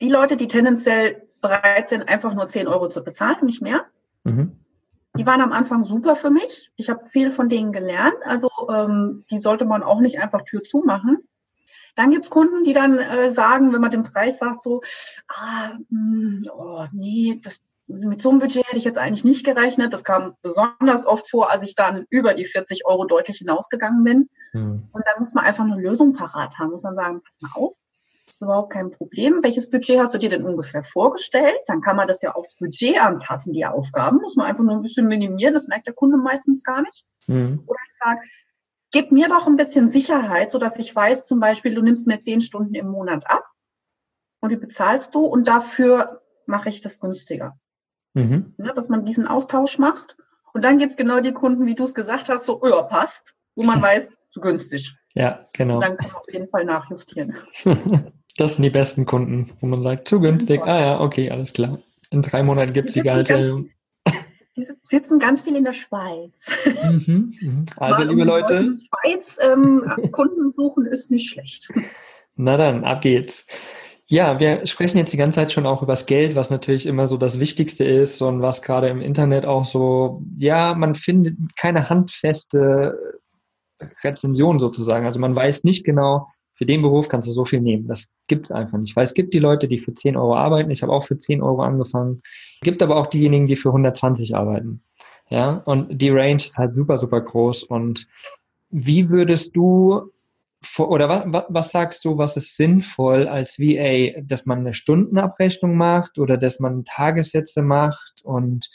Die 0.00 0.08
Leute, 0.10 0.36
die 0.36 0.46
tendenziell 0.46 1.22
bereit 1.42 1.90
sind, 1.90 2.08
einfach 2.08 2.32
nur 2.32 2.48
10 2.48 2.66
Euro 2.68 2.88
zu 2.88 3.04
bezahlen, 3.04 3.44
nicht 3.44 3.60
mehr. 3.60 3.84
Mhm 4.24 4.56
die 5.14 5.26
waren 5.26 5.42
am 5.42 5.52
Anfang 5.52 5.84
super 5.84 6.16
für 6.16 6.30
mich. 6.30 6.72
Ich 6.76 6.88
habe 6.88 7.06
viel 7.06 7.32
von 7.32 7.48
denen 7.48 7.72
gelernt. 7.72 8.16
Also 8.24 8.48
ähm, 8.70 9.24
die 9.30 9.38
sollte 9.38 9.64
man 9.64 9.82
auch 9.82 10.00
nicht 10.00 10.20
einfach 10.20 10.42
Tür 10.42 10.62
zumachen. 10.62 11.18
Dann 11.94 12.10
gibt's 12.10 12.30
Kunden, 12.30 12.64
die 12.64 12.72
dann 12.72 12.98
äh, 12.98 13.32
sagen, 13.32 13.72
wenn 13.72 13.80
man 13.82 13.90
den 13.90 14.04
Preis 14.04 14.38
sagt, 14.38 14.62
so, 14.62 14.80
ah, 15.28 15.72
mh, 15.90 16.46
hm, 16.46 16.50
oh, 16.50 16.86
nee, 16.92 17.38
das, 17.42 17.60
mit 17.86 18.22
so 18.22 18.30
einem 18.30 18.38
Budget 18.38 18.66
hätte 18.66 18.78
ich 18.78 18.84
jetzt 18.84 18.96
eigentlich 18.96 19.24
nicht 19.24 19.44
gerechnet. 19.44 19.92
Das 19.92 20.02
kam 20.02 20.34
besonders 20.40 21.04
oft 21.04 21.28
vor, 21.28 21.50
als 21.50 21.62
ich 21.62 21.74
dann 21.74 22.06
über 22.08 22.32
die 22.32 22.46
40 22.46 22.86
Euro 22.86 23.04
deutlich 23.04 23.38
hinausgegangen 23.38 24.04
bin. 24.04 24.30
Mhm. 24.54 24.88
Und 24.90 25.06
dann 25.06 25.18
muss 25.18 25.34
man 25.34 25.44
einfach 25.44 25.64
eine 25.64 25.76
Lösung 25.76 26.14
parat 26.14 26.58
haben. 26.58 26.70
Muss 26.70 26.84
man 26.84 26.94
sagen, 26.94 27.20
pass 27.22 27.38
mal 27.42 27.50
auf, 27.54 27.76
das 28.26 28.36
ist 28.36 28.42
überhaupt 28.42 28.72
kein 28.72 28.90
Problem. 28.90 29.42
Welches 29.42 29.70
Budget 29.70 29.98
hast 29.98 30.14
du 30.14 30.18
dir 30.18 30.30
denn 30.30 30.44
ungefähr 30.44 30.84
vorgestellt? 30.84 31.58
Dann 31.66 31.80
kann 31.80 31.96
man 31.96 32.08
das 32.08 32.22
ja 32.22 32.32
aufs 32.32 32.56
Budget 32.56 33.00
anpassen, 33.00 33.52
die 33.52 33.66
Aufgaben. 33.66 34.18
Muss 34.18 34.36
man 34.36 34.46
einfach 34.46 34.62
nur 34.62 34.74
ein 34.74 34.82
bisschen 34.82 35.08
minimieren. 35.08 35.54
Das 35.54 35.68
merkt 35.68 35.86
der 35.86 35.94
Kunde 35.94 36.16
meistens 36.16 36.62
gar 36.62 36.82
nicht. 36.82 37.04
Mhm. 37.26 37.64
Oder 37.66 37.78
ich 37.86 37.94
sage, 37.98 38.20
gib 38.92 39.10
mir 39.10 39.28
doch 39.28 39.46
ein 39.46 39.56
bisschen 39.56 39.88
Sicherheit, 39.88 40.50
sodass 40.50 40.78
ich 40.78 40.94
weiß, 40.94 41.24
zum 41.24 41.40
Beispiel, 41.40 41.74
du 41.74 41.82
nimmst 41.82 42.06
mir 42.06 42.20
zehn 42.20 42.40
Stunden 42.40 42.74
im 42.74 42.88
Monat 42.88 43.28
ab 43.28 43.44
und 44.40 44.50
die 44.50 44.56
bezahlst 44.56 45.14
du 45.14 45.24
und 45.24 45.48
dafür 45.48 46.22
mache 46.46 46.68
ich 46.68 46.80
das 46.80 47.00
günstiger. 47.00 47.58
Mhm. 48.14 48.54
Ja, 48.58 48.72
dass 48.72 48.88
man 48.88 49.04
diesen 49.04 49.26
Austausch 49.26 49.78
macht. 49.78 50.16
Und 50.52 50.62
dann 50.62 50.78
gibt 50.78 50.92
es 50.92 50.96
genau 50.96 51.20
die 51.20 51.32
Kunden, 51.32 51.66
wie 51.66 51.74
du 51.74 51.84
es 51.84 51.94
gesagt 51.94 52.28
hast, 52.28 52.44
so, 52.44 52.60
ja, 52.64 52.82
passt, 52.82 53.34
wo 53.54 53.64
man 53.64 53.80
weiß, 53.82 54.10
zu 54.28 54.40
günstig. 54.40 54.94
Ja, 55.14 55.46
genau. 55.52 55.76
Und 55.76 55.82
dann 55.82 55.96
kann 55.96 56.08
man 56.08 56.16
auf 56.16 56.32
jeden 56.32 56.48
Fall 56.48 56.64
nachjustieren. 56.64 57.34
das 58.36 58.54
sind 58.54 58.62
die 58.62 58.70
besten 58.70 59.06
Kunden, 59.06 59.52
wo 59.60 59.66
man 59.66 59.80
sagt, 59.80 60.08
zu 60.08 60.20
günstig. 60.20 60.62
Ah 60.62 60.80
ja, 60.80 61.00
okay, 61.00 61.30
alles 61.30 61.52
klar. 61.52 61.78
In 62.10 62.22
drei 62.22 62.42
Monaten 62.42 62.72
gibt 62.72 62.88
es 62.88 62.94
die 62.94 63.02
Gehaltserhöhung. 63.02 63.70
Die 64.54 64.66
sitzen 64.82 65.18
ganz 65.18 65.40
viel 65.40 65.56
in 65.56 65.64
der 65.64 65.72
Schweiz. 65.72 66.46
Mhm, 66.84 67.32
mhm. 67.40 67.66
Also, 67.78 68.02
liebe 68.02 68.22
Leute. 68.22 68.56
In 68.56 68.76
der 68.76 69.14
Schweiz 69.14 69.38
ähm, 69.40 70.10
Kunden 70.12 70.52
suchen 70.52 70.84
ist 70.84 71.10
nicht 71.10 71.30
schlecht. 71.30 71.72
Na 72.36 72.58
dann, 72.58 72.84
ab 72.84 73.00
geht's. 73.00 73.46
Ja, 74.08 74.40
wir 74.40 74.66
sprechen 74.66 74.98
jetzt 74.98 75.10
die 75.10 75.16
ganze 75.16 75.36
Zeit 75.36 75.52
schon 75.52 75.64
auch 75.64 75.80
über 75.80 75.92
das 75.92 76.04
Geld, 76.04 76.36
was 76.36 76.50
natürlich 76.50 76.84
immer 76.84 77.06
so 77.06 77.16
das 77.16 77.40
Wichtigste 77.40 77.84
ist 77.84 78.20
und 78.20 78.42
was 78.42 78.60
gerade 78.60 78.90
im 78.90 79.00
Internet 79.00 79.46
auch 79.46 79.64
so, 79.64 80.22
ja, 80.36 80.74
man 80.74 80.94
findet 80.94 81.36
keine 81.56 81.88
handfeste 81.88 83.21
Rezension 84.04 84.58
sozusagen. 84.58 85.06
Also 85.06 85.20
man 85.20 85.34
weiß 85.34 85.64
nicht 85.64 85.84
genau, 85.84 86.28
für 86.54 86.66
den 86.66 86.82
Beruf 86.82 87.08
kannst 87.08 87.26
du 87.26 87.32
so 87.32 87.44
viel 87.44 87.60
nehmen. 87.60 87.88
Das 87.88 88.06
gibt 88.28 88.46
es 88.46 88.52
einfach 88.52 88.78
nicht. 88.78 88.94
Weil 88.94 89.04
es 89.04 89.14
gibt 89.14 89.34
die 89.34 89.38
Leute, 89.38 89.68
die 89.68 89.78
für 89.78 89.94
10 89.94 90.16
Euro 90.16 90.36
arbeiten. 90.36 90.70
Ich 90.70 90.82
habe 90.82 90.92
auch 90.92 91.04
für 91.04 91.18
10 91.18 91.42
Euro 91.42 91.62
angefangen. 91.62 92.22
Es 92.24 92.60
gibt 92.60 92.82
aber 92.82 92.96
auch 92.96 93.06
diejenigen, 93.06 93.46
die 93.46 93.56
für 93.56 93.70
120 93.70 94.36
arbeiten. 94.36 94.82
Ja, 95.28 95.62
und 95.64 96.00
die 96.00 96.10
Range 96.10 96.36
ist 96.36 96.58
halt 96.58 96.74
super, 96.74 96.98
super 96.98 97.20
groß. 97.20 97.64
Und 97.64 98.06
wie 98.70 99.08
würdest 99.10 99.56
du 99.56 100.12
oder 100.78 101.08
was, 101.08 101.44
was 101.48 101.72
sagst 101.72 102.04
du, 102.04 102.18
was 102.18 102.36
ist 102.36 102.56
sinnvoll 102.56 103.26
als 103.26 103.58
VA, 103.58 104.20
dass 104.22 104.46
man 104.46 104.60
eine 104.60 104.74
Stundenabrechnung 104.74 105.76
macht 105.76 106.18
oder 106.18 106.36
dass 106.36 106.60
man 106.60 106.84
Tagessätze 106.84 107.62
macht 107.62 108.22
und 108.22 108.70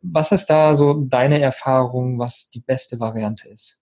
was 0.00 0.32
ist 0.32 0.46
da 0.46 0.74
so 0.74 0.94
deine 0.94 1.40
Erfahrung, 1.40 2.18
was 2.18 2.48
die 2.48 2.60
beste 2.60 3.00
Variante 3.00 3.48
ist? 3.50 3.78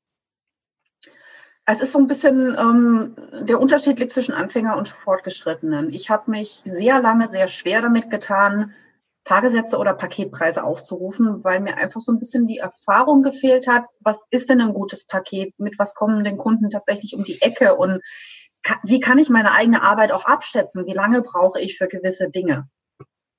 Es 1.72 1.80
ist 1.80 1.92
so 1.92 1.98
ein 1.98 2.06
bisschen, 2.06 2.54
ähm, 2.58 3.16
der 3.46 3.58
Unterschied 3.58 3.98
liegt 3.98 4.12
zwischen 4.12 4.34
Anfänger 4.34 4.76
und 4.76 4.90
Fortgeschrittenen. 4.90 5.90
Ich 5.90 6.10
habe 6.10 6.30
mich 6.30 6.60
sehr 6.66 7.00
lange 7.00 7.28
sehr 7.28 7.46
schwer 7.46 7.80
damit 7.80 8.10
getan, 8.10 8.74
Tagessätze 9.24 9.78
oder 9.78 9.94
Paketpreise 9.94 10.64
aufzurufen, 10.64 11.42
weil 11.44 11.60
mir 11.60 11.78
einfach 11.78 12.02
so 12.02 12.12
ein 12.12 12.18
bisschen 12.18 12.46
die 12.46 12.58
Erfahrung 12.58 13.22
gefehlt 13.22 13.68
hat, 13.68 13.86
was 14.00 14.26
ist 14.30 14.50
denn 14.50 14.60
ein 14.60 14.74
gutes 14.74 15.06
Paket, 15.06 15.58
mit 15.58 15.78
was 15.78 15.94
kommen 15.94 16.24
den 16.24 16.36
Kunden 16.36 16.68
tatsächlich 16.68 17.14
um 17.14 17.24
die 17.24 17.40
Ecke 17.40 17.74
und 17.74 18.02
wie 18.82 19.00
kann 19.00 19.16
ich 19.16 19.30
meine 19.30 19.52
eigene 19.52 19.80
Arbeit 19.80 20.12
auch 20.12 20.26
abschätzen, 20.26 20.84
wie 20.84 20.92
lange 20.92 21.22
brauche 21.22 21.58
ich 21.58 21.78
für 21.78 21.88
gewisse 21.88 22.28
Dinge. 22.28 22.68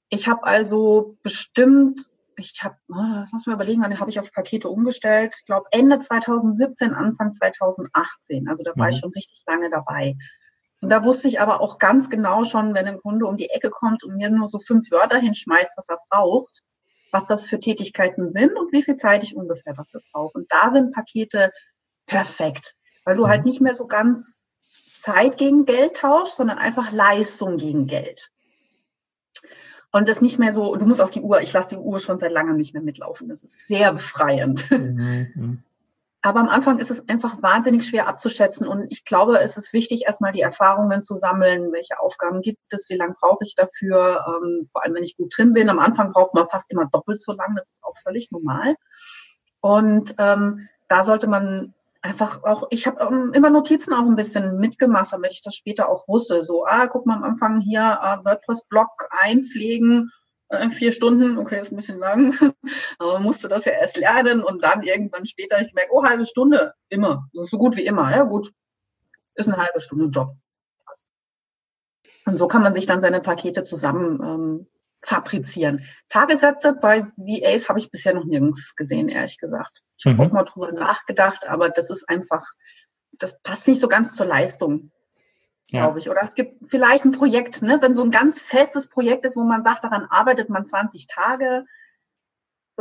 Ich 0.10 0.28
habe 0.28 0.44
also 0.44 1.18
bestimmt 1.22 2.10
ich 2.38 2.64
habe, 2.64 2.76
ah, 2.92 3.26
lass 3.32 3.46
mal 3.46 3.54
überlegen, 3.54 3.82
wann 3.82 4.00
habe 4.00 4.10
ich 4.10 4.20
auf 4.20 4.32
Pakete 4.32 4.70
umgestellt? 4.70 5.36
Ich 5.38 5.46
glaube 5.46 5.68
Ende 5.72 6.00
2017, 6.00 6.94
Anfang 6.94 7.32
2018. 7.32 8.48
Also 8.48 8.64
da 8.64 8.72
war 8.76 8.88
mhm. 8.88 8.92
ich 8.92 9.00
schon 9.00 9.12
richtig 9.12 9.44
lange 9.48 9.70
dabei. 9.70 10.16
Und 10.82 10.90
da 10.90 11.04
wusste 11.04 11.30
ich 11.30 11.40
aber 11.40 11.62
auch 11.62 11.78
ganz 11.78 12.10
genau 12.10 12.44
schon, 12.44 12.74
wenn 12.74 12.88
ein 12.88 13.00
Kunde 13.00 13.26
um 13.26 13.38
die 13.38 13.50
Ecke 13.50 13.70
kommt 13.70 14.04
und 14.04 14.18
mir 14.18 14.30
nur 14.30 14.48
so 14.48 14.60
fünf 14.60 14.92
Wörter 14.92 15.18
hinschmeißt, 15.18 15.78
was 15.78 15.88
er 15.88 16.00
braucht, 16.10 16.62
was 17.12 17.26
das 17.26 17.48
für 17.48 17.60
Tätigkeiten 17.60 18.32
sind 18.32 18.58
und 18.58 18.74
wie 18.74 18.84
viel 18.84 18.98
Zeit 18.98 19.24
ich 19.24 19.36
ungefähr 19.36 19.74
dafür 19.74 20.02
brauche. 20.12 20.38
Und 20.38 20.52
da 20.52 20.70
sind 20.70 20.94
Pakete 20.94 21.52
perfekt, 22.06 22.76
weil 23.06 23.16
du 23.16 23.28
halt 23.28 23.28
mhm. 23.28 23.30
halt 23.30 23.46
nicht 23.46 23.62
mehr 23.62 23.76
so 23.76 23.88
ganz 23.88 24.42
Zeit 25.00 25.38
gegen 25.38 25.66
Geld 25.66 25.98
tauscht, 25.98 26.34
sondern 26.34 26.58
einfach 26.58 26.92
Leistung 26.92 27.58
gegen 27.58 27.88
Geld. 27.88 28.30
Und 29.94 30.10
das 30.10 30.22
nicht 30.22 30.40
mehr 30.40 30.52
so, 30.52 30.76
du 30.76 30.88
musst 30.88 31.02
auf 31.02 31.12
die 31.12 31.22
Uhr, 31.22 31.40
ich 31.42 31.54
lasse 31.54 31.76
die 31.76 31.82
Uhr 31.82 32.00
schon 32.00 32.18
seit 32.18 32.32
langem 32.32 32.58
nicht 32.58 32.74
mehr 32.74 32.82
mitlaufen. 32.82 33.30
Das 33.30 33.44
ist 33.44 33.68
sehr 33.68 33.94
befreiend. 33.94 34.70
Mhm. 34.72 35.32
mhm. 35.36 35.64
Aber 36.26 36.40
am 36.40 36.48
Anfang 36.48 36.80
ist 36.80 36.90
es 36.90 37.08
einfach 37.10 37.42
wahnsinnig 37.42 37.86
schwer 37.86 38.08
abzuschätzen. 38.08 38.66
Und 38.66 38.90
ich 38.90 39.04
glaube, 39.04 39.42
es 39.42 39.58
ist 39.58 39.74
wichtig, 39.74 40.06
erstmal 40.06 40.32
die 40.32 40.40
Erfahrungen 40.40 41.04
zu 41.04 41.18
sammeln. 41.18 41.74
Welche 41.74 42.00
Aufgaben 42.00 42.40
gibt 42.40 42.62
es? 42.74 42.90
Wie 42.90 42.96
lange 42.96 43.14
brauche 43.20 43.44
ich 43.44 43.56
dafür? 43.56 44.24
Ähm, 44.26 44.70
vor 44.72 44.84
allem, 44.84 44.96
wenn 44.96 45.04
ich 45.04 45.18
gut 45.18 45.38
drin 45.38 45.52
bin. 45.52 45.70
Am 45.70 45.80
Anfang 45.80 46.12
braucht 46.12 46.34
man 46.34 46.48
fast 46.48 46.72
immer 46.72 46.86
doppelt 46.86 47.22
so 47.22 47.34
lang. 47.34 47.56
Das 47.56 47.72
ist 47.72 47.84
auch 47.84 47.98
völlig 47.98 48.32
normal. 48.32 48.78
Und 49.60 50.16
ähm, 50.18 50.70
da 50.88 51.04
sollte 51.04 51.28
man 51.28 51.74
einfach 52.04 52.44
auch, 52.44 52.68
ich 52.70 52.86
habe 52.86 53.02
ähm, 53.02 53.32
immer 53.34 53.50
Notizen 53.50 53.94
auch 53.94 54.06
ein 54.06 54.16
bisschen 54.16 54.58
mitgemacht, 54.58 55.12
damit 55.12 55.32
ich 55.32 55.42
das 55.42 55.56
später 55.56 55.90
auch 55.90 56.08
wusste. 56.08 56.44
So, 56.44 56.66
ah, 56.66 56.88
guck 56.88 57.06
mal 57.06 57.16
am 57.16 57.24
Anfang 57.24 57.60
hier 57.60 58.00
äh, 58.02 58.24
WordPress-Blog 58.24 59.08
einpflegen 59.10 60.12
äh, 60.54 60.70
vier 60.70 60.92
Stunden, 60.92 61.38
okay, 61.38 61.60
ist 61.60 61.72
ein 61.72 61.76
bisschen 61.76 62.00
lang, 62.00 62.34
aber 63.00 63.14
man 63.14 63.24
musste 63.24 63.48
das 63.48 63.66
ja 63.66 63.74
erst 63.74 63.98
lernen 63.98 64.44
und 64.44 64.64
dann 64.64 64.84
irgendwann 64.84 65.26
später 65.26 65.60
ich 65.60 65.70
gemerkt, 65.70 65.92
oh, 65.92 66.04
halbe 66.04 66.26
Stunde, 66.26 66.74
immer, 66.90 67.28
so 67.34 67.58
gut 67.58 67.76
wie 67.76 67.86
immer, 67.86 68.12
ja 68.12 68.24
gut, 68.24 68.52
ist 69.36 69.48
eine 69.48 69.58
halbe 69.58 69.80
Stunde 69.80 70.06
Job. 70.06 70.36
Und 72.26 72.38
so 72.38 72.48
kann 72.48 72.62
man 72.62 72.74
sich 72.74 72.86
dann 72.86 73.02
seine 73.02 73.20
Pakete 73.20 73.64
zusammen 73.64 74.22
ähm, 74.24 74.68
fabrizieren. 75.02 75.84
Tagessätze 76.08 76.74
bei 76.74 77.08
VAs 77.18 77.68
habe 77.68 77.80
ich 77.80 77.92
bisher 77.92 78.14
noch 78.14 78.24
nirgends 78.24 78.76
gesehen, 78.76 79.10
ehrlich 79.10 79.38
gesagt. 79.38 79.83
Ich 80.06 80.18
habe 80.18 80.24
mhm. 80.24 80.30
auch 80.30 80.32
mal 80.32 80.44
drüber 80.44 80.72
nachgedacht, 80.72 81.48
aber 81.48 81.70
das 81.70 81.90
ist 81.90 82.10
einfach, 82.10 82.46
das 83.14 83.40
passt 83.42 83.68
nicht 83.68 83.80
so 83.80 83.88
ganz 83.88 84.14
zur 84.14 84.26
Leistung 84.26 84.92
ja. 85.74 85.82
glaube 85.82 86.00
ich. 86.00 86.10
Oder 86.10 86.22
es 86.22 86.36
gibt 86.36 86.70
vielleicht 86.70 87.04
ein 87.04 87.12
Projekt, 87.12 87.62
ne? 87.62 87.80
wenn 87.82 87.94
so 87.94 88.04
ein 88.04 88.12
ganz 88.12 88.40
festes 88.40 88.88
Projekt 88.88 89.26
ist, 89.26 89.36
wo 89.36 89.44
man 89.44 89.64
sagt, 89.64 89.84
daran 89.84 90.06
arbeitet 90.10 90.50
man 90.50 90.66
20 90.66 91.08
Tage, 91.08 91.66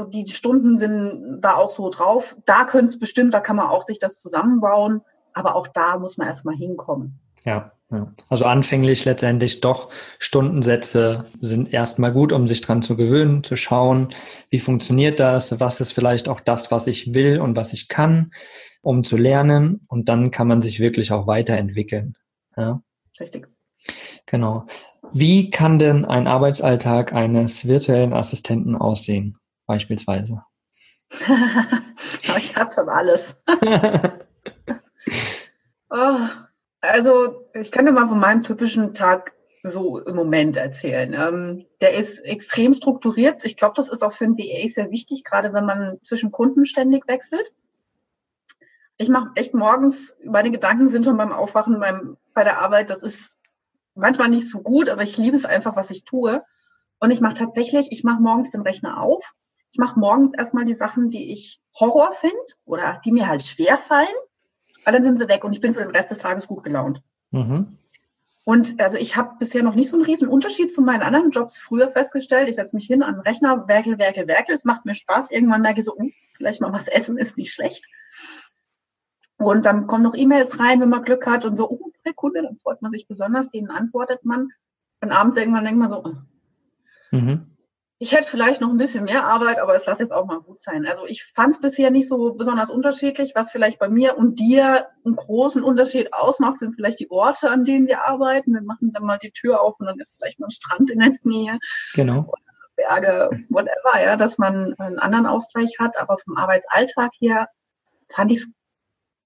die 0.09 0.29
Stunden 0.29 0.77
sind 0.77 1.41
da 1.41 1.55
auch 1.55 1.71
so 1.71 1.91
drauf. 1.91 2.37
Da 2.47 2.65
könnte 2.65 2.87
es 2.87 2.99
bestimmt, 2.99 3.35
da 3.35 3.41
kann 3.41 3.57
man 3.57 3.67
auch 3.67 3.83
sich 3.83 3.99
das 3.99 4.21
zusammenbauen, 4.21 5.03
aber 5.33 5.55
auch 5.55 5.69
da 5.69 5.99
muss 5.99 6.17
man 6.17 6.29
erstmal 6.29 6.55
hinkommen. 6.55 7.19
Ja, 7.45 7.73
ja. 7.91 8.13
Also 8.29 8.47
anfänglich 8.47 9.05
letztendlich 9.05 9.61
doch 9.61 9.91
Stundensätze 10.19 11.27
sind 11.41 11.73
erstmal 11.73 12.13
gut, 12.13 12.33
um 12.33 12.49
sich 12.49 12.61
dran 12.63 12.83
zu 12.83 12.97
gewöhnen, 12.97 13.45
zu 13.45 13.57
schauen, 13.57 14.15
wie 14.51 14.61
funktioniert 14.61 15.21
das, 15.21 15.61
was 15.61 15.81
ist 15.81 15.93
vielleicht 15.93 16.29
auch 16.29 16.41
das, 16.41 16.71
was 16.71 16.87
ich 16.87 17.15
will 17.15 17.41
und 17.41 17.55
was 17.55 17.73
ich 17.73 17.89
kann, 17.89 18.33
um 18.81 19.05
zu 19.05 19.17
lernen 19.17 19.85
und 19.89 20.09
dann 20.09 20.31
kann 20.31 20.49
man 20.49 20.61
sich 20.61 20.81
wirklich 20.81 21.13
auch 21.13 21.27
weiterentwickeln. 21.27 22.17
Ja. 22.57 22.83
Richtig. 23.21 23.49
Genau. 24.27 24.67
Wie 25.13 25.51
kann 25.51 25.79
denn 25.79 26.05
ein 26.05 26.27
Arbeitsalltag 26.27 27.13
eines 27.13 27.67
virtuellen 27.67 28.13
Assistenten 28.15 28.77
aussehen, 28.77 29.37
beispielsweise? 29.67 30.43
ich 31.11 32.57
habe 32.57 32.71
schon 32.75 32.89
alles. 32.89 33.37
oh, 35.91 36.19
also, 36.83 37.49
ich 37.55 37.73
kann 37.73 37.87
dir 37.87 37.93
mal 37.93 38.09
von 38.09 38.21
meinem 38.21 38.43
typischen 38.43 38.95
Tag 38.95 39.33
so 39.63 39.99
im 39.99 40.17
Moment 40.17 40.57
erzählen. 40.57 41.15
Ähm, 41.15 41.67
der 41.81 41.95
ist 41.95 42.19
extrem 42.21 42.75
strukturiert. 42.75 43.45
Ich 43.45 43.57
glaube, 43.57 43.75
das 43.77 43.89
ist 43.89 44.03
auch 44.03 44.13
für 44.13 44.25
ein 44.25 44.37
BA 44.37 44.69
sehr 44.69 44.91
wichtig, 44.91 45.25
gerade 45.25 45.53
wenn 45.53 45.65
man 45.65 45.99
zwischen 46.03 46.31
Kunden 46.31 46.67
ständig 46.67 47.07
wechselt 47.09 47.53
ich 49.03 49.09
mache 49.09 49.31
echt 49.35 49.53
morgens, 49.53 50.17
meine 50.25 50.51
Gedanken 50.51 50.89
sind 50.89 51.05
schon 51.05 51.17
beim 51.17 51.33
Aufwachen 51.33 51.81
beim, 51.81 52.17
bei 52.35 52.45
der 52.45 52.61
Arbeit. 52.61 52.89
Das 52.89 53.03
ist 53.03 53.37
manchmal 53.95 54.29
nicht 54.29 54.49
so 54.49 54.61
gut, 54.61 54.89
aber 54.89 55.03
ich 55.03 55.17
liebe 55.17 55.37
es 55.37 55.45
einfach, 55.45 55.77
was 55.77 55.91
ich 55.91 56.05
tue. 56.05 56.43
Und 57.01 57.11
ich 57.11 57.21
mache 57.21 57.35
tatsächlich, 57.35 57.91
ich 57.91 58.05
mache 58.05 58.23
morgens 58.23 58.53
den 58.53 58.63
Rechner 58.63 59.01
auf. 59.01 59.35
Ich 59.73 59.79
mache 59.79 59.99
morgens 59.99 60.35
erstmal 60.35 60.67
die 60.67 60.75
Sachen, 60.75 61.11
die 61.11 61.33
ich 61.33 61.61
Horror 61.79 62.13
finde 62.13 62.37
oder 62.65 63.01
die 63.05 63.13
mir 63.13 63.27
halt 63.27 63.43
schwer 63.43 63.77
fallen, 63.77 64.07
weil 64.85 64.95
dann 64.95 65.05
sind 65.05 65.19
sie 65.19 65.29
weg 65.29 65.45
und 65.45 65.53
ich 65.53 65.61
bin 65.61 65.75
für 65.75 65.81
den 65.81 65.91
Rest 65.91 66.11
des 66.11 66.19
Tages 66.19 66.47
gut 66.47 66.65
gelaunt. 66.65 67.03
Mhm. 67.31 67.79
Und 68.45 68.81
also 68.81 68.97
ich 68.97 69.17
habe 69.17 69.37
bisher 69.39 69.63
noch 69.63 69.77
nicht 69.77 69.89
so 69.89 69.97
einen 69.97 70.05
riesen 70.05 70.29
Unterschied 70.29 70.73
zu 70.73 70.83
meinen 70.83 71.03
anderen 71.03 71.31
Jobs 71.31 71.59
früher 71.59 71.93
festgestellt. 71.93 72.49
Ich 72.49 72.57
setze 72.57 72.75
mich 72.75 72.87
hin 72.87 73.03
an 73.03 73.15
den 73.15 73.21
Rechner, 73.21 73.69
werkel, 73.69 73.99
werkel, 73.99 74.27
werkel. 74.27 74.55
Es 74.55 74.65
macht 74.65 74.85
mir 74.85 74.95
Spaß. 74.95 75.31
Irgendwann 75.31 75.63
merke 75.63 75.79
ich 75.79 75.85
so, 75.85 75.95
uh, 75.97 76.11
vielleicht 76.33 76.61
mal 76.61 76.73
was 76.73 76.89
essen 76.89 77.19
ist 77.19 77.39
nicht 77.39 77.53
schlecht. 77.53 77.87
Und 79.37 79.65
dann 79.65 79.87
kommen 79.87 80.03
noch 80.03 80.17
E-Mails 80.17 80.59
rein, 80.59 80.81
wenn 80.81 80.89
man 80.89 81.05
Glück 81.05 81.27
hat 81.27 81.45
und 81.45 81.55
so, 81.55 81.71
oh, 81.71 81.93
der 82.05 82.15
Kunde, 82.15 82.43
dann 82.43 82.57
freut 82.57 82.83
man 82.83 82.91
sich 82.91 83.07
besonders, 83.07 83.51
denen 83.51 83.71
antwortet 83.71 84.25
man. 84.25 84.49
Und 85.01 85.13
abends 85.13 85.37
irgendwann 85.37 85.65
denkt 85.65 85.79
man 85.79 85.89
so, 85.89 86.05
oh, 86.05 86.15
mhm. 87.13 87.52
Ich 88.03 88.11
hätte 88.11 88.27
vielleicht 88.27 88.61
noch 88.61 88.71
ein 88.71 88.79
bisschen 88.79 89.05
mehr 89.05 89.25
Arbeit, 89.25 89.61
aber 89.61 89.77
es 89.77 89.87
lasse 89.87 90.03
jetzt 90.03 90.11
auch 90.11 90.27
mal 90.27 90.41
gut 90.41 90.61
sein. 90.61 90.85
Also 90.87 91.07
ich 91.07 91.23
fand 91.23 91.55
es 91.55 91.61
bisher 91.61 91.93
nicht 91.93 92.09
so 92.09 92.35
besonders 92.35 92.69
unterschiedlich. 92.69 93.31
Was 93.37 93.53
vielleicht 93.53 93.79
bei 93.79 93.89
mir 93.89 94.19
und 94.19 94.41
dir 94.41 94.89
einen 95.05 95.15
großen 95.15 95.63
Unterschied 95.63 96.13
ausmacht, 96.13 96.59
sind 96.59 96.75
vielleicht 96.75 96.99
die 96.99 97.13
Orte, 97.13 97.49
an 97.49 97.65
denen 97.65 97.87
wir 97.87 98.05
arbeiten. 98.05 98.55
Wir 98.55 98.63
machen 98.63 98.93
dann 98.93 99.05
mal 99.05 99.19
die 99.19 99.31
Tür 99.31 99.61
auf 99.61 99.79
und 99.79 99.87
dann 99.87 100.01
ist 100.01 100.17
vielleicht 100.17 100.41
mal 100.41 100.49
ein 100.49 100.51
Strand 100.51 100.91
in 100.91 100.99
der 100.99 101.13
Nähe. 101.23 101.61
Genau. 101.95 102.33
Berge, 102.75 103.31
whatever, 103.51 104.03
ja, 104.03 104.17
dass 104.17 104.37
man 104.37 104.75
einen 104.79 104.99
anderen 104.99 105.27
Ausgleich 105.27 105.77
hat. 105.79 105.97
Aber 105.97 106.19
vom 106.19 106.37
Arbeitsalltag 106.37 107.13
her 107.21 107.47
fand 108.09 108.33
ich 108.33 108.39
es 108.39 108.49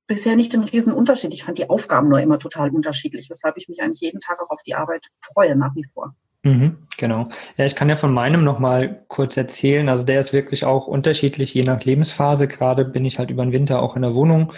bisher 0.07 0.37
nicht 0.37 0.53
den 0.53 0.65
riesen 0.65 0.93
Unterschied. 0.93 1.33
Ich 1.33 1.45
fand 1.45 1.57
die 1.57 1.71
Aufgaben 1.71 2.11
nur 2.11 2.21
immer 2.21 2.39
total 2.39 2.69
unterschiedlich, 2.69 3.31
weshalb 3.31 3.57
ich 3.57 3.71
mich 3.71 3.81
eigentlich 3.81 4.03
jeden 4.03 4.21
Tag 4.21 4.43
auch 4.43 4.51
auf 4.51 4.61
die 4.67 4.75
Arbeit 4.75 5.07
freue, 5.23 5.57
nach 5.57 5.75
wie 5.75 5.85
vor. 5.95 6.15
Mhm, 6.47 6.87
genau. 6.97 7.29
Ja, 7.57 7.65
ich 7.65 7.75
kann 7.75 7.89
ja 7.89 7.97
von 7.97 8.15
meinem 8.15 8.45
nochmal 8.45 9.05
kurz 9.09 9.37
erzählen. 9.37 9.89
Also 9.89 10.05
der 10.05 10.21
ist 10.21 10.33
wirklich 10.33 10.65
auch 10.65 10.87
unterschiedlich, 10.87 11.53
je 11.55 11.65
nach 11.65 11.83
Lebensphase. 11.83 12.47
Gerade 12.47 12.85
bin 12.85 13.05
ich 13.05 13.19
halt 13.19 13.31
über 13.31 13.45
den 13.45 13.53
Winter 13.53 13.83
auch 13.83 13.97
in 13.97 14.03
der 14.03 14.15
Wohnung. 14.15 14.53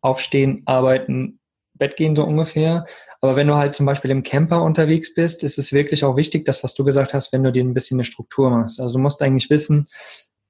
Aufstehen, 0.00 0.62
arbeiten, 0.66 1.38
Bett 1.74 1.94
gehen 1.96 2.16
so 2.16 2.24
ungefähr. 2.24 2.86
Aber 3.20 3.36
wenn 3.36 3.46
du 3.46 3.54
halt 3.54 3.76
zum 3.76 3.86
Beispiel 3.86 4.10
im 4.10 4.24
Camper 4.24 4.62
unterwegs 4.62 5.14
bist, 5.14 5.44
ist 5.44 5.58
es 5.58 5.72
wirklich 5.72 6.02
auch 6.02 6.16
wichtig, 6.16 6.44
das, 6.44 6.64
was 6.64 6.74
du 6.74 6.82
gesagt 6.82 7.14
hast, 7.14 7.32
wenn 7.32 7.44
du 7.44 7.52
dir 7.52 7.62
ein 7.62 7.74
bisschen 7.74 7.98
eine 7.98 8.04
Struktur 8.04 8.50
machst. 8.50 8.80
Also 8.80 8.94
du 8.94 9.00
musst 9.00 9.22
eigentlich 9.22 9.48
wissen, 9.48 9.86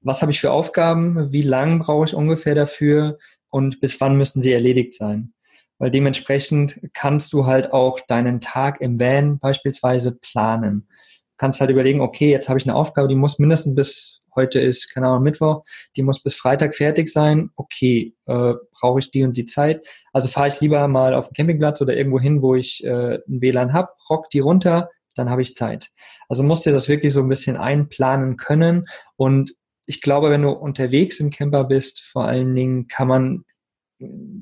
was 0.01 0.23
habe 0.23 0.31
ich 0.31 0.39
für 0.39 0.51
Aufgaben, 0.51 1.31
wie 1.31 1.43
lang 1.43 1.79
brauche 1.79 2.05
ich 2.05 2.15
ungefähr 2.15 2.55
dafür 2.55 3.19
und 3.49 3.79
bis 3.79 4.01
wann 4.01 4.17
müssen 4.17 4.41
sie 4.41 4.53
erledigt 4.53 4.93
sein. 4.95 5.33
Weil 5.79 5.91
dementsprechend 5.91 6.79
kannst 6.93 7.33
du 7.33 7.45
halt 7.45 7.73
auch 7.73 7.99
deinen 8.01 8.41
Tag 8.41 8.81
im 8.81 8.99
Van 8.99 9.39
beispielsweise 9.39 10.17
planen. 10.19 10.87
Du 10.89 11.35
kannst 11.37 11.61
halt 11.61 11.71
überlegen, 11.71 12.01
okay, 12.01 12.29
jetzt 12.29 12.49
habe 12.49 12.59
ich 12.59 12.65
eine 12.65 12.75
Aufgabe, 12.75 13.07
die 13.07 13.15
muss 13.15 13.39
mindestens 13.39 13.75
bis 13.75 14.19
heute 14.35 14.59
ist, 14.59 14.93
keine 14.93 15.07
Ahnung, 15.07 15.23
Mittwoch, 15.23 15.63
die 15.95 16.03
muss 16.03 16.21
bis 16.21 16.35
Freitag 16.35 16.75
fertig 16.75 17.09
sein. 17.09 17.49
Okay, 17.55 18.15
äh, 18.25 18.53
brauche 18.79 18.99
ich 18.99 19.11
die 19.11 19.23
und 19.23 19.35
die 19.37 19.45
Zeit. 19.45 19.87
Also 20.13 20.27
fahre 20.27 20.47
ich 20.47 20.61
lieber 20.61 20.87
mal 20.87 21.13
auf 21.13 21.27
den 21.29 21.33
Campingplatz 21.33 21.81
oder 21.81 21.95
irgendwo 21.95 22.19
hin, 22.19 22.41
wo 22.41 22.55
ich 22.55 22.83
äh, 22.83 23.15
ein 23.27 23.41
WLAN 23.41 23.73
habe, 23.73 23.89
rock 24.09 24.29
die 24.29 24.39
runter, 24.39 24.89
dann 25.15 25.29
habe 25.29 25.41
ich 25.41 25.55
Zeit. 25.55 25.89
Also 26.27 26.43
musst 26.43 26.65
du 26.65 26.71
das 26.71 26.87
wirklich 26.87 27.13
so 27.13 27.21
ein 27.21 27.29
bisschen 27.29 27.57
einplanen 27.57 28.37
können 28.37 28.85
und 29.15 29.53
ich 29.85 30.01
glaube, 30.01 30.29
wenn 30.29 30.43
du 30.43 30.51
unterwegs 30.51 31.19
im 31.19 31.31
Camper 31.31 31.63
bist, 31.63 32.01
vor 32.01 32.25
allen 32.25 32.53
Dingen 32.53 32.87
kann 32.87 33.07
man 33.07 33.43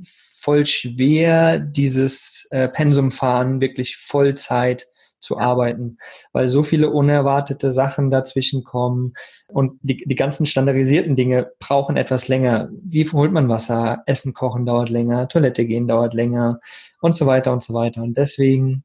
voll 0.04 0.66
schwer 0.66 1.60
dieses 1.60 2.48
äh, 2.52 2.68
Pensum 2.70 3.12
fahren, 3.12 3.62
wirklich 3.62 3.98
Vollzeit 3.98 4.88
zu 5.20 5.40
arbeiten, 5.40 5.98
weil 6.32 6.48
so 6.48 6.62
viele 6.62 6.92
unerwartete 6.92 7.72
Sachen 7.72 8.12
dazwischen 8.12 8.64
kommen 8.64 9.14
und 9.48 9.80
die, 9.82 9.98
die 10.06 10.16
ganzen 10.16 10.46
standardisierten 10.46 11.16
Dinge 11.16 11.52
brauchen 11.60 11.98
etwas 11.98 12.28
länger. 12.28 12.70
Wie 12.84 13.10
holt 13.10 13.32
man 13.32 13.50
Wasser? 13.50 14.04
Essen 14.06 14.34
kochen 14.34 14.66
dauert 14.66 14.90
länger, 14.90 15.28
Toilette 15.28 15.66
gehen 15.66 15.88
dauert 15.88 16.14
länger 16.14 16.60
und 17.02 17.16
so 17.16 17.26
weiter 17.26 17.52
und 17.52 17.64
so 17.64 17.74
weiter. 17.74 18.04
Und 18.04 18.16
deswegen 18.16 18.84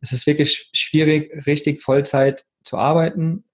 ist 0.00 0.12
es 0.12 0.26
wirklich 0.26 0.68
schwierig, 0.72 1.46
richtig 1.46 1.80
Vollzeit 1.80 2.44
zu 2.62 2.76
arbeiten 2.76 3.44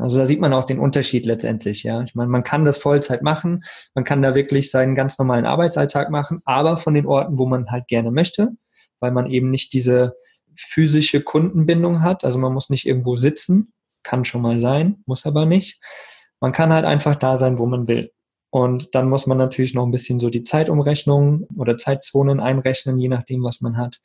also 0.00 0.18
da 0.18 0.24
sieht 0.24 0.40
man 0.40 0.52
auch 0.52 0.64
den 0.64 0.78
Unterschied 0.78 1.26
letztendlich, 1.26 1.82
ja. 1.82 2.02
Ich 2.02 2.14
meine, 2.14 2.30
man 2.30 2.42
kann 2.42 2.64
das 2.64 2.78
Vollzeit 2.78 3.22
machen, 3.22 3.64
man 3.94 4.04
kann 4.04 4.22
da 4.22 4.34
wirklich 4.34 4.70
seinen 4.70 4.94
ganz 4.94 5.18
normalen 5.18 5.46
Arbeitsalltag 5.46 6.10
machen, 6.10 6.40
aber 6.44 6.76
von 6.76 6.94
den 6.94 7.06
Orten, 7.06 7.38
wo 7.38 7.46
man 7.46 7.70
halt 7.70 7.88
gerne 7.88 8.10
möchte, 8.10 8.48
weil 9.00 9.12
man 9.12 9.26
eben 9.26 9.50
nicht 9.50 9.72
diese 9.72 10.14
physische 10.56 11.22
Kundenbindung 11.22 12.02
hat. 12.02 12.24
Also 12.24 12.38
man 12.38 12.52
muss 12.52 12.68
nicht 12.70 12.86
irgendwo 12.86 13.16
sitzen, 13.16 13.72
kann 14.02 14.24
schon 14.24 14.42
mal 14.42 14.58
sein, 14.60 15.02
muss 15.06 15.26
aber 15.26 15.46
nicht. 15.46 15.80
Man 16.40 16.52
kann 16.52 16.72
halt 16.72 16.84
einfach 16.84 17.14
da 17.14 17.36
sein, 17.36 17.58
wo 17.58 17.66
man 17.66 17.88
will. 17.88 18.10
Und 18.50 18.94
dann 18.94 19.08
muss 19.08 19.26
man 19.26 19.38
natürlich 19.38 19.74
noch 19.74 19.84
ein 19.84 19.90
bisschen 19.90 20.18
so 20.18 20.30
die 20.30 20.42
Zeitumrechnung 20.42 21.46
oder 21.56 21.76
Zeitzonen 21.76 22.40
einrechnen, 22.40 22.98
je 22.98 23.08
nachdem, 23.08 23.44
was 23.44 23.60
man 23.60 23.76
hat. 23.76 24.00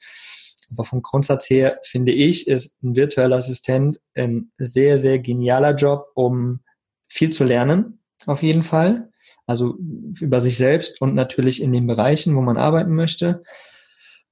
Aber 0.71 0.83
vom 0.83 1.01
Grundsatz 1.01 1.49
her 1.49 1.79
finde 1.83 2.11
ich, 2.11 2.47
ist 2.47 2.75
ein 2.83 2.95
virtueller 2.95 3.37
Assistent 3.37 3.99
ein 4.15 4.51
sehr, 4.57 4.97
sehr 4.97 5.19
genialer 5.19 5.75
Job, 5.75 6.07
um 6.15 6.61
viel 7.07 7.31
zu 7.31 7.43
lernen, 7.43 7.99
auf 8.25 8.43
jeden 8.43 8.63
Fall. 8.63 9.09
Also 9.45 9.77
über 10.19 10.39
sich 10.39 10.57
selbst 10.57 11.01
und 11.01 11.15
natürlich 11.15 11.61
in 11.61 11.73
den 11.73 11.85
Bereichen, 11.85 12.35
wo 12.35 12.41
man 12.41 12.57
arbeiten 12.57 12.95
möchte. 12.95 13.43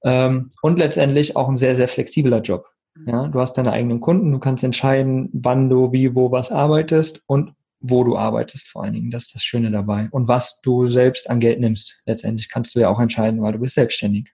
Ähm, 0.04 0.48
und 0.62 0.78
letztendlich 0.78 1.36
auch 1.36 1.48
ein 1.48 1.56
sehr, 1.56 1.74
sehr 1.74 1.88
flexibler 1.88 2.40
Job. 2.40 2.66
Ja, 3.06 3.28
du 3.28 3.40
hast 3.40 3.54
deine 3.54 3.72
eigenen 3.72 4.00
Kunden, 4.00 4.32
du 4.32 4.38
kannst 4.38 4.64
entscheiden, 4.64 5.30
wann 5.32 5.70
du 5.70 5.92
wie, 5.92 6.14
wo, 6.14 6.30
was 6.30 6.50
arbeitest 6.50 7.22
und 7.26 7.54
wo 7.80 8.04
du 8.04 8.16
arbeitest 8.16 8.68
vor 8.68 8.84
allen 8.84 8.94
Dingen. 8.94 9.10
Das 9.10 9.26
ist 9.26 9.34
das 9.34 9.44
Schöne 9.44 9.70
dabei. 9.70 10.08
Und 10.10 10.28
was 10.28 10.60
du 10.60 10.86
selbst 10.86 11.28
an 11.28 11.40
Geld 11.40 11.60
nimmst. 11.60 12.00
Letztendlich 12.06 12.48
kannst 12.48 12.74
du 12.74 12.80
ja 12.80 12.88
auch 12.88 13.00
entscheiden, 13.00 13.42
weil 13.42 13.52
du 13.52 13.58
bist 13.58 13.74
selbstständig. 13.74 14.32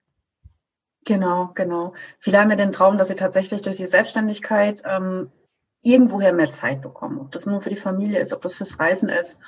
Genau, 1.05 1.51
genau. 1.55 1.93
Viele 2.19 2.39
haben 2.39 2.49
ja 2.49 2.55
den 2.55 2.71
Traum, 2.71 2.97
dass 2.97 3.07
sie 3.07 3.15
tatsächlich 3.15 3.61
durch 3.61 3.77
die 3.77 3.85
Selbstständigkeit 3.85 4.81
ähm, 4.85 5.31
irgendwoher 5.81 6.33
mehr 6.33 6.51
Zeit 6.51 6.81
bekommen. 6.81 7.19
Ob 7.19 7.31
das 7.31 7.45
nur 7.45 7.61
für 7.61 7.69
die 7.69 7.77
Familie 7.77 8.19
ist, 8.19 8.33
ob 8.33 8.41
das 8.41 8.55
fürs 8.55 8.79
Reisen 8.79 9.09
ist. 9.09 9.39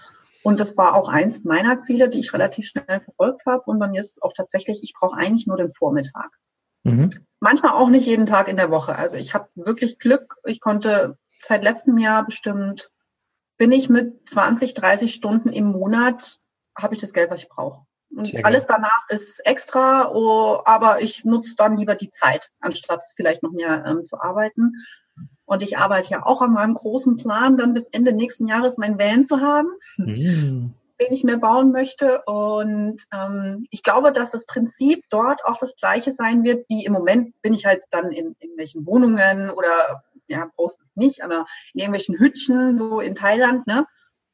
Und 0.43 0.60
das 0.60 0.78
war 0.78 0.95
auch 0.95 1.08
eins 1.08 1.43
meiner 1.43 1.78
Ziele, 1.80 2.10
die 2.10 2.20
ich 2.20 2.34
relativ 2.34 2.68
schnell 2.68 3.02
verfolgt 3.02 3.45
habe. 3.45 3.64
Und 3.66 3.80
bei 3.80 3.88
mir 3.88 4.02
ist 4.02 4.12
es 4.12 4.22
auch 4.22 4.34
tatsächlich, 4.34 4.82
ich 4.82 4.93
brauche 4.93 5.18
eigentlich 5.18 5.45
nur 5.45 5.58
den 5.58 5.74
Vormittag. 5.74 6.32
Mhm. 6.84 7.12
Manchmal 7.39 7.74
auch 7.74 7.89
nicht 7.89 8.08
jeden 8.08 8.26
Tag 8.26 8.47
in 8.47 8.58
der 8.58 8.72
Woche. 8.72 8.95
Also 8.95 9.18
ich 9.18 9.34
habe 9.34 9.49
wirklich 9.56 9.99
Glück. 9.99 10.36
Ich 10.45 10.60
konnte 10.60 11.18
seit 11.39 11.64
letztem 11.64 11.97
Jahr 11.97 12.26
bestimmt, 12.26 12.89
bin 13.58 13.72
ich 13.72 13.89
mit 13.89 14.28
20, 14.28 14.74
30 14.74 15.14
Stunden 15.14 15.49
im 15.49 15.66
Monat, 15.66 16.39
habe 16.76 16.95
ich 16.95 17.02
das 17.02 17.14
Geld, 17.14 17.30
was 17.30 17.43
ich 17.43 17.49
brauche. 17.49 17.86
Und 18.16 18.45
alles 18.45 18.68
danach 18.68 19.09
ist 19.09 19.39
extra, 19.45 20.12
oh, 20.14 20.62
aber 20.66 21.01
ich 21.01 21.24
nutze 21.24 21.55
dann 21.55 21.78
lieber 21.78 21.95
die 21.95 22.09
Zeit, 22.09 22.49
anstatt 22.59 23.03
vielleicht 23.16 23.41
noch 23.41 23.51
mehr 23.51 23.86
ähm, 23.86 24.05
zu 24.05 24.20
arbeiten. 24.20 24.74
Und 25.45 25.64
ich 25.64 25.78
arbeite 25.78 26.12
ja 26.12 26.26
auch 26.26 26.41
an 26.41 26.53
meinem 26.53 26.74
großen 26.74 27.18
Plan, 27.18 27.57
dann 27.57 27.74
bis 27.74 27.88
Ende 27.88 28.14
nächsten 28.14 28.47
Jahres 28.47 28.78
mein 28.78 28.97
Van 28.97 29.24
zu 29.24 29.41
haben, 29.41 29.70
mhm. 29.97 30.74
den 31.01 31.14
ich 31.14 31.24
mir 31.24 31.38
bauen 31.38 31.72
möchte. 31.72 32.22
Und 32.26 33.01
ähm, 33.14 33.68
ich 33.70 33.84
glaube, 33.84 34.12
dass 34.12 34.32
das 34.32 34.45
Prinzip 34.45 35.03
dort 35.09 35.43
auch 35.45 35.57
das 35.57 35.76
gleiche 35.76 36.12
sein 36.12 36.43
wird, 36.43 36.66
wie 36.70 36.86
im 36.86 36.93
Moment 36.93 37.34
bin 37.41 37.53
ich 37.53 37.66
halt 37.66 37.84
dann 37.91 38.12
in 38.12 38.36
irgendwelchen 38.39 38.86
Wohnungen 38.86 39.49
oder 39.51 40.03
ja, 40.28 40.49
brauchst 40.55 40.80
nicht, 40.95 41.24
aber 41.24 41.45
in 41.74 41.82
irgendwelchen 41.82 42.18
Hütchen 42.18 42.78
so 42.78 42.99
in 43.01 43.16
Thailand, 43.16 43.68
ne? 43.68 43.86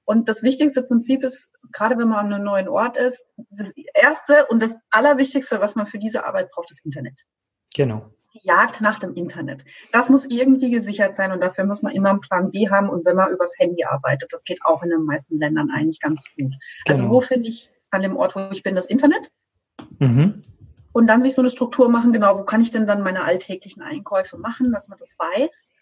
Und 0.08 0.30
das 0.30 0.42
wichtigste 0.42 0.84
Prinzip 0.84 1.22
ist, 1.22 1.54
gerade 1.74 1.98
wenn 1.98 2.08
man 2.08 2.28
an 2.28 2.34
einem 2.34 2.46
neuen 2.46 2.70
Ort 2.70 2.96
ist, 2.96 3.28
das 3.50 3.74
erste 3.94 4.46
und 4.46 4.64
das 4.64 4.78
allerwichtigste, 4.90 5.60
was 5.60 5.76
man 5.76 5.86
für 5.86 6.00
diese 6.00 6.26
Arbeit 6.26 6.50
braucht, 6.50 6.72
ist 6.72 6.86
Internet. 6.86 7.26
Genau. 7.76 8.10
Die 8.34 8.40
Jagd 8.48 8.80
nach 8.80 9.00
dem 9.00 9.16
Internet. 9.16 9.66
Das 9.92 10.10
muss 10.10 10.26
irgendwie 10.26 10.70
gesichert 10.70 11.14
sein 11.14 11.34
und 11.34 11.42
dafür 11.42 11.66
muss 11.66 11.82
man 11.82 11.92
immer 11.92 12.12
einen 12.12 12.22
Plan 12.22 12.52
B 12.52 12.70
haben 12.70 12.88
und 12.88 13.04
wenn 13.04 13.18
man 13.18 13.34
übers 13.34 13.52
Handy 13.58 13.84
arbeitet, 13.84 14.32
das 14.32 14.46
geht 14.46 14.64
auch 14.64 14.82
in 14.82 14.92
den 14.92 15.04
meisten 15.04 15.40
Ländern 15.40 15.72
eigentlich 15.72 16.00
ganz 16.00 16.24
gut. 16.38 16.54
Also 16.88 17.04
genau. 17.04 17.10
Also 17.10 17.10
wo 17.10 17.20
finde 17.20 17.50
ich 17.50 17.70
an 17.92 18.02
dem 18.02 18.16
Ort, 18.16 18.34
wo 18.38 18.50
ich 18.54 18.64
bin, 18.64 18.76
das 18.76 18.86
Internet? 18.86 19.30
Mhm. 20.00 20.42
Und 20.94 21.08
dann 21.08 21.22
sich 21.22 21.36
so 21.36 21.42
eine 21.42 21.50
Struktur 21.50 21.90
machen, 21.90 22.14
genau, 22.14 22.40
wo 22.40 22.46
kann 22.46 22.62
ich 22.62 22.72
denn 22.72 22.88
dann 22.88 23.04
meine 23.04 23.26
alltäglichen 23.26 23.82
Einkäufe 23.82 24.38
machen, 24.38 24.72
dass 24.72 24.88
man 24.88 24.98
das 24.98 25.20
weiß. 25.20 25.74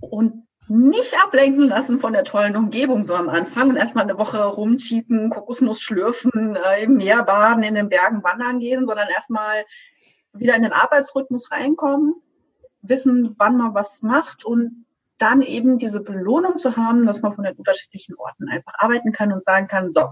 Und 0.00 0.46
nicht 0.68 1.16
ablenken 1.22 1.68
lassen 1.68 1.98
von 1.98 2.12
der 2.12 2.24
tollen 2.24 2.56
Umgebung 2.56 3.04
so 3.04 3.14
am 3.14 3.28
Anfang 3.28 3.70
und 3.70 3.76
erstmal 3.76 4.04
eine 4.04 4.18
Woche 4.18 4.42
rumcheaten, 4.42 5.30
Kokosnuss 5.30 5.80
schlürfen, 5.80 6.56
äh, 6.56 6.82
im 6.82 6.96
Meer 6.96 7.22
baden, 7.22 7.62
in 7.62 7.74
den 7.74 7.88
Bergen 7.88 8.24
wandern 8.24 8.58
gehen, 8.58 8.86
sondern 8.86 9.08
erstmal 9.08 9.64
wieder 10.32 10.56
in 10.56 10.62
den 10.62 10.72
Arbeitsrhythmus 10.72 11.50
reinkommen, 11.52 12.14
wissen, 12.82 13.34
wann 13.38 13.56
man 13.56 13.74
was 13.74 14.02
macht 14.02 14.44
und 14.44 14.86
dann 15.18 15.40
eben 15.40 15.78
diese 15.78 16.00
Belohnung 16.00 16.58
zu 16.58 16.76
haben, 16.76 17.06
dass 17.06 17.22
man 17.22 17.32
von 17.32 17.44
den 17.44 17.54
unterschiedlichen 17.54 18.16
Orten 18.16 18.48
einfach 18.48 18.74
arbeiten 18.78 19.12
kann 19.12 19.32
und 19.32 19.44
sagen 19.44 19.66
kann, 19.66 19.92
so, 19.92 20.08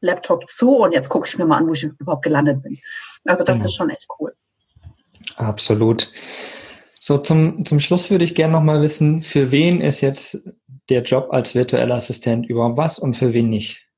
Laptop 0.00 0.48
zu 0.48 0.76
und 0.76 0.92
jetzt 0.92 1.08
gucke 1.08 1.26
ich 1.26 1.38
mir 1.38 1.46
mal 1.46 1.58
an, 1.58 1.68
wo 1.68 1.72
ich 1.72 1.84
überhaupt 1.84 2.22
gelandet 2.22 2.62
bin. 2.62 2.78
Also 3.24 3.44
das 3.44 3.58
genau. 3.58 3.68
ist 3.68 3.74
schon 3.74 3.90
echt 3.90 4.06
cool. 4.18 4.34
Absolut. 5.36 6.10
So, 7.08 7.16
zum, 7.16 7.64
zum 7.64 7.80
Schluss 7.80 8.10
würde 8.10 8.24
ich 8.24 8.34
gerne 8.34 8.52
nochmal 8.52 8.82
wissen, 8.82 9.22
für 9.22 9.50
wen 9.50 9.80
ist 9.80 10.02
jetzt 10.02 10.46
der 10.90 11.00
Job 11.00 11.28
als 11.30 11.54
virtueller 11.54 11.94
Assistent 11.94 12.46
überhaupt 12.46 12.76
was 12.76 12.98
und 12.98 13.16
für 13.16 13.32
wen 13.32 13.48
nicht? 13.48 13.88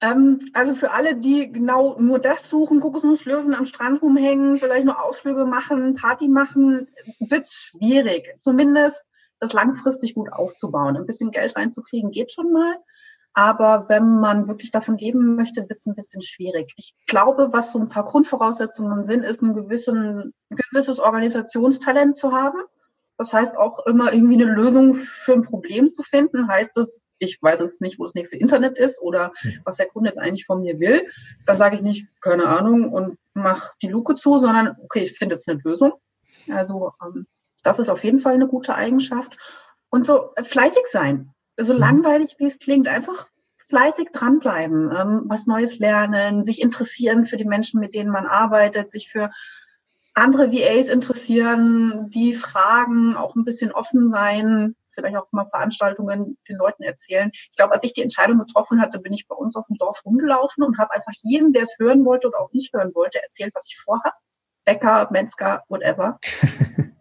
Ähm, 0.00 0.48
also 0.54 0.72
für 0.72 0.92
alle, 0.92 1.14
die 1.14 1.52
genau 1.52 2.00
nur 2.00 2.20
das 2.20 2.48
suchen, 2.48 2.80
Kokosnuss 2.80 3.20
schlürfen, 3.20 3.54
am 3.54 3.66
Strand 3.66 4.00
rumhängen, 4.00 4.56
vielleicht 4.56 4.86
nur 4.86 5.04
Ausflüge 5.04 5.44
machen, 5.44 5.94
Party 5.94 6.26
machen, 6.26 6.88
wird 7.20 7.46
schwierig. 7.46 8.34
Zumindest 8.38 9.04
das 9.38 9.52
langfristig 9.52 10.14
gut 10.14 10.32
aufzubauen. 10.32 10.96
Ein 10.96 11.04
bisschen 11.04 11.32
Geld 11.32 11.54
reinzukriegen 11.54 12.12
geht 12.12 12.32
schon 12.32 12.50
mal. 12.50 12.76
Aber 13.36 13.84
wenn 13.88 14.18
man 14.18 14.48
wirklich 14.48 14.70
davon 14.70 14.96
leben 14.96 15.36
möchte, 15.36 15.68
wird 15.68 15.78
es 15.78 15.84
ein 15.84 15.94
bisschen 15.94 16.22
schwierig. 16.22 16.72
Ich 16.78 16.94
glaube, 17.06 17.50
was 17.52 17.70
so 17.70 17.78
ein 17.78 17.88
paar 17.88 18.06
Grundvoraussetzungen 18.06 19.04
sind, 19.04 19.24
ist 19.24 19.42
ein, 19.42 19.52
gewissen, 19.52 20.32
ein 20.48 20.56
gewisses 20.56 20.98
Organisationstalent 20.98 22.16
zu 22.16 22.32
haben. 22.32 22.58
Das 23.18 23.34
heißt 23.34 23.58
auch 23.58 23.84
immer 23.84 24.10
irgendwie 24.10 24.42
eine 24.42 24.50
Lösung 24.50 24.94
für 24.94 25.34
ein 25.34 25.42
Problem 25.42 25.90
zu 25.90 26.02
finden. 26.02 26.48
Heißt 26.48 26.78
es, 26.78 27.02
ich 27.18 27.38
weiß 27.42 27.60
jetzt 27.60 27.82
nicht, 27.82 27.98
wo 27.98 28.04
das 28.04 28.14
nächste 28.14 28.38
Internet 28.38 28.78
ist 28.78 29.02
oder 29.02 29.32
hm. 29.40 29.60
was 29.64 29.76
der 29.76 29.88
Kunde 29.88 30.08
jetzt 30.08 30.18
eigentlich 30.18 30.46
von 30.46 30.62
mir 30.62 30.80
will. 30.80 31.06
Dann 31.44 31.58
sage 31.58 31.76
ich 31.76 31.82
nicht, 31.82 32.06
keine 32.22 32.48
Ahnung 32.48 32.90
und 32.90 33.18
mach 33.34 33.74
die 33.82 33.88
Luke 33.88 34.14
zu, 34.14 34.38
sondern 34.38 34.78
okay, 34.82 35.00
ich 35.00 35.12
finde 35.12 35.34
jetzt 35.34 35.46
eine 35.46 35.60
Lösung. 35.62 35.92
Also 36.50 36.94
ähm, 37.04 37.26
das 37.62 37.80
ist 37.80 37.90
auf 37.90 38.02
jeden 38.02 38.20
Fall 38.20 38.32
eine 38.32 38.48
gute 38.48 38.74
Eigenschaft. 38.74 39.36
Und 39.90 40.06
so 40.06 40.30
fleißig 40.42 40.84
sein 40.90 41.34
so 41.56 41.74
mhm. 41.74 41.80
langweilig 41.80 42.36
wie 42.38 42.46
es 42.46 42.58
klingt, 42.58 42.88
einfach 42.88 43.28
fleißig 43.68 44.10
dranbleiben, 44.12 44.92
ähm, 44.96 45.22
was 45.26 45.46
Neues 45.46 45.78
lernen, 45.78 46.44
sich 46.44 46.62
interessieren 46.62 47.26
für 47.26 47.36
die 47.36 47.44
Menschen, 47.44 47.80
mit 47.80 47.94
denen 47.94 48.10
man 48.10 48.26
arbeitet, 48.26 48.90
sich 48.90 49.10
für 49.10 49.30
andere 50.14 50.50
VAs 50.52 50.88
interessieren, 50.88 52.08
die 52.10 52.34
fragen, 52.34 53.16
auch 53.16 53.34
ein 53.34 53.44
bisschen 53.44 53.72
offen 53.72 54.08
sein, 54.08 54.74
vielleicht 54.92 55.16
auch 55.16 55.30
mal 55.30 55.44
Veranstaltungen 55.44 56.38
den 56.48 56.56
Leuten 56.56 56.82
erzählen. 56.82 57.30
Ich 57.32 57.56
glaube, 57.56 57.74
als 57.74 57.84
ich 57.84 57.92
die 57.92 58.02
Entscheidung 58.02 58.38
getroffen 58.38 58.80
hatte, 58.80 58.98
bin 58.98 59.12
ich 59.12 59.28
bei 59.28 59.36
uns 59.36 59.56
auf 59.56 59.66
dem 59.66 59.76
Dorf 59.76 60.04
rumgelaufen 60.06 60.64
und 60.64 60.78
habe 60.78 60.94
einfach 60.94 61.12
jedem, 61.22 61.52
der 61.52 61.64
es 61.64 61.76
hören 61.78 62.04
wollte 62.04 62.28
oder 62.28 62.40
auch 62.40 62.52
nicht 62.52 62.72
hören 62.72 62.94
wollte, 62.94 63.22
erzählt, 63.22 63.52
was 63.54 63.68
ich 63.68 63.78
vorhabe. 63.78 64.16
Bäcker, 64.64 65.08
Metzger, 65.12 65.64
whatever. 65.68 66.18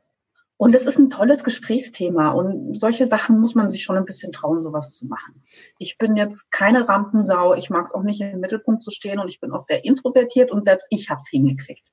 Und 0.57 0.73
es 0.73 0.85
ist 0.85 0.97
ein 0.97 1.09
tolles 1.09 1.43
Gesprächsthema 1.43 2.31
und 2.31 2.79
solche 2.79 3.07
Sachen 3.07 3.39
muss 3.39 3.55
man 3.55 3.69
sich 3.69 3.83
schon 3.83 3.97
ein 3.97 4.05
bisschen 4.05 4.31
trauen, 4.31 4.61
sowas 4.61 4.91
zu 4.91 5.05
machen. 5.05 5.43
Ich 5.79 5.97
bin 5.97 6.15
jetzt 6.15 6.49
keine 6.49 6.87
Rampensau, 6.87 7.55
ich 7.55 7.69
mag 7.69 7.85
es 7.85 7.93
auch 7.93 8.03
nicht 8.03 8.21
im 8.21 8.39
Mittelpunkt 8.39 8.81
zu 8.81 8.91
stehen 8.91 9.19
und 9.19 9.27
ich 9.27 9.41
bin 9.41 9.51
auch 9.51 9.59
sehr 9.59 9.83
introvertiert 9.83 10.51
und 10.51 10.63
selbst 10.63 10.87
ich 10.91 11.09
habe 11.09 11.19
es 11.21 11.29
hingekriegt. 11.29 11.89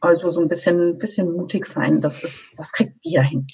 Also 0.00 0.30
so 0.30 0.40
ein 0.40 0.48
bisschen, 0.48 0.98
bisschen 0.98 1.30
mutig 1.30 1.64
sein, 1.66 2.00
das 2.00 2.24
ist, 2.24 2.58
das 2.58 2.72
kriegt 2.72 2.96
jeder 3.02 3.22
hin. 3.22 3.46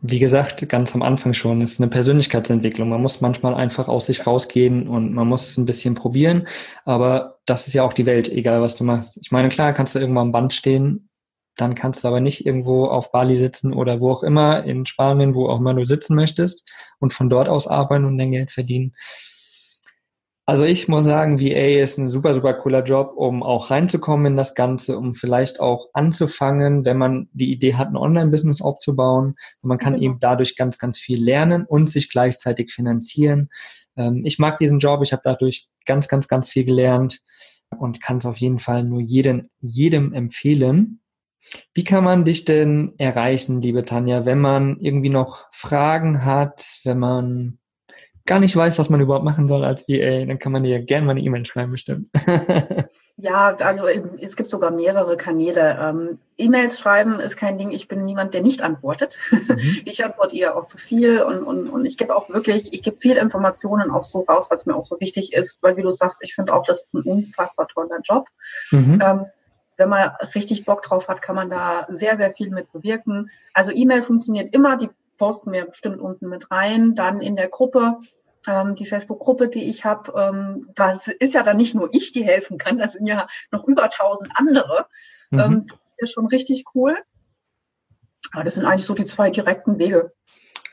Wie 0.00 0.18
gesagt, 0.18 0.68
ganz 0.68 0.94
am 0.94 1.02
Anfang 1.02 1.32
schon, 1.32 1.62
ist 1.62 1.80
eine 1.80 1.90
Persönlichkeitsentwicklung. 1.90 2.90
Man 2.90 3.02
muss 3.02 3.20
manchmal 3.20 3.54
einfach 3.54 3.88
aus 3.88 4.06
sich 4.06 4.26
rausgehen 4.26 4.86
und 4.86 5.12
man 5.12 5.26
muss 5.26 5.56
ein 5.56 5.64
bisschen 5.64 5.94
probieren. 5.94 6.46
Aber 6.84 7.40
das 7.46 7.66
ist 7.66 7.74
ja 7.74 7.82
auch 7.82 7.94
die 7.94 8.06
Welt, 8.06 8.28
egal 8.28 8.60
was 8.60 8.76
du 8.76 8.84
machst. 8.84 9.18
Ich 9.20 9.32
meine, 9.32 9.48
klar, 9.48 9.72
kannst 9.72 9.96
du 9.96 9.98
irgendwann 9.98 10.28
am 10.28 10.32
Band 10.32 10.54
stehen 10.54 11.07
dann 11.60 11.74
kannst 11.74 12.04
du 12.04 12.08
aber 12.08 12.20
nicht 12.20 12.46
irgendwo 12.46 12.86
auf 12.86 13.12
Bali 13.12 13.34
sitzen 13.34 13.72
oder 13.72 14.00
wo 14.00 14.12
auch 14.12 14.22
immer, 14.22 14.64
in 14.64 14.86
Spanien, 14.86 15.34
wo 15.34 15.48
auch 15.48 15.58
immer 15.58 15.74
du 15.74 15.84
sitzen 15.84 16.14
möchtest 16.14 16.70
und 16.98 17.12
von 17.12 17.28
dort 17.28 17.48
aus 17.48 17.66
arbeiten 17.66 18.04
und 18.04 18.16
dein 18.16 18.32
Geld 18.32 18.52
verdienen. 18.52 18.94
Also 20.48 20.64
ich 20.64 20.88
muss 20.88 21.04
sagen, 21.04 21.40
VA 21.40 21.82
ist 21.82 21.98
ein 21.98 22.08
super, 22.08 22.32
super 22.32 22.54
cooler 22.54 22.82
Job, 22.82 23.12
um 23.16 23.42
auch 23.42 23.70
reinzukommen 23.70 24.24
in 24.24 24.36
das 24.38 24.54
Ganze, 24.54 24.96
um 24.96 25.14
vielleicht 25.14 25.60
auch 25.60 25.88
anzufangen, 25.92 26.86
wenn 26.86 26.96
man 26.96 27.28
die 27.32 27.52
Idee 27.52 27.74
hat, 27.74 27.88
ein 27.88 27.98
Online-Business 27.98 28.62
aufzubauen. 28.62 29.34
Und 29.60 29.68
man 29.68 29.76
kann 29.76 29.92
genau. 29.92 30.06
eben 30.06 30.20
dadurch 30.20 30.56
ganz, 30.56 30.78
ganz 30.78 30.98
viel 30.98 31.22
lernen 31.22 31.66
und 31.66 31.90
sich 31.90 32.08
gleichzeitig 32.08 32.72
finanzieren. 32.72 33.50
Ähm, 33.94 34.22
ich 34.24 34.38
mag 34.38 34.56
diesen 34.56 34.78
Job, 34.78 35.02
ich 35.02 35.12
habe 35.12 35.20
dadurch 35.22 35.68
ganz, 35.84 36.08
ganz, 36.08 36.28
ganz 36.28 36.48
viel 36.48 36.64
gelernt 36.64 37.20
und 37.78 38.00
kann 38.00 38.16
es 38.16 38.24
auf 38.24 38.38
jeden 38.38 38.58
Fall 38.58 38.84
nur 38.84 39.02
jedem, 39.02 39.50
jedem 39.60 40.14
empfehlen. 40.14 41.02
Wie 41.74 41.84
kann 41.84 42.04
man 42.04 42.24
dich 42.24 42.44
denn 42.44 42.94
erreichen, 42.98 43.60
liebe 43.60 43.84
Tanja, 43.84 44.24
wenn 44.26 44.40
man 44.40 44.78
irgendwie 44.78 45.08
noch 45.08 45.46
Fragen 45.50 46.24
hat, 46.24 46.78
wenn 46.84 46.98
man 46.98 47.58
gar 48.28 48.38
nicht 48.38 48.54
weiß, 48.54 48.78
was 48.78 48.90
man 48.90 49.00
überhaupt 49.00 49.24
machen 49.24 49.48
soll 49.48 49.64
als 49.64 49.88
VA, 49.88 50.24
dann 50.26 50.38
kann 50.38 50.52
man 50.52 50.62
dir 50.62 50.80
gerne 50.80 51.06
mal 51.06 51.12
eine 51.12 51.22
E-Mail 51.22 51.46
schreiben, 51.46 51.72
bestimmt. 51.72 52.10
ja, 53.16 53.56
also 53.56 53.86
es 54.20 54.36
gibt 54.36 54.50
sogar 54.50 54.70
mehrere 54.70 55.16
Kanäle. 55.16 55.78
Ähm, 55.80 56.18
E-Mails 56.36 56.78
schreiben 56.78 57.20
ist 57.20 57.36
kein 57.36 57.56
Ding. 57.56 57.70
Ich 57.70 57.88
bin 57.88 58.04
niemand, 58.04 58.34
der 58.34 58.42
nicht 58.42 58.62
antwortet. 58.62 59.18
Mhm. 59.30 59.58
Ich 59.86 60.04
antworte 60.04 60.36
eher 60.36 60.56
auch 60.56 60.66
zu 60.66 60.76
viel 60.76 61.22
und, 61.22 61.42
und, 61.42 61.70
und 61.70 61.86
ich 61.86 61.96
gebe 61.96 62.14
auch 62.14 62.28
wirklich, 62.28 62.72
ich 62.74 62.82
gebe 62.82 62.98
viel 62.98 63.16
Informationen 63.16 63.90
auch 63.90 64.04
so 64.04 64.20
raus, 64.20 64.48
was 64.50 64.66
mir 64.66 64.76
auch 64.76 64.84
so 64.84 65.00
wichtig 65.00 65.32
ist, 65.32 65.62
weil 65.62 65.78
wie 65.78 65.82
du 65.82 65.90
sagst, 65.90 66.22
ich 66.22 66.34
finde 66.34 66.52
auch, 66.52 66.64
das 66.64 66.82
ist 66.82 66.94
ein 66.94 67.02
unfassbar 67.02 67.66
toller 67.68 68.00
Job. 68.04 68.26
Mhm. 68.70 69.00
Ähm, 69.02 69.26
wenn 69.78 69.88
man 69.88 70.10
richtig 70.34 70.66
Bock 70.66 70.82
drauf 70.82 71.08
hat, 71.08 71.22
kann 71.22 71.36
man 71.36 71.48
da 71.48 71.86
sehr, 71.88 72.18
sehr 72.18 72.32
viel 72.32 72.50
mit 72.50 72.70
bewirken. 72.72 73.30
Also 73.54 73.72
E-Mail 73.72 74.02
funktioniert 74.02 74.54
immer, 74.54 74.76
die 74.76 74.90
posten 75.16 75.50
wir 75.52 75.64
bestimmt 75.64 76.00
unten 76.00 76.28
mit 76.28 76.50
rein. 76.50 76.94
Dann 76.94 77.22
in 77.22 77.36
der 77.36 77.48
Gruppe 77.48 77.98
Ähm, 78.46 78.76
die 78.76 78.86
Facebook-Gruppe, 78.86 79.48
die 79.48 79.68
ich 79.68 79.84
habe, 79.84 80.12
ähm, 80.16 80.68
da 80.74 80.98
ist 81.18 81.34
ja 81.34 81.42
dann 81.42 81.56
nicht 81.56 81.74
nur 81.74 81.90
ich, 81.92 82.12
die 82.12 82.24
helfen 82.24 82.56
kann, 82.56 82.78
das 82.78 82.92
sind 82.92 83.06
ja 83.06 83.26
noch 83.50 83.64
über 83.66 83.90
tausend 83.90 84.30
andere. 84.36 84.86
Mhm. 85.30 85.38
Ähm, 85.40 85.66
das 85.66 86.08
ist 86.08 86.12
schon 86.12 86.26
richtig 86.28 86.64
cool. 86.74 86.96
Aber 88.32 88.44
das 88.44 88.54
sind 88.54 88.64
eigentlich 88.64 88.84
so 88.84 88.94
die 88.94 89.04
zwei 89.04 89.30
direkten 89.30 89.78
Wege. 89.78 90.12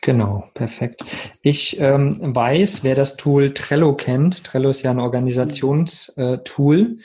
Genau, 0.02 0.48
perfekt. 0.54 1.04
Ich 1.42 1.80
ähm, 1.80 2.36
weiß, 2.36 2.84
wer 2.84 2.94
das 2.94 3.18
Tool 3.18 3.54
Trello 3.54 3.96
kennt. 3.96 4.44
Trello 4.44 4.70
ist 4.70 4.84
ja 4.84 4.92
ein 4.92 5.00
Organisationstool, 5.00 6.82
äh, 6.82 6.98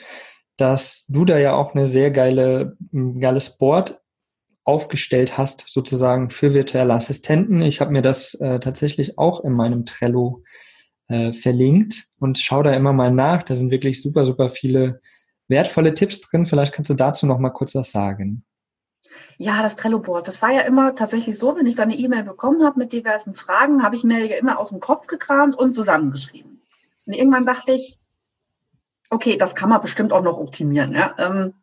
dass 0.61 1.05
du 1.07 1.25
da 1.25 1.37
ja 1.39 1.53
auch 1.53 1.73
eine 1.73 1.87
sehr 1.87 2.11
geile, 2.11 2.77
ein 2.93 3.19
geiles 3.19 3.57
Board 3.57 3.99
aufgestellt 4.63 5.37
hast, 5.37 5.65
sozusagen 5.67 6.29
für 6.29 6.53
virtuelle 6.53 6.93
Assistenten. 6.93 7.61
Ich 7.61 7.81
habe 7.81 7.91
mir 7.91 8.03
das 8.03 8.35
äh, 8.35 8.59
tatsächlich 8.59 9.17
auch 9.17 9.43
in 9.43 9.53
meinem 9.53 9.85
Trello 9.85 10.43
äh, 11.07 11.33
verlinkt 11.33 12.05
und 12.19 12.37
schaue 12.37 12.65
da 12.65 12.73
immer 12.73 12.93
mal 12.93 13.11
nach. 13.11 13.41
Da 13.41 13.55
sind 13.55 13.71
wirklich 13.71 14.01
super, 14.01 14.23
super 14.23 14.49
viele 14.49 15.01
wertvolle 15.47 15.95
Tipps 15.95 16.21
drin. 16.21 16.45
Vielleicht 16.45 16.73
kannst 16.73 16.91
du 16.91 16.93
dazu 16.93 17.25
noch 17.25 17.39
mal 17.39 17.49
kurz 17.49 17.73
was 17.73 17.91
sagen. 17.91 18.45
Ja, 19.37 19.63
das 19.63 19.75
Trello-Board. 19.75 20.27
Das 20.27 20.43
war 20.43 20.51
ja 20.51 20.61
immer 20.61 20.93
tatsächlich 20.93 21.39
so, 21.39 21.55
wenn 21.55 21.65
ich 21.65 21.75
dann 21.75 21.89
eine 21.89 21.99
E-Mail 21.99 22.23
bekommen 22.23 22.63
habe 22.63 22.77
mit 22.77 22.93
diversen 22.93 23.33
Fragen, 23.33 23.81
habe 23.81 23.95
ich 23.95 24.03
mir 24.03 24.23
ja 24.25 24.37
immer 24.37 24.59
aus 24.59 24.69
dem 24.69 24.79
Kopf 24.79 25.07
gekramt 25.07 25.57
und 25.57 25.73
zusammengeschrieben. 25.73 26.61
Und 27.07 27.13
irgendwann 27.13 27.47
dachte 27.47 27.71
ich, 27.71 27.97
okay, 29.11 29.37
das 29.37 29.53
kann 29.53 29.69
man 29.69 29.81
bestimmt 29.81 30.11
auch 30.13 30.23
noch 30.23 30.37
optimieren. 30.37 30.95
Ja? 30.95 31.13
Ähm, 31.19 31.53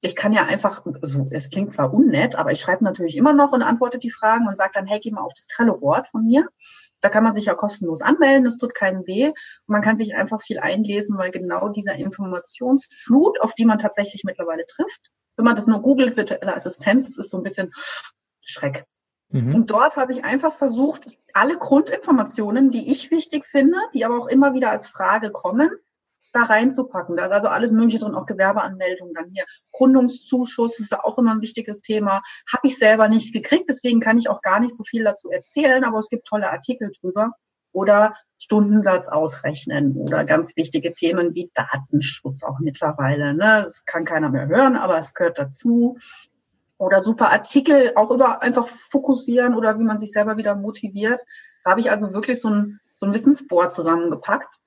ich 0.00 0.16
kann 0.16 0.32
ja 0.32 0.44
einfach, 0.44 0.84
also 1.00 1.28
es 1.30 1.50
klingt 1.50 1.72
zwar 1.72 1.94
unnett, 1.94 2.36
aber 2.36 2.50
ich 2.52 2.60
schreibe 2.60 2.84
natürlich 2.84 3.16
immer 3.16 3.32
noch 3.32 3.52
und 3.52 3.62
antworte 3.62 3.98
die 3.98 4.10
Fragen 4.10 4.48
und 4.48 4.56
sage 4.56 4.72
dann, 4.74 4.86
hey, 4.86 5.00
geh 5.00 5.10
mal 5.10 5.22
auf 5.22 5.32
das 5.34 5.46
Trello-Board 5.46 6.08
von 6.08 6.26
mir. 6.26 6.48
Da 7.00 7.08
kann 7.10 7.24
man 7.24 7.32
sich 7.32 7.46
ja 7.46 7.54
kostenlos 7.54 8.02
anmelden, 8.02 8.44
das 8.44 8.56
tut 8.56 8.74
keinen 8.74 9.06
weh. 9.06 9.28
Und 9.28 9.34
man 9.66 9.82
kann 9.82 9.96
sich 9.96 10.14
einfach 10.14 10.42
viel 10.42 10.58
einlesen, 10.58 11.16
weil 11.16 11.30
genau 11.30 11.68
dieser 11.68 11.94
Informationsflut, 11.94 13.40
auf 13.40 13.54
die 13.54 13.64
man 13.64 13.78
tatsächlich 13.78 14.24
mittlerweile 14.24 14.66
trifft, 14.66 15.10
wenn 15.36 15.44
man 15.44 15.54
das 15.54 15.66
nur 15.66 15.82
googelt, 15.82 16.16
virtuelle 16.16 16.54
Assistenz, 16.54 17.06
das 17.06 17.18
ist 17.18 17.30
so 17.30 17.38
ein 17.38 17.42
bisschen 17.42 17.72
Schreck. 18.42 18.84
Mhm. 19.28 19.54
Und 19.54 19.70
dort 19.70 19.96
habe 19.96 20.12
ich 20.12 20.24
einfach 20.24 20.54
versucht, 20.54 21.18
alle 21.32 21.58
Grundinformationen, 21.58 22.70
die 22.70 22.90
ich 22.90 23.10
wichtig 23.10 23.46
finde, 23.46 23.78
die 23.92 24.04
aber 24.04 24.18
auch 24.18 24.28
immer 24.28 24.54
wieder 24.54 24.70
als 24.70 24.86
Frage 24.86 25.30
kommen, 25.30 25.70
da 26.34 26.42
reinzupacken. 26.42 27.16
Da 27.16 27.26
ist 27.26 27.32
also 27.32 27.48
alles 27.48 27.72
Mögliche 27.72 27.98
drin, 27.98 28.14
auch 28.14 28.26
Gewerbeanmeldungen 28.26 29.14
dann 29.14 29.30
hier. 29.30 29.44
Gründungszuschuss 29.72 30.80
ist 30.80 30.98
auch 30.98 31.18
immer 31.18 31.32
ein 31.32 31.40
wichtiges 31.40 31.80
Thema. 31.80 32.22
Habe 32.52 32.66
ich 32.66 32.78
selber 32.78 33.08
nicht 33.08 33.32
gekriegt, 33.32 33.66
deswegen 33.68 34.00
kann 34.00 34.18
ich 34.18 34.28
auch 34.28 34.42
gar 34.42 34.60
nicht 34.60 34.74
so 34.74 34.84
viel 34.84 35.04
dazu 35.04 35.30
erzählen, 35.30 35.84
aber 35.84 35.98
es 35.98 36.08
gibt 36.08 36.26
tolle 36.26 36.50
Artikel 36.50 36.92
drüber. 37.00 37.32
Oder 37.72 38.14
Stundensatz 38.38 39.08
ausrechnen 39.08 39.96
oder 39.96 40.24
ganz 40.24 40.56
wichtige 40.56 40.92
Themen 40.92 41.34
wie 41.34 41.50
Datenschutz 41.54 42.44
auch 42.44 42.58
mittlerweile. 42.60 43.34
Ne? 43.34 43.62
Das 43.64 43.84
kann 43.84 44.04
keiner 44.04 44.28
mehr 44.28 44.46
hören, 44.46 44.76
aber 44.76 44.98
es 44.98 45.14
gehört 45.14 45.38
dazu. 45.38 45.98
Oder 46.78 47.00
super 47.00 47.30
Artikel 47.30 47.92
auch 47.96 48.10
über 48.10 48.42
einfach 48.42 48.68
fokussieren 48.68 49.54
oder 49.54 49.78
wie 49.78 49.84
man 49.84 49.98
sich 49.98 50.12
selber 50.12 50.36
wieder 50.36 50.54
motiviert. 50.54 51.20
Da 51.64 51.70
habe 51.70 51.80
ich 51.80 51.90
also 51.90 52.12
wirklich 52.12 52.40
so 52.40 52.50
ein, 52.50 52.80
so 52.94 53.06
ein 53.06 53.12
Wissensboard 53.12 53.72
zusammengepackt 53.72 54.60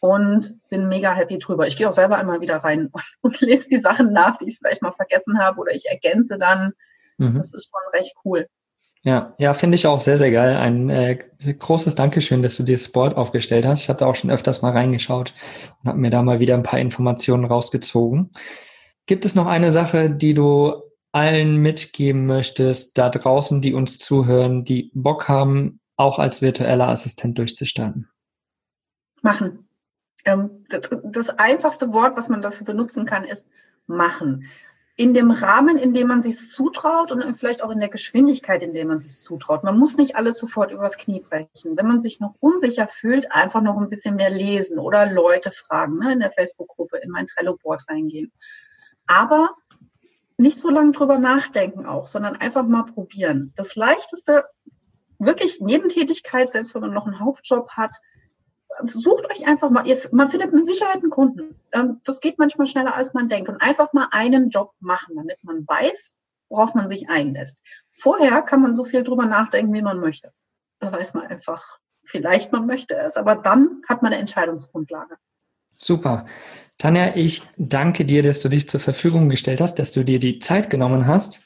und 0.00 0.58
bin 0.68 0.88
mega 0.88 1.14
happy 1.14 1.38
drüber. 1.38 1.66
Ich 1.66 1.76
gehe 1.76 1.88
auch 1.88 1.92
selber 1.92 2.20
immer 2.20 2.40
wieder 2.40 2.56
rein 2.58 2.88
und, 2.92 3.04
und 3.22 3.40
lese 3.40 3.68
die 3.68 3.78
Sachen 3.78 4.12
nach, 4.12 4.38
die 4.38 4.48
ich 4.48 4.58
vielleicht 4.58 4.82
mal 4.82 4.92
vergessen 4.92 5.38
habe 5.38 5.60
oder 5.60 5.72
ich 5.72 5.86
ergänze 5.88 6.38
dann. 6.38 6.72
Mhm. 7.18 7.36
Das 7.36 7.54
ist 7.54 7.70
schon 7.70 7.98
recht 7.98 8.14
cool. 8.24 8.46
Ja, 9.02 9.34
ja, 9.36 9.52
finde 9.52 9.74
ich 9.74 9.86
auch 9.86 10.00
sehr, 10.00 10.16
sehr 10.16 10.30
geil. 10.30 10.56
Ein 10.56 10.88
äh, 10.88 11.18
großes 11.58 11.94
Dankeschön, 11.94 12.42
dass 12.42 12.56
du 12.56 12.62
dieses 12.62 12.90
Board 12.90 13.16
aufgestellt 13.16 13.66
hast. 13.66 13.82
Ich 13.82 13.90
habe 13.90 13.98
da 13.98 14.06
auch 14.06 14.14
schon 14.14 14.30
öfters 14.30 14.62
mal 14.62 14.72
reingeschaut 14.72 15.34
und 15.82 15.88
habe 15.90 15.98
mir 15.98 16.10
da 16.10 16.22
mal 16.22 16.40
wieder 16.40 16.54
ein 16.54 16.62
paar 16.62 16.78
Informationen 16.78 17.44
rausgezogen. 17.44 18.30
Gibt 19.04 19.26
es 19.26 19.34
noch 19.34 19.46
eine 19.46 19.70
Sache, 19.72 20.08
die 20.08 20.32
du 20.32 20.82
allen 21.12 21.58
mitgeben 21.58 22.24
möchtest, 22.24 22.96
da 22.96 23.10
draußen, 23.10 23.60
die 23.60 23.74
uns 23.74 23.98
zuhören, 23.98 24.64
die 24.64 24.90
Bock 24.94 25.28
haben, 25.28 25.80
auch 25.96 26.18
als 26.18 26.40
virtueller 26.40 26.88
Assistent 26.88 27.38
durchzustarten? 27.38 28.08
Machen. 29.20 29.63
Ähm, 30.24 30.64
das, 30.68 30.90
das 31.02 31.30
einfachste 31.30 31.92
Wort, 31.92 32.16
was 32.16 32.28
man 32.28 32.42
dafür 32.42 32.64
benutzen 32.66 33.06
kann, 33.06 33.24
ist 33.24 33.46
machen 33.86 34.48
in 34.96 35.12
dem 35.12 35.32
Rahmen, 35.32 35.76
in 35.76 35.92
dem 35.92 36.06
man 36.06 36.22
sich 36.22 36.38
zutraut 36.38 37.10
und 37.10 37.36
vielleicht 37.36 37.62
auch 37.62 37.70
in 37.70 37.80
der 37.80 37.88
Geschwindigkeit, 37.88 38.62
in 38.62 38.74
der 38.74 38.84
man 38.84 38.98
sich 38.98 39.16
zutraut. 39.16 39.64
Man 39.64 39.76
muss 39.76 39.96
nicht 39.96 40.14
alles 40.14 40.38
sofort 40.38 40.70
übers 40.70 40.96
Knie 40.96 41.18
brechen. 41.18 41.76
Wenn 41.76 41.88
man 41.88 42.00
sich 42.00 42.20
noch 42.20 42.34
unsicher 42.38 42.86
fühlt, 42.86 43.32
einfach 43.32 43.60
noch 43.60 43.76
ein 43.76 43.90
bisschen 43.90 44.14
mehr 44.14 44.30
lesen 44.30 44.78
oder 44.78 45.10
Leute 45.10 45.50
fragen, 45.50 45.98
ne, 45.98 46.12
in 46.12 46.20
der 46.20 46.30
Facebook-Gruppe, 46.30 46.98
in 46.98 47.10
mein 47.10 47.26
Trello-Board 47.26 47.88
reingehen. 47.88 48.30
Aber 49.06 49.50
nicht 50.36 50.60
so 50.60 50.70
lange 50.70 50.92
drüber 50.92 51.18
nachdenken 51.18 51.86
auch, 51.86 52.06
sondern 52.06 52.36
einfach 52.36 52.64
mal 52.64 52.84
probieren. 52.84 53.52
Das 53.56 53.74
leichteste, 53.74 54.44
wirklich 55.18 55.60
Nebentätigkeit, 55.60 56.52
selbst 56.52 56.72
wenn 56.74 56.82
man 56.82 56.92
noch 56.92 57.06
einen 57.06 57.18
Hauptjob 57.18 57.70
hat, 57.70 57.96
sucht 58.84 59.30
euch 59.30 59.46
einfach 59.46 59.70
mal, 59.70 59.86
ihr, 59.86 59.98
man 60.12 60.30
findet 60.30 60.52
mit 60.52 60.66
Sicherheit 60.66 60.96
einen 60.96 61.10
Kunden. 61.10 61.60
Ähm, 61.72 62.00
das 62.04 62.20
geht 62.20 62.38
manchmal 62.38 62.66
schneller, 62.66 62.94
als 62.94 63.14
man 63.14 63.28
denkt. 63.28 63.48
Und 63.48 63.60
einfach 63.60 63.92
mal 63.92 64.08
einen 64.10 64.50
Job 64.50 64.72
machen, 64.80 65.16
damit 65.16 65.42
man 65.42 65.66
weiß, 65.66 66.16
worauf 66.48 66.74
man 66.74 66.88
sich 66.88 67.08
einlässt. 67.08 67.62
Vorher 67.90 68.42
kann 68.42 68.62
man 68.62 68.74
so 68.74 68.84
viel 68.84 69.02
drüber 69.04 69.26
nachdenken, 69.26 69.72
wie 69.74 69.82
man 69.82 70.00
möchte. 70.00 70.32
Da 70.78 70.92
weiß 70.92 71.14
man 71.14 71.26
einfach, 71.26 71.78
vielleicht 72.04 72.52
man 72.52 72.66
möchte 72.66 72.94
es, 72.96 73.16
aber 73.16 73.36
dann 73.36 73.82
hat 73.88 74.02
man 74.02 74.12
eine 74.12 74.20
Entscheidungsgrundlage. 74.20 75.16
Super. 75.76 76.26
Tanja, 76.78 77.14
ich 77.14 77.42
danke 77.56 78.04
dir, 78.04 78.22
dass 78.22 78.42
du 78.42 78.48
dich 78.48 78.68
zur 78.68 78.80
Verfügung 78.80 79.28
gestellt 79.28 79.60
hast, 79.60 79.76
dass 79.78 79.92
du 79.92 80.04
dir 80.04 80.18
die 80.18 80.40
Zeit 80.40 80.70
genommen 80.70 81.06
hast, 81.06 81.40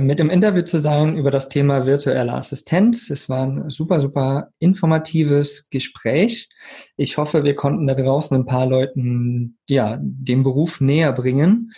mit 0.00 0.20
im 0.20 0.28
Interview 0.28 0.62
zu 0.62 0.78
sein 0.78 1.16
über 1.16 1.30
das 1.30 1.48
Thema 1.48 1.86
virtuelle 1.86 2.34
Assistenz. 2.34 3.08
Es 3.08 3.28
war 3.28 3.46
ein 3.46 3.70
super, 3.70 4.00
super 4.00 4.50
informatives 4.58 5.70
Gespräch. 5.70 6.48
Ich 6.96 7.16
hoffe, 7.16 7.44
wir 7.44 7.54
konnten 7.54 7.86
da 7.86 7.94
draußen 7.94 8.36
ein 8.36 8.46
paar 8.46 8.66
Leuten, 8.66 9.56
ja, 9.68 9.98
den 10.00 10.42
Beruf 10.42 10.80
näher 10.80 11.12
bringen 11.12 11.70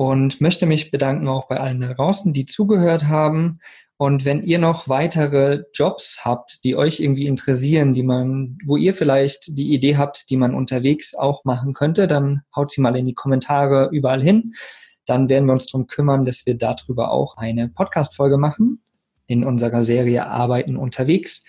und 0.00 0.40
möchte 0.40 0.64
mich 0.64 0.90
bedanken 0.90 1.28
auch 1.28 1.46
bei 1.46 1.60
allen 1.60 1.82
da 1.82 1.92
draußen, 1.92 2.32
die 2.32 2.46
zugehört 2.46 3.04
haben 3.04 3.58
und 3.98 4.24
wenn 4.24 4.42
ihr 4.42 4.58
noch 4.58 4.88
weitere 4.88 5.64
Jobs 5.74 6.20
habt, 6.24 6.64
die 6.64 6.74
euch 6.74 7.00
irgendwie 7.00 7.26
interessieren, 7.26 7.92
die 7.92 8.02
man, 8.02 8.56
wo 8.64 8.78
ihr 8.78 8.94
vielleicht 8.94 9.58
die 9.58 9.74
Idee 9.74 9.98
habt, 9.98 10.30
die 10.30 10.38
man 10.38 10.54
unterwegs 10.54 11.14
auch 11.14 11.44
machen 11.44 11.74
könnte, 11.74 12.06
dann 12.06 12.40
haut 12.56 12.70
sie 12.70 12.80
mal 12.80 12.96
in 12.96 13.04
die 13.04 13.12
Kommentare 13.12 13.90
überall 13.92 14.22
hin. 14.22 14.54
Dann 15.04 15.28
werden 15.28 15.44
wir 15.44 15.52
uns 15.52 15.66
darum 15.66 15.86
kümmern, 15.86 16.24
dass 16.24 16.46
wir 16.46 16.56
darüber 16.56 17.10
auch 17.10 17.36
eine 17.36 17.68
Podcast-Folge 17.68 18.38
machen 18.38 18.82
in 19.26 19.44
unserer 19.44 19.82
Serie 19.82 20.26
Arbeiten 20.26 20.78
unterwegs. 20.78 21.44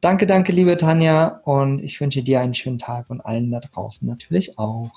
Danke, 0.00 0.24
danke, 0.24 0.52
liebe 0.52 0.78
Tanja, 0.78 1.42
und 1.44 1.80
ich 1.80 2.00
wünsche 2.00 2.22
dir 2.22 2.40
einen 2.40 2.54
schönen 2.54 2.78
Tag 2.78 3.10
und 3.10 3.20
allen 3.20 3.50
da 3.50 3.60
draußen 3.60 4.08
natürlich 4.08 4.58
auch. 4.58 4.90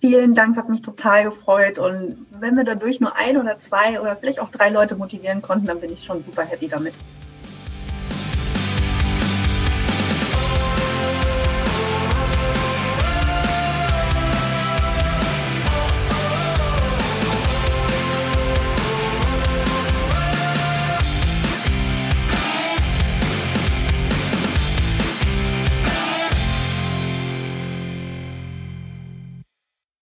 Vielen 0.00 0.34
Dank, 0.34 0.56
hat 0.56 0.68
mich 0.68 0.82
total 0.82 1.24
gefreut. 1.24 1.78
Und 1.78 2.26
wenn 2.30 2.56
wir 2.56 2.64
dadurch 2.64 3.00
nur 3.00 3.16
ein 3.16 3.36
oder 3.36 3.58
zwei 3.58 4.00
oder 4.00 4.14
vielleicht 4.14 4.38
auch 4.38 4.50
drei 4.50 4.68
Leute 4.68 4.94
motivieren 4.94 5.42
konnten, 5.42 5.66
dann 5.66 5.80
bin 5.80 5.92
ich 5.92 6.04
schon 6.04 6.22
super 6.22 6.44
happy 6.44 6.68
damit. 6.68 6.94